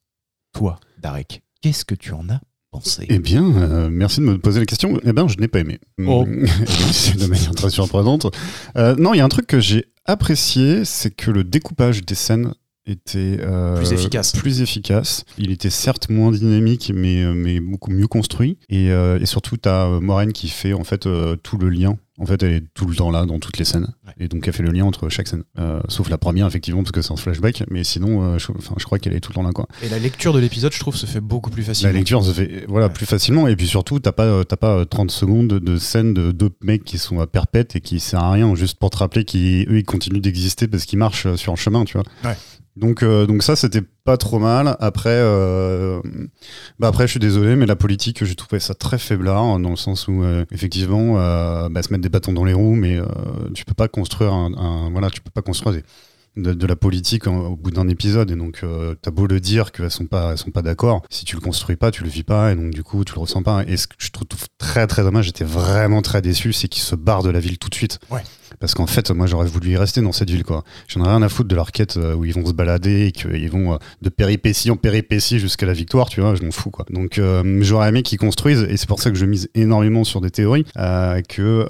[0.53, 2.41] toi, Darek, qu'est-ce que tu en as
[2.71, 5.01] pensé Eh bien, euh, merci de me poser la question.
[5.05, 5.79] Eh bien, je n'ai pas aimé.
[6.07, 6.27] Oh.
[6.93, 8.27] C'est de manière très surprenante.
[8.77, 12.15] Euh, non, il y a un truc que j'ai apprécié, c'est que le découpage des
[12.15, 12.55] scènes
[12.91, 14.33] était euh, Plus efficace.
[14.33, 15.25] plus efficace.
[15.39, 18.59] Il était certes moins dynamique, mais, euh, mais beaucoup mieux construit.
[18.69, 21.97] Et, euh, et surtout, tu as Moraine qui fait en fait euh, tout le lien.
[22.21, 23.87] En fait, elle est tout le temps là dans toutes les scènes.
[24.05, 24.13] Ouais.
[24.19, 25.45] Et donc, elle fait le lien entre chaque scène.
[25.89, 27.63] Sauf la première, effectivement, parce que c'est un flashback.
[27.71, 29.53] Mais sinon, je, je crois qu'elle est tout le temps là.
[29.53, 29.69] Quoi.
[29.85, 31.93] Et la lecture de l'épisode, je trouve, se fait beaucoup plus facilement.
[31.93, 32.93] La lecture se fait voilà, Ouais.
[32.93, 36.33] plus facilement et puis surtout t'as pas, t'as pas euh, 30 secondes de scène de
[36.33, 39.25] deux mecs qui sont à perpète et qui sert à rien juste pour te rappeler
[39.25, 39.39] qu'eux
[39.79, 42.05] ils continuent d'exister parce qu'ils marchent sur un chemin tu vois.
[42.25, 42.37] Ouais.
[42.79, 44.77] Donc, euh, donc ça c'était pas trop mal.
[44.81, 46.01] Après, euh,
[46.79, 49.77] bah après je suis désolé mais la politique j'ai trouvé ça très faiblard dans le
[49.77, 52.99] sens où euh, effectivement euh, bah, se mettre des bâtons dans les roues mais
[53.55, 55.83] tu peux pas construire un, voilà tu peux pas construire
[56.37, 58.65] de, la politique au bout d'un épisode et donc
[59.03, 61.91] t'as beau le dire qu'elles sont pas sont pas d'accord si tu le construis pas
[61.91, 63.97] tu le vis pas et donc du coup tu le ressens pas et ce que
[63.99, 64.27] je trouve
[64.57, 67.69] très très dommage j'étais vraiment très déçu c'est qu'ils se barrent de la ville tout
[67.69, 67.99] de suite.
[68.61, 70.65] Parce qu'en fait moi j'aurais voulu y rester dans cette ville quoi.
[70.89, 73.13] J'en ai rien à foutre de leur quête euh, où ils vont se balader et
[73.13, 76.71] qu'ils vont euh, de péripétie en péripétie jusqu'à la victoire tu vois je m'en fous
[76.71, 76.85] quoi.
[76.91, 80.21] Donc euh, j'aurais aimé qu'ils construisent et c'est pour ça que je mise énormément sur
[80.21, 80.65] des théories
[81.29, 81.67] que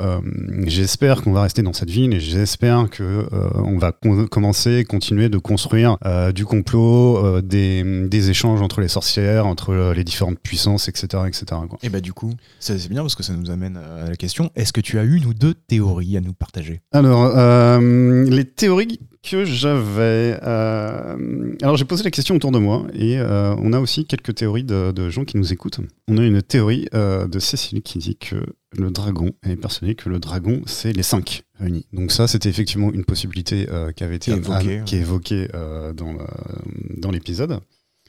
[0.67, 5.29] j'espère qu'on va rester dans cette ville et j'espère que euh, on va commencer continuer
[5.29, 5.97] de construire
[6.35, 11.79] du complot des, des échanges entre les sorcières entre les différentes puissances etc etc quoi.
[11.83, 14.73] Et bah du coup, c'est bien parce que ça nous amène à la question est-ce
[14.73, 16.78] que tu as une ou deux théories à nous partager?
[16.93, 20.39] Alors, euh, les théories que j'avais.
[20.43, 24.35] euh, alors, j'ai posé la question autour de moi et euh, on a aussi quelques
[24.35, 25.81] théories de, de gens qui nous écoutent.
[26.09, 28.37] On a une théorie euh, de Cécile qui dit que
[28.77, 31.87] le dragon est persuadée que le dragon, c'est les cinq réunis.
[31.93, 35.93] Donc, ça, c'était effectivement une possibilité euh, qui avait été Évoquée, qui est évoquée euh,
[35.93, 37.61] dans l'épisode.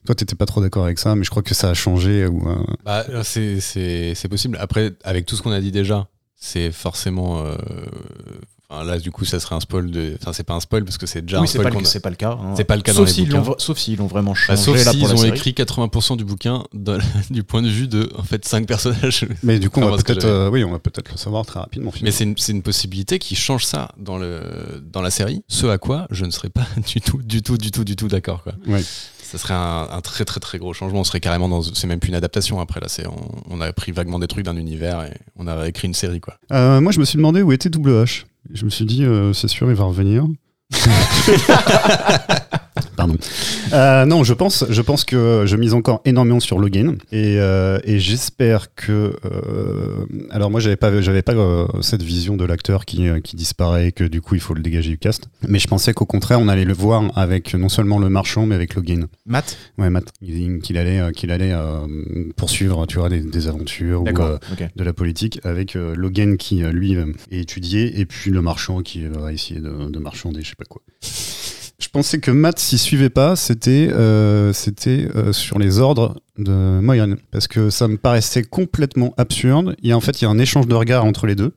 [0.05, 2.25] Toi, t'étais pas trop d'accord avec ça, mais je crois que ça a changé.
[2.25, 2.55] Ou, euh,
[2.85, 4.57] Bah, c'est- c'est c'est possible.
[4.61, 6.07] Après, avec tout ce qu'on a dit déjà,
[6.37, 7.43] c'est forcément.
[7.45, 7.55] euh,
[8.69, 10.15] enfin, là, du coup, ça serait un spoil de.
[10.21, 11.99] Enfin, c'est pas un spoil parce que c'est déjà oui, un c'est spoil pas, c'est
[11.99, 12.31] pas le cas.
[12.41, 12.53] hein.
[12.55, 13.37] C'est pas le cas sauf dans les bouquins.
[13.37, 15.29] l'ont vra- Sauf s'ils l'ont vraiment Bah, changé sauf là s'ils la ont série.
[15.37, 16.99] écrit 80% du bouquin de-
[17.29, 19.25] du point de vue de en fait 5 personnages.
[19.43, 21.59] Mais du coup, on Enfin, va peut-être, euh, oui, on va peut-être le savoir très
[21.59, 21.91] rapidement.
[22.01, 24.41] Mais c'est une, c'est une possibilité qui change ça dans, le,
[24.91, 25.43] dans la série.
[25.47, 28.07] Ce à quoi je ne serais pas du tout, du tout, du tout, du tout
[28.07, 28.43] d'accord.
[28.43, 28.53] quoi.
[28.67, 28.83] Ouais.
[29.21, 31.01] Ça serait un, un très, très, très gros changement.
[31.01, 31.61] On serait carrément dans.
[31.61, 32.79] C'est même plus une adaptation après.
[32.79, 33.15] Là, c'est on,
[33.49, 36.19] on a pris vaguement des trucs d'un univers et on a écrit une série.
[36.19, 36.39] quoi.
[36.51, 38.23] Euh, moi, je me suis demandé où était Double H.
[38.51, 40.25] Je me suis dit, euh, c'est sûr, il va revenir.
[42.99, 43.15] Pardon.
[43.71, 47.79] Euh, non, je pense, je pense que je mise encore énormément sur Logan et, euh,
[47.85, 49.13] et j'espère que.
[49.25, 51.33] euh, alors moi, j'avais pas, j'avais pas
[51.81, 54.89] cette vision de l'acteur qui, qui disparaît et que du coup il faut le dégager
[54.89, 55.29] du cast.
[55.47, 58.55] Mais je pensais qu'au contraire, on allait le voir avec non seulement le marchand, mais
[58.55, 59.07] avec Logan.
[59.25, 59.57] Matt?
[59.77, 61.53] Ouais, Matt, il- qu'il allait, qu'il allait
[62.35, 64.05] poursuivre, tu vois, des, des aventures ou
[64.75, 67.05] de la politique avec Logan qui lui est
[67.39, 70.81] étudié et puis le marchand qui va essayer de, de marchander je sais pas quoi.
[71.89, 76.79] Je pensais que Matt s'y suivait pas, c'était euh, c'était euh, sur les ordres de
[76.79, 79.75] Moyen parce que ça me paraissait complètement absurde.
[79.81, 81.51] Il y a en fait il y a un échange de regards entre les deux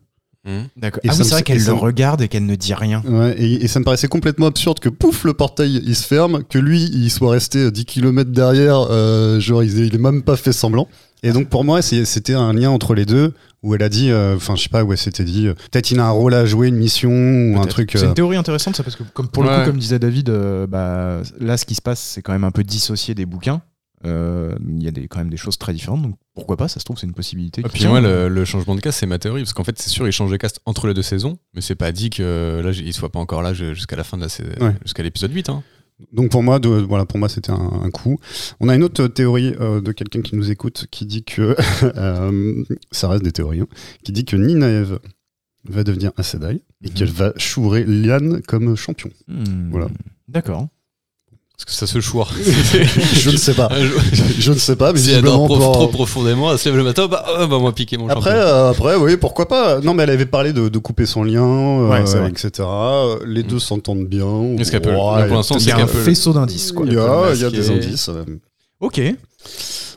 [0.78, 1.02] D'accord.
[1.04, 3.02] Et Ah oui, c'est vrai et qu'elle le regarde et qu'elle ne dit rien.
[3.06, 6.44] Ouais, et, et ça me paraissait complètement absurde que pouf le portail il se ferme,
[6.44, 10.36] que lui il soit resté 10 km derrière, euh, genre il, il est même pas
[10.36, 10.88] fait semblant.
[11.22, 14.34] Et donc pour moi c'était un lien entre les deux où elle a dit, euh,
[14.36, 16.44] enfin je sais pas où elle s'était dit, euh, peut-être il a un rôle à
[16.46, 17.92] jouer, une mission ou un truc.
[17.94, 19.58] C'est euh, une théorie intéressante, ça, parce que comme, pour le Ouais.
[19.60, 22.50] coup, comme disait David, euh, bah, là, ce qui se passe, c'est quand même un
[22.50, 23.62] peu dissocié des bouquins.
[24.04, 26.80] Euh, Il y a des, quand même des choses très différentes, donc pourquoi pas, ça
[26.80, 27.60] se trouve, c'est une possibilité.
[27.60, 29.42] Et qui puis moi, le, le changement de cast, c'est ma théorie.
[29.42, 31.38] Parce qu'en fait, c'est sûr, ils changent de cast entre les deux saisons.
[31.54, 34.22] Mais c'est pas dit que là, il soit pas encore là jusqu'à la fin de
[34.22, 34.74] la saison, Ouais.
[34.82, 35.50] jusqu'à l'épisode 8.
[35.50, 35.62] Hein.
[36.12, 38.18] Donc pour moi, de, voilà, pour moi c'était un, un coup.
[38.60, 41.56] On a une autre théorie euh, de quelqu'un qui nous écoute qui dit que
[41.96, 43.68] euh, ça reste des théories, hein,
[44.04, 44.98] qui dit que Ninaev
[45.68, 46.94] va devenir un Sedai et Mhm.
[46.94, 49.10] qu'elle va chourer Liane comme champion.
[49.28, 49.88] Hmm, Voilà.
[50.28, 50.68] D'accord.
[51.64, 52.30] Parce que ça se choure.
[53.14, 53.68] je ne sais pas.
[54.38, 56.68] Je ne sais pas, mais Si elle dort visiblement prof- pour- trop profondément, elle se
[56.68, 58.42] lève le matin, bah, ah, bah moi piquer mon Après, champion.
[58.46, 59.80] euh, après, oui, pourquoi pas.
[59.80, 62.68] Non, mais elle avait parlé de, de couper son lien, euh, Ouais, etc.
[63.26, 64.56] Les deux s'entendent bien.
[64.58, 67.32] Est-ce qu'elle peut- Ouais, là, pour l'instant, c'est un peu- faisceau d'indices, il y a,
[67.34, 68.08] y des indices.
[68.08, 68.24] euh.
[68.80, 69.00] Ok.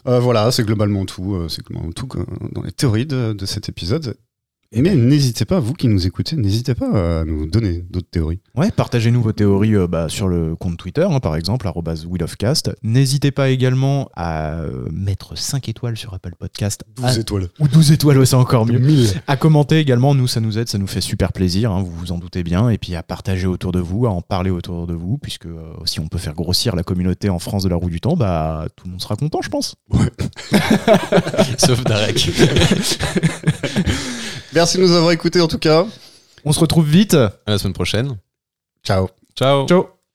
[0.08, 1.34] Euh, voilà, c'est globalement tout.
[1.34, 4.16] euh, C'est globalement tout euh, dans les théories de, de cet épisode.
[4.74, 8.40] Mais n'hésitez pas, vous qui nous écoutez, n'hésitez pas à nous donner d'autres théories.
[8.56, 12.72] Ouais, partagez-nous vos théories euh, bah, sur le compte Twitter, hein, par exemple, wheelofcast.
[12.84, 16.84] N'hésitez pas également à euh, mettre 5 étoiles sur Apple Podcast.
[17.02, 17.48] À- étoiles.
[17.60, 18.80] ou 12 étoiles, ouais, c'est encore mieux.
[18.80, 19.22] 1000.
[19.28, 22.12] À commenter également, nous, ça nous aide, ça nous fait super plaisir, hein, vous vous
[22.12, 22.70] en doutez bien.
[22.70, 25.74] Et puis à partager autour de vous, à en parler autour de vous, puisque euh,
[25.86, 28.66] si on peut faire grossir la communauté en France de la roue du temps, bah
[28.76, 29.76] tout le monde sera content, je pense.
[31.58, 32.30] Sauf Darek.
[34.56, 35.86] Merci de nous avoir écoutés en tout cas.
[36.46, 37.14] On se retrouve vite.
[37.14, 38.18] à la semaine prochaine.
[38.84, 39.10] Ciao.
[39.36, 39.68] Ciao.
[39.68, 39.95] Ciao